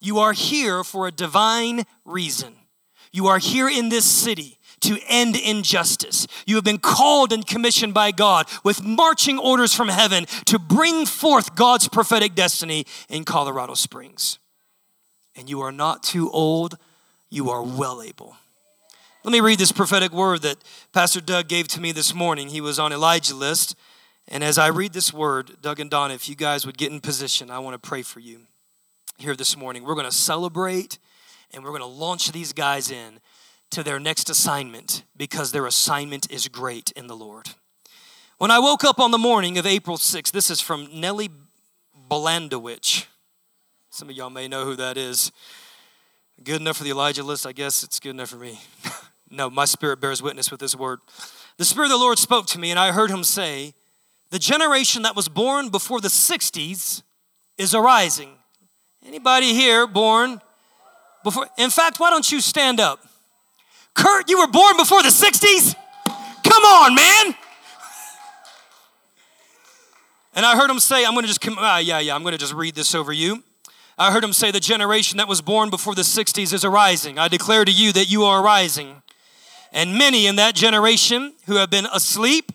You 0.00 0.20
are 0.20 0.34
here 0.34 0.84
for 0.84 1.08
a 1.08 1.12
divine 1.12 1.84
reason. 2.04 2.54
You 3.10 3.26
are 3.26 3.38
here 3.38 3.68
in 3.68 3.88
this 3.88 4.04
city 4.04 4.57
to 4.80 4.98
end 5.08 5.36
injustice. 5.36 6.26
You 6.46 6.56
have 6.56 6.64
been 6.64 6.78
called 6.78 7.32
and 7.32 7.46
commissioned 7.46 7.94
by 7.94 8.12
God 8.12 8.46
with 8.64 8.84
marching 8.84 9.38
orders 9.38 9.74
from 9.74 9.88
heaven 9.88 10.26
to 10.46 10.58
bring 10.58 11.06
forth 11.06 11.54
God's 11.54 11.88
prophetic 11.88 12.34
destiny 12.34 12.86
in 13.08 13.24
Colorado 13.24 13.74
Springs. 13.74 14.38
And 15.36 15.48
you 15.48 15.60
are 15.60 15.72
not 15.72 16.02
too 16.02 16.30
old, 16.30 16.78
you 17.30 17.50
are 17.50 17.62
well 17.62 18.02
able. 18.02 18.36
Let 19.24 19.32
me 19.32 19.40
read 19.40 19.58
this 19.58 19.72
prophetic 19.72 20.12
word 20.12 20.42
that 20.42 20.58
Pastor 20.92 21.20
Doug 21.20 21.48
gave 21.48 21.68
to 21.68 21.80
me 21.80 21.92
this 21.92 22.14
morning. 22.14 22.48
He 22.48 22.60
was 22.60 22.78
on 22.78 22.92
Elijah 22.92 23.34
list. 23.34 23.76
And 24.28 24.44
as 24.44 24.58
I 24.58 24.68
read 24.68 24.92
this 24.92 25.12
word, 25.12 25.60
Doug 25.60 25.80
and 25.80 25.90
Donna, 25.90 26.14
if 26.14 26.28
you 26.28 26.34
guys 26.34 26.64
would 26.64 26.78
get 26.78 26.92
in 26.92 27.00
position, 27.00 27.50
I 27.50 27.58
want 27.58 27.74
to 27.74 27.88
pray 27.88 28.02
for 28.02 28.20
you 28.20 28.42
here 29.18 29.34
this 29.34 29.56
morning. 29.56 29.84
We're 29.84 29.94
going 29.94 30.06
to 30.06 30.12
celebrate 30.12 30.98
and 31.52 31.64
we're 31.64 31.70
going 31.70 31.82
to 31.82 31.86
launch 31.86 32.30
these 32.32 32.52
guys 32.52 32.90
in 32.90 33.20
to 33.70 33.82
their 33.82 34.00
next 34.00 34.30
assignment 34.30 35.04
because 35.16 35.52
their 35.52 35.66
assignment 35.66 36.30
is 36.30 36.48
great 36.48 36.90
in 36.92 37.06
the 37.06 37.16
Lord. 37.16 37.50
When 38.38 38.50
I 38.50 38.58
woke 38.58 38.84
up 38.84 39.00
on 39.00 39.10
the 39.10 39.18
morning 39.18 39.58
of 39.58 39.66
April 39.66 39.96
6th, 39.96 40.30
this 40.30 40.50
is 40.50 40.60
from 40.60 40.88
Nellie 40.92 41.30
Blandowich. 42.08 43.06
Some 43.90 44.08
of 44.10 44.16
y'all 44.16 44.30
may 44.30 44.48
know 44.48 44.64
who 44.64 44.76
that 44.76 44.96
is. 44.96 45.32
Good 46.44 46.60
enough 46.60 46.76
for 46.76 46.84
the 46.84 46.90
Elijah 46.90 47.24
list, 47.24 47.46
I 47.46 47.52
guess 47.52 47.82
it's 47.82 47.98
good 47.98 48.10
enough 48.10 48.28
for 48.30 48.36
me. 48.36 48.60
no, 49.30 49.50
my 49.50 49.64
spirit 49.64 50.00
bears 50.00 50.22
witness 50.22 50.50
with 50.50 50.60
this 50.60 50.76
word. 50.76 51.00
The 51.56 51.64
Spirit 51.64 51.86
of 51.86 51.92
the 51.92 51.96
Lord 51.96 52.18
spoke 52.18 52.46
to 52.48 52.58
me, 52.60 52.70
and 52.70 52.78
I 52.78 52.92
heard 52.92 53.10
him 53.10 53.24
say, 53.24 53.74
The 54.30 54.38
generation 54.38 55.02
that 55.02 55.16
was 55.16 55.28
born 55.28 55.70
before 55.70 56.00
the 56.00 56.08
60s 56.08 57.02
is 57.58 57.74
arising. 57.74 58.30
Anybody 59.04 59.52
here 59.54 59.88
born 59.88 60.40
before? 61.24 61.48
In 61.58 61.70
fact, 61.70 61.98
why 61.98 62.10
don't 62.10 62.30
you 62.30 62.40
stand 62.40 62.78
up? 62.78 63.00
Kurt, 63.94 64.28
you 64.28 64.38
were 64.38 64.46
born 64.46 64.76
before 64.76 65.02
the 65.02 65.08
60s? 65.08 65.74
Come 66.44 66.62
on, 66.62 66.94
man. 66.94 67.34
And 70.34 70.46
I 70.46 70.56
heard 70.56 70.70
him 70.70 70.78
say, 70.78 71.04
I'm 71.04 71.14
to 71.16 71.22
just 71.26 71.40
come, 71.40 71.56
ah, 71.58 71.78
yeah, 71.78 71.98
yeah, 71.98 72.14
I'm 72.14 72.22
to 72.24 72.38
just 72.38 72.54
read 72.54 72.74
this 72.74 72.94
over 72.94 73.12
you. 73.12 73.42
I 73.98 74.12
heard 74.12 74.22
him 74.22 74.32
say, 74.32 74.52
the 74.52 74.60
generation 74.60 75.18
that 75.18 75.26
was 75.26 75.42
born 75.42 75.68
before 75.70 75.96
the 75.96 76.02
60s 76.02 76.52
is 76.52 76.64
arising. 76.64 77.18
I 77.18 77.26
declare 77.26 77.64
to 77.64 77.72
you 77.72 77.92
that 77.92 78.08
you 78.08 78.22
are 78.22 78.40
arising. 78.40 79.02
And 79.72 79.98
many 79.98 80.26
in 80.26 80.36
that 80.36 80.54
generation 80.54 81.34
who 81.46 81.56
have 81.56 81.70
been 81.70 81.86
asleep 81.86 82.52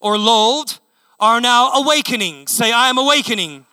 or 0.00 0.18
lulled 0.18 0.80
are 1.20 1.40
now 1.40 1.70
awakening. 1.72 2.48
Say, 2.48 2.72
I 2.72 2.88
am 2.88 2.98
awakening. 2.98 3.66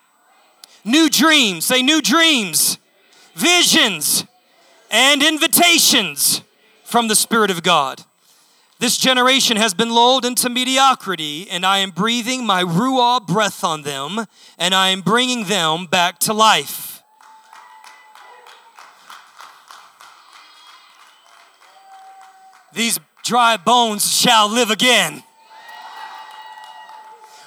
New 0.85 1.09
dreams, 1.09 1.65
say 1.65 1.81
new 1.81 2.01
dreams, 2.01 2.77
visions, 3.33 4.25
and 4.91 5.23
invitations 5.23 6.41
from 6.93 7.07
the 7.07 7.15
Spirit 7.15 7.49
of 7.49 7.63
God. 7.63 8.03
This 8.77 8.99
generation 8.99 9.57
has 9.57 9.73
been 9.73 9.89
lulled 9.89 10.25
into 10.25 10.47
mediocrity, 10.47 11.49
and 11.49 11.65
I 11.65 11.79
am 11.79 11.89
breathing 11.89 12.45
my 12.45 12.63
Ruah 12.63 13.25
breath 13.25 13.63
on 13.63 13.81
them, 13.81 14.27
and 14.59 14.75
I 14.75 14.89
am 14.89 15.01
bringing 15.01 15.45
them 15.45 15.87
back 15.87 16.19
to 16.19 16.33
life. 16.33 17.01
These 22.75 22.99
dry 23.23 23.57
bones 23.57 24.15
shall 24.15 24.47
live 24.47 24.69
again. 24.69 25.23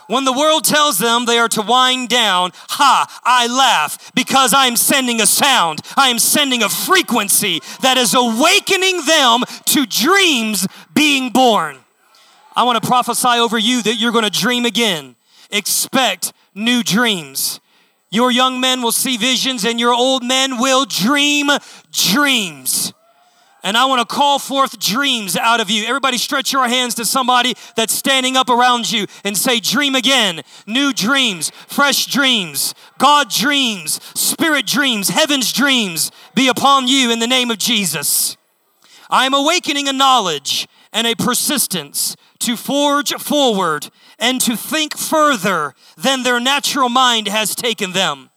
When 0.08 0.24
the 0.24 0.32
world 0.32 0.64
tells 0.64 0.98
them 0.98 1.24
they 1.24 1.38
are 1.38 1.48
to 1.48 1.62
wind 1.62 2.08
down, 2.08 2.52
ha, 2.54 3.06
I 3.24 3.46
laugh 3.48 4.12
because 4.14 4.54
I 4.54 4.66
am 4.66 4.76
sending 4.76 5.20
a 5.20 5.26
sound. 5.26 5.80
I 5.96 6.08
am 6.08 6.18
sending 6.18 6.62
a 6.62 6.68
frequency 6.68 7.60
that 7.80 7.96
is 7.98 8.14
awakening 8.14 9.04
them 9.04 9.42
to 9.66 9.86
dreams 9.86 10.66
being 10.94 11.30
born. 11.30 11.78
I 12.54 12.62
want 12.62 12.80
to 12.82 12.88
prophesy 12.88 13.38
over 13.38 13.58
you 13.58 13.82
that 13.82 13.96
you're 13.96 14.12
going 14.12 14.24
to 14.24 14.30
dream 14.30 14.64
again. 14.64 15.16
Expect 15.50 16.32
new 16.54 16.82
dreams. 16.82 17.60
Your 18.10 18.30
young 18.30 18.60
men 18.60 18.82
will 18.82 18.92
see 18.92 19.16
visions, 19.16 19.64
and 19.64 19.80
your 19.80 19.92
old 19.92 20.24
men 20.24 20.58
will 20.58 20.86
dream 20.86 21.50
dreams. 21.90 22.92
And 23.66 23.76
I 23.76 23.84
want 23.86 24.08
to 24.08 24.14
call 24.14 24.38
forth 24.38 24.78
dreams 24.78 25.36
out 25.36 25.58
of 25.58 25.70
you. 25.70 25.86
Everybody, 25.86 26.18
stretch 26.18 26.52
your 26.52 26.68
hands 26.68 26.94
to 26.94 27.04
somebody 27.04 27.54
that's 27.74 27.92
standing 27.92 28.36
up 28.36 28.48
around 28.48 28.92
you 28.92 29.08
and 29.24 29.36
say, 29.36 29.58
Dream 29.58 29.96
again. 29.96 30.42
New 30.68 30.92
dreams, 30.92 31.50
fresh 31.66 32.06
dreams, 32.06 32.74
God 32.96 33.28
dreams, 33.28 34.00
spirit 34.16 34.66
dreams, 34.66 35.08
heaven's 35.08 35.52
dreams 35.52 36.12
be 36.32 36.46
upon 36.46 36.86
you 36.86 37.10
in 37.10 37.18
the 37.18 37.26
name 37.26 37.50
of 37.50 37.58
Jesus. 37.58 38.36
I 39.10 39.26
am 39.26 39.34
awakening 39.34 39.88
a 39.88 39.92
knowledge 39.92 40.68
and 40.92 41.08
a 41.08 41.16
persistence 41.16 42.14
to 42.38 42.56
forge 42.56 43.12
forward 43.14 43.88
and 44.16 44.40
to 44.42 44.56
think 44.56 44.96
further 44.96 45.74
than 45.96 46.22
their 46.22 46.38
natural 46.38 46.88
mind 46.88 47.26
has 47.26 47.56
taken 47.56 47.90
them. 47.90 48.30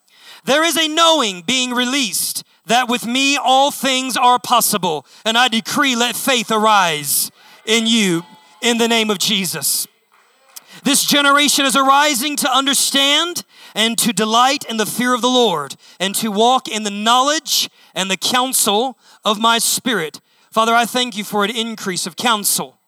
There 0.46 0.64
is 0.64 0.76
a 0.76 0.88
knowing 0.88 1.44
being 1.44 1.70
released 1.70 2.44
that 2.70 2.88
with 2.88 3.06
me 3.06 3.36
all 3.36 3.72
things 3.72 4.16
are 4.16 4.40
possible. 4.40 5.06
And 5.26 5.38
I 5.38 5.48
decree, 5.48 5.96
let 5.96 6.16
faith 6.16 6.52
arise 6.52 7.32
in 7.66 7.88
you 7.88 8.24
in 8.62 8.78
the 8.78 8.88
name 8.88 9.10
of 9.10 9.18
Jesus. 9.18 9.88
This 10.84 11.04
generation 11.04 11.66
is 11.66 11.76
arising 11.76 12.36
to 12.38 12.50
understand 12.50 13.44
and 13.74 13.98
to 13.98 14.14
delight 14.14 14.64
in 14.70 14.78
the 14.78 14.86
fear 14.86 15.14
of 15.14 15.22
the 15.22 15.30
Lord 15.30 15.76
and 16.00 16.14
to 16.16 16.30
walk 16.30 16.68
in 16.68 16.84
the 16.84 16.92
knowledge 16.92 17.70
and 17.96 18.10
the 18.10 18.18
counsel 18.18 18.98
of 19.26 19.40
my 19.40 19.58
spirit. 19.58 20.22
Father, 20.52 20.74
I 20.74 20.86
thank 20.86 21.18
you 21.18 21.24
for 21.24 21.44
an 21.44 21.52
increase 21.52 22.06
of 22.06 22.16
counsel. 22.16 22.80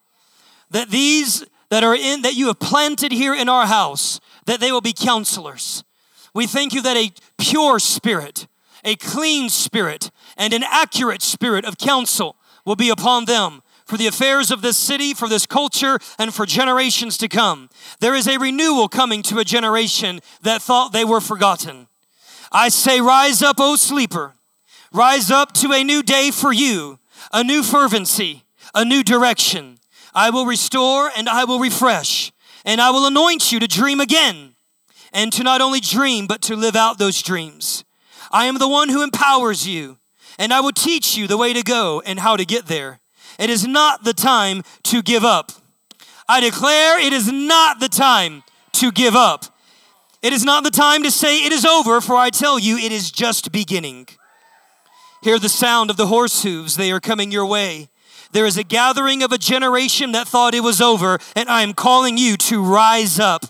That 0.69 0.89
these 0.89 1.43
that 1.69 1.83
are 1.83 1.95
in 1.95 2.21
that 2.21 2.35
you 2.35 2.47
have 2.47 2.59
planted 2.59 3.11
here 3.11 3.33
in 3.33 3.49
our 3.49 3.65
house, 3.65 4.19
that 4.45 4.59
they 4.59 4.71
will 4.71 4.81
be 4.81 4.93
counselors. 4.93 5.83
We 6.33 6.45
thank 6.45 6.73
you 6.73 6.81
that 6.83 6.97
a 6.97 7.11
pure 7.37 7.79
spirit, 7.79 8.47
a 8.83 8.95
clean 8.95 9.49
spirit 9.49 10.11
and 10.37 10.53
an 10.53 10.63
accurate 10.63 11.21
spirit 11.21 11.65
of 11.65 11.77
counsel 11.77 12.35
will 12.65 12.75
be 12.75 12.89
upon 12.89 13.25
them 13.25 13.61
for 13.85 13.97
the 13.97 14.07
affairs 14.07 14.51
of 14.51 14.61
this 14.61 14.77
city, 14.77 15.13
for 15.13 15.27
this 15.27 15.45
culture, 15.45 15.99
and 16.17 16.33
for 16.33 16.45
generations 16.45 17.17
to 17.17 17.27
come. 17.27 17.69
There 17.99 18.15
is 18.15 18.25
a 18.25 18.39
renewal 18.39 18.87
coming 18.87 19.21
to 19.23 19.39
a 19.39 19.43
generation 19.43 20.21
that 20.43 20.61
thought 20.61 20.93
they 20.93 21.03
were 21.03 21.19
forgotten. 21.19 21.87
I 22.53 22.69
say, 22.69 23.01
Rise 23.01 23.41
up, 23.41 23.57
O 23.59 23.75
sleeper. 23.75 24.35
Rise 24.93 25.29
up 25.29 25.51
to 25.55 25.73
a 25.73 25.83
new 25.83 26.03
day 26.03 26.31
for 26.31 26.53
you, 26.53 26.99
a 27.33 27.43
new 27.43 27.63
fervency, 27.63 28.43
a 28.73 28.85
new 28.85 29.03
direction. 29.03 29.79
I 30.13 30.29
will 30.29 30.45
restore 30.45 31.11
and 31.15 31.27
I 31.27 31.43
will 31.43 31.59
refresh, 31.59 32.31
and 32.65 32.79
I 32.79 32.91
will 32.91 33.05
anoint 33.05 33.51
you 33.51 33.59
to 33.59 33.67
dream 33.67 33.99
again, 33.99 34.55
and 35.13 35.33
to 35.33 35.43
not 35.43 35.61
only 35.61 35.79
dream, 35.79 36.27
but 36.27 36.41
to 36.43 36.55
live 36.55 36.75
out 36.75 36.97
those 36.97 37.21
dreams. 37.21 37.83
I 38.31 38.45
am 38.45 38.57
the 38.57 38.67
one 38.67 38.89
who 38.89 39.03
empowers 39.03 39.67
you, 39.67 39.97
and 40.39 40.53
I 40.53 40.61
will 40.61 40.71
teach 40.71 41.17
you 41.17 41.27
the 41.27 41.37
way 41.37 41.53
to 41.53 41.63
go 41.63 42.01
and 42.05 42.19
how 42.19 42.37
to 42.37 42.45
get 42.45 42.67
there. 42.67 42.99
It 43.37 43.49
is 43.49 43.67
not 43.67 44.03
the 44.03 44.13
time 44.13 44.63
to 44.83 45.01
give 45.01 45.25
up. 45.25 45.51
I 46.29 46.39
declare 46.39 46.99
it 46.99 47.11
is 47.11 47.31
not 47.31 47.79
the 47.79 47.89
time 47.89 48.43
to 48.73 48.91
give 48.91 49.15
up. 49.15 49.45
It 50.21 50.31
is 50.31 50.45
not 50.45 50.63
the 50.63 50.71
time 50.71 51.03
to 51.03 51.11
say 51.11 51.43
it 51.43 51.51
is 51.51 51.65
over, 51.65 51.99
for 51.99 52.15
I 52.15 52.29
tell 52.29 52.57
you 52.57 52.77
it 52.77 52.91
is 52.91 53.11
just 53.11 53.51
beginning. 53.51 54.07
Hear 55.23 55.37
the 55.37 55.49
sound 55.49 55.89
of 55.89 55.97
the 55.97 56.07
horse 56.07 56.43
hooves, 56.43 56.77
they 56.77 56.91
are 56.91 56.99
coming 56.99 57.31
your 57.31 57.45
way. 57.45 57.89
There 58.31 58.45
is 58.45 58.57
a 58.57 58.63
gathering 58.63 59.23
of 59.23 59.33
a 59.33 59.37
generation 59.37 60.13
that 60.13 60.27
thought 60.27 60.53
it 60.53 60.63
was 60.63 60.79
over, 60.79 61.19
and 61.35 61.49
I 61.49 61.63
am 61.63 61.73
calling 61.73 62.17
you 62.17 62.37
to 62.37 62.63
rise 62.63 63.19
up. 63.19 63.45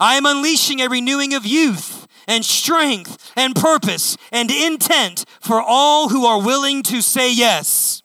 I 0.00 0.14
am 0.14 0.24
unleashing 0.24 0.80
a 0.80 0.88
renewing 0.88 1.34
of 1.34 1.44
youth 1.44 2.03
and 2.26 2.44
strength 2.44 3.32
and 3.36 3.54
purpose 3.54 4.16
and 4.32 4.50
intent 4.50 5.24
for 5.40 5.60
all 5.60 6.08
who 6.08 6.24
are 6.24 6.42
willing 6.42 6.82
to 6.84 7.00
say 7.00 7.32
yes. 7.32 8.02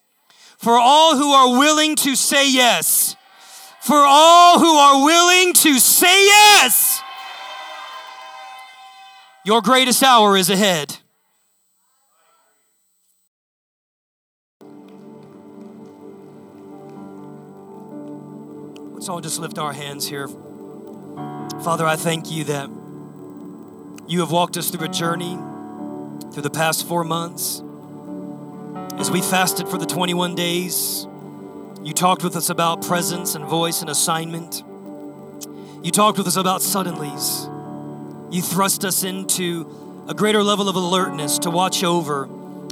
For 0.57 0.77
all 0.77 1.15
who 1.15 1.31
are 1.31 1.57
willing 1.57 1.95
to 1.97 2.15
say 2.15 2.51
yes. 2.51 3.15
For 3.81 3.95
all 3.95 4.59
who 4.59 4.75
are 4.75 5.05
willing 5.05 5.53
to 5.53 5.79
say 5.79 6.25
yes. 6.25 7.01
Your 9.45 9.61
greatest 9.61 10.03
hour 10.03 10.35
is 10.35 10.49
ahead. 10.49 10.97
Let's 18.99 19.07
all 19.07 19.21
just 19.21 19.39
lift 19.39 19.57
our 19.57 19.71
hands 19.71 20.09
here. 20.09 20.27
Father, 21.63 21.85
I 21.85 21.95
thank 21.95 22.29
you 22.29 22.43
that 22.43 22.69
you 24.09 24.21
have 24.21 24.31
walked 24.31 24.57
us 24.57 24.71
through 24.71 24.87
a 24.87 24.89
journey 24.89 25.37
through 26.31 26.41
the 26.41 26.49
past 26.49 26.87
four 26.87 27.03
months. 27.03 27.61
As 28.99 29.11
we 29.11 29.21
fasted 29.21 29.69
for 29.69 29.77
the 29.77 29.85
21 29.85 30.33
days, 30.33 31.07
you 31.83 31.93
talked 31.93 32.23
with 32.23 32.35
us 32.35 32.49
about 32.49 32.81
presence 32.81 33.35
and 33.35 33.45
voice 33.45 33.81
and 33.81 33.89
assignment. 33.89 34.63
You 35.83 35.91
talked 35.91 36.17
with 36.17 36.25
us 36.25 36.37
about 36.37 36.61
suddenlies. 36.61 37.45
You 38.33 38.41
thrust 38.41 38.83
us 38.83 39.03
into 39.03 40.05
a 40.07 40.15
greater 40.15 40.41
level 40.41 40.69
of 40.69 40.75
alertness 40.75 41.37
to 41.39 41.51
watch 41.51 41.83
over 41.83 42.27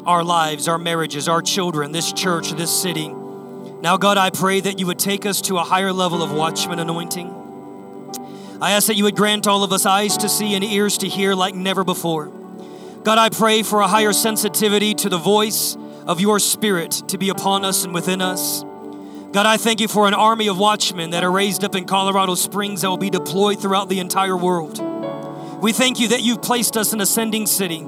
our 0.07 0.23
lives, 0.23 0.67
our 0.67 0.79
marriages, 0.79 1.27
our 1.27 1.43
children, 1.43 1.91
this 1.91 2.11
church, 2.13 2.53
this 2.53 2.81
city. 2.81 3.09
Now, 3.09 3.97
God, 3.97 4.17
I 4.17 4.31
pray 4.31 4.59
that 4.59 4.79
you 4.79 4.88
would 4.88 4.97
take 4.97 5.27
us 5.27 5.41
to 5.41 5.57
a 5.57 5.63
higher 5.63 5.93
level 5.93 6.23
of 6.23 6.31
watchman 6.31 6.79
anointing. 6.79 7.46
I 8.59 8.71
ask 8.71 8.87
that 8.87 8.95
you 8.95 9.03
would 9.03 9.15
grant 9.15 9.45
all 9.45 9.63
of 9.63 9.71
us 9.71 9.85
eyes 9.85 10.17
to 10.17 10.29
see 10.29 10.55
and 10.55 10.63
ears 10.63 10.97
to 10.99 11.07
hear 11.07 11.35
like 11.35 11.53
never 11.53 11.83
before. 11.83 12.27
God, 13.03 13.17
I 13.19 13.29
pray 13.29 13.61
for 13.61 13.81
a 13.81 13.87
higher 13.87 14.13
sensitivity 14.13 14.95
to 14.95 15.09
the 15.09 15.17
voice 15.17 15.77
of 16.07 16.19
your 16.19 16.39
spirit 16.39 16.91
to 17.09 17.17
be 17.17 17.29
upon 17.29 17.63
us 17.63 17.83
and 17.83 17.93
within 17.93 18.21
us. 18.21 18.63
God, 19.31 19.45
I 19.45 19.57
thank 19.57 19.79
you 19.79 19.87
for 19.87 20.07
an 20.07 20.13
army 20.15 20.47
of 20.47 20.57
watchmen 20.57 21.11
that 21.11 21.23
are 21.23 21.31
raised 21.31 21.63
up 21.63 21.75
in 21.75 21.85
Colorado 21.85 22.33
Springs 22.33 22.81
that 22.81 22.89
will 22.89 22.97
be 22.97 23.11
deployed 23.11 23.61
throughout 23.61 23.89
the 23.89 23.99
entire 23.99 24.35
world. 24.35 24.79
We 25.61 25.71
thank 25.71 25.99
you 25.99 26.07
that 26.09 26.23
you've 26.23 26.41
placed 26.41 26.77
us 26.77 26.93
in 26.93 27.01
Ascending 27.01 27.45
City. 27.45 27.87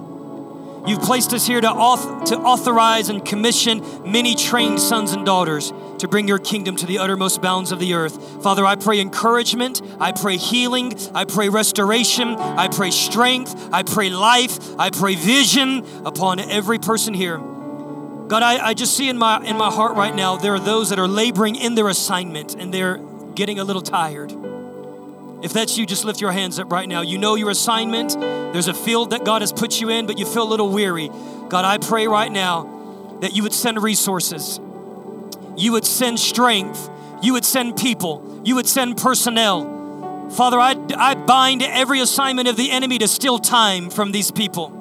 You've 0.88 1.02
placed 1.02 1.34
us 1.34 1.46
here 1.46 1.62
to, 1.62 1.68
auth- 1.68 2.26
to 2.26 2.38
authorize 2.38 3.10
and 3.10 3.24
commission 3.24 3.84
many 4.10 4.36
trained 4.36 4.80
sons 4.80 5.12
and 5.14 5.26
daughters 5.26 5.72
to 6.00 6.08
bring 6.08 6.28
your 6.28 6.40
kingdom 6.40 6.76
to 6.78 6.86
the 6.86 7.00
uttermost 7.00 7.42
bounds 7.42 7.72
of 7.72 7.80
the 7.80 7.94
earth. 7.94 8.42
Father, 8.42 8.66
I 8.66 8.76
pray 8.76 9.00
encouragement, 9.00 9.82
I 10.00 10.12
pray 10.12 10.38
healing, 10.38 10.94
I 11.14 11.26
pray 11.26 11.50
restoration, 11.50 12.30
I 12.30 12.70
pray 12.70 12.92
strength, 12.92 13.70
I 13.72 13.84
pray 13.84 14.10
life, 14.10 14.80
I 14.80 14.90
pray 14.90 15.16
vision 15.16 15.86
upon 16.06 16.40
every 16.40 16.80
person 16.80 17.14
here. 17.14 17.38
God, 17.38 18.44
I, 18.44 18.68
I 18.68 18.74
just 18.74 18.96
see 18.96 19.10
in 19.10 19.18
my 19.18 19.44
in 19.44 19.58
my 19.58 19.72
heart 19.72 19.96
right 19.96 20.16
now, 20.16 20.38
there 20.38 20.54
are 20.54 20.60
those 20.60 20.90
that 20.90 21.00
are 21.00 21.08
laboring 21.08 21.56
in 21.56 21.76
their 21.76 21.90
assignment 21.90 22.56
and 22.56 22.74
they're 22.74 22.98
getting 23.36 23.60
a 23.60 23.64
little 23.64 23.82
tired. 23.82 24.32
If 25.42 25.54
that's 25.54 25.78
you, 25.78 25.86
just 25.86 26.06
lift 26.06 26.22
your 26.22 26.32
hands 26.32 26.60
up 26.60 26.72
right 26.72 26.88
now. 26.88 27.02
You 27.02 27.18
know 27.18 27.36
your 27.36 27.50
assignment. 27.50 28.20
There's 28.20 28.68
a 28.68 28.74
field 28.74 29.12
that 29.12 29.24
God 29.24 29.42
has 29.42 29.54
put 29.54 29.80
you 29.80 29.90
in, 29.90 30.06
but 30.06 30.18
you 30.18 30.26
feel 30.26 30.44
a 30.44 30.50
little 30.50 30.70
weary. 30.70 31.10
God, 31.50 31.66
I 31.66 31.78
pray 31.78 32.08
right 32.08 32.32
now 32.32 33.18
that 33.22 33.36
you 33.36 33.44
would 33.44 33.54
send 33.54 33.82
resources. 33.82 34.60
You 35.56 35.74
would 35.74 35.86
send 35.86 36.20
strength. 36.20 36.90
You 37.22 37.34
would 37.34 37.46
send 37.46 37.78
people. 37.78 38.42
You 38.44 38.56
would 38.56 38.68
send 38.68 38.98
personnel. 38.98 40.30
Father, 40.32 40.60
I, 40.60 40.76
I 40.96 41.16
bind 41.16 41.62
every 41.62 42.00
assignment 42.00 42.48
of 42.48 42.56
the 42.56 42.72
enemy 42.72 42.98
to 43.00 43.08
steal 43.08 43.40
time 43.40 43.90
from 43.90 44.12
these 44.12 44.32
people 44.32 44.79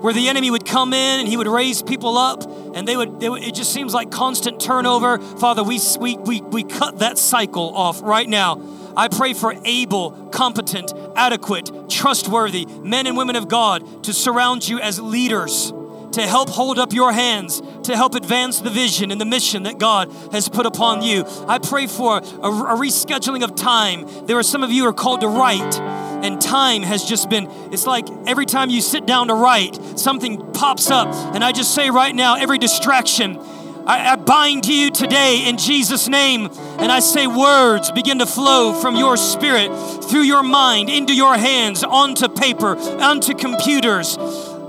where 0.00 0.12
the 0.12 0.28
enemy 0.28 0.50
would 0.50 0.64
come 0.64 0.92
in 0.92 1.20
and 1.20 1.28
he 1.28 1.36
would 1.36 1.46
raise 1.46 1.82
people 1.82 2.18
up 2.18 2.44
and 2.74 2.86
they 2.86 2.96
would, 2.96 3.20
they 3.20 3.28
would, 3.28 3.42
it 3.42 3.54
just 3.54 3.72
seems 3.72 3.94
like 3.94 4.10
constant 4.10 4.60
turnover 4.60 5.18
father 5.18 5.62
we, 5.62 5.80
we, 5.98 6.16
we, 6.18 6.40
we 6.42 6.64
cut 6.64 6.98
that 6.98 7.18
cycle 7.18 7.74
off 7.76 8.00
right 8.02 8.28
now 8.28 8.60
i 8.96 9.08
pray 9.08 9.32
for 9.32 9.54
able 9.64 10.10
competent 10.28 10.92
adequate 11.14 11.70
trustworthy 11.88 12.66
men 12.66 13.06
and 13.06 13.16
women 13.16 13.36
of 13.36 13.48
god 13.48 14.04
to 14.04 14.12
surround 14.12 14.66
you 14.66 14.78
as 14.80 15.00
leaders 15.00 15.72
to 16.16 16.22
help 16.22 16.48
hold 16.48 16.78
up 16.78 16.94
your 16.94 17.12
hands, 17.12 17.60
to 17.82 17.94
help 17.94 18.14
advance 18.14 18.60
the 18.60 18.70
vision 18.70 19.10
and 19.10 19.20
the 19.20 19.26
mission 19.26 19.64
that 19.64 19.78
God 19.78 20.10
has 20.32 20.48
put 20.48 20.64
upon 20.64 21.02
you. 21.02 21.26
I 21.46 21.58
pray 21.58 21.86
for 21.86 22.16
a, 22.16 22.20
a 22.20 22.76
rescheduling 22.76 23.44
of 23.44 23.54
time. 23.54 24.06
There 24.26 24.38
are 24.38 24.42
some 24.42 24.62
of 24.62 24.70
you 24.70 24.86
are 24.86 24.94
called 24.94 25.20
to 25.20 25.28
write, 25.28 25.78
and 26.24 26.40
time 26.40 26.82
has 26.82 27.04
just 27.04 27.28
been, 27.28 27.48
it's 27.72 27.86
like 27.86 28.08
every 28.26 28.46
time 28.46 28.70
you 28.70 28.80
sit 28.80 29.06
down 29.06 29.28
to 29.28 29.34
write, 29.34 29.98
something 29.98 30.52
pops 30.52 30.90
up. 30.90 31.08
And 31.34 31.44
I 31.44 31.52
just 31.52 31.74
say 31.74 31.90
right 31.90 32.14
now, 32.14 32.36
every 32.36 32.58
distraction, 32.58 33.38
I, 33.86 34.12
I, 34.12 34.16
bind 34.16 34.66
you 34.66 34.90
today 34.90 35.48
in 35.48 35.58
Jesus' 35.58 36.08
name, 36.08 36.46
and 36.78 36.90
I 36.90 36.98
say 36.98 37.28
words 37.28 37.92
begin 37.92 38.18
to 38.18 38.26
flow 38.26 38.72
from 38.80 38.96
your 38.96 39.16
spirit 39.16 39.70
through 40.04 40.22
your 40.22 40.42
mind 40.42 40.90
into 40.90 41.14
your 41.14 41.36
hands, 41.36 41.84
onto 41.84 42.28
paper, 42.28 42.76
onto 42.76 43.32
computers. 43.34 44.16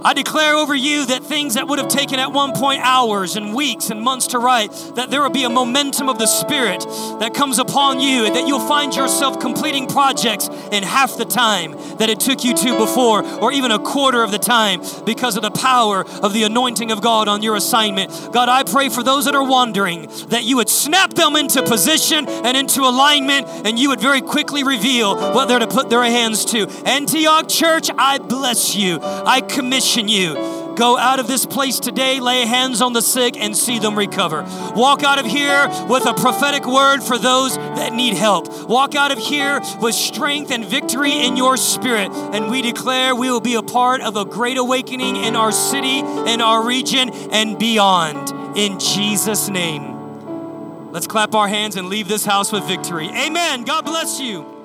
I 0.03 0.13
declare 0.13 0.55
over 0.55 0.75
you 0.75 1.05
that 1.07 1.23
things 1.23 1.55
that 1.55 1.67
would 1.67 1.79
have 1.79 1.87
taken 1.87 2.19
at 2.19 2.31
one 2.31 2.53
point 2.53 2.81
hours 2.83 3.35
and 3.35 3.53
weeks 3.53 3.89
and 3.89 4.01
months 4.01 4.27
to 4.27 4.39
write, 4.39 4.71
that 4.95 5.09
there 5.09 5.21
will 5.21 5.29
be 5.29 5.43
a 5.43 5.49
momentum 5.49 6.07
of 6.07 6.19
the 6.19 6.27
Spirit 6.27 6.81
that 7.19 7.33
comes 7.33 7.59
upon 7.59 7.99
you, 7.99 8.25
and 8.25 8.35
that 8.35 8.47
you'll 8.47 8.67
find 8.67 8.95
yourself 8.95 9.39
completing 9.39 9.87
projects 9.87 10.49
in 10.71 10.83
half 10.83 11.17
the 11.17 11.25
time 11.25 11.71
that 11.97 12.09
it 12.09 12.19
took 12.19 12.43
you 12.43 12.53
to 12.53 12.77
before, 12.77 13.25
or 13.39 13.51
even 13.51 13.71
a 13.71 13.79
quarter 13.79 14.21
of 14.21 14.31
the 14.31 14.37
time 14.37 14.81
because 15.05 15.35
of 15.35 15.41
the 15.41 15.51
power 15.51 16.05
of 16.21 16.33
the 16.33 16.43
anointing 16.43 16.91
of 16.91 17.01
God 17.01 17.27
on 17.27 17.41
your 17.41 17.55
assignment. 17.55 18.11
God, 18.31 18.49
I 18.49 18.63
pray 18.63 18.89
for 18.89 19.03
those 19.03 19.25
that 19.25 19.35
are 19.35 19.43
wandering 19.43 20.07
that 20.29 20.43
you 20.43 20.57
would 20.57 20.69
snap 20.69 21.13
them 21.13 21.35
into 21.35 21.63
position 21.63 22.27
and 22.27 22.55
into 22.55 22.81
alignment, 22.81 23.47
and 23.65 23.79
you 23.79 23.89
would 23.89 23.99
very 23.99 24.21
quickly 24.21 24.63
reveal 24.63 25.15
what 25.33 25.47
they're 25.47 25.59
to 25.59 25.67
put 25.67 25.89
their 25.89 26.03
hands 26.03 26.45
to. 26.45 26.67
Antioch 26.85 27.49
Church, 27.49 27.89
I 27.97 28.19
bless 28.19 28.75
you. 28.75 28.99
I 29.01 29.41
commission 29.41 29.86
commission 29.87 30.07
you. 30.07 30.33
Go 30.75 30.97
out 30.97 31.19
of 31.19 31.27
this 31.27 31.45
place 31.45 31.79
today, 31.79 32.19
lay 32.19 32.45
hands 32.45 32.81
on 32.81 32.93
the 32.93 33.01
sick, 33.01 33.35
and 33.35 33.57
see 33.57 33.79
them 33.79 33.97
recover. 33.97 34.43
Walk 34.75 35.03
out 35.03 35.17
of 35.17 35.25
here 35.25 35.67
with 35.87 36.05
a 36.05 36.13
prophetic 36.13 36.67
word 36.67 37.01
for 37.01 37.17
those 37.17 37.57
that 37.57 37.93
need 37.93 38.13
help. 38.13 38.69
Walk 38.69 38.93
out 38.93 39.11
of 39.11 39.17
here 39.17 39.59
with 39.81 39.95
strength 39.95 40.51
and 40.51 40.63
victory 40.63 41.13
in 41.13 41.35
your 41.35 41.57
spirit. 41.57 42.11
And 42.11 42.51
we 42.51 42.61
declare 42.61 43.15
we 43.15 43.31
will 43.31 43.41
be 43.41 43.55
a 43.55 43.63
part 43.63 44.01
of 44.01 44.17
a 44.17 44.25
great 44.25 44.57
awakening 44.57 45.15
in 45.15 45.35
our 45.35 45.51
city, 45.51 45.99
in 45.99 46.41
our 46.41 46.63
region, 46.63 47.09
and 47.31 47.57
beyond. 47.57 48.57
In 48.57 48.79
Jesus' 48.79 49.49
name. 49.49 50.91
Let's 50.91 51.07
clap 51.07 51.33
our 51.33 51.47
hands 51.47 51.75
and 51.75 51.89
leave 51.89 52.07
this 52.07 52.25
house 52.25 52.51
with 52.51 52.63
victory. 52.65 53.07
Amen. 53.07 53.63
God 53.63 53.83
bless 53.83 54.19
you. 54.19 54.56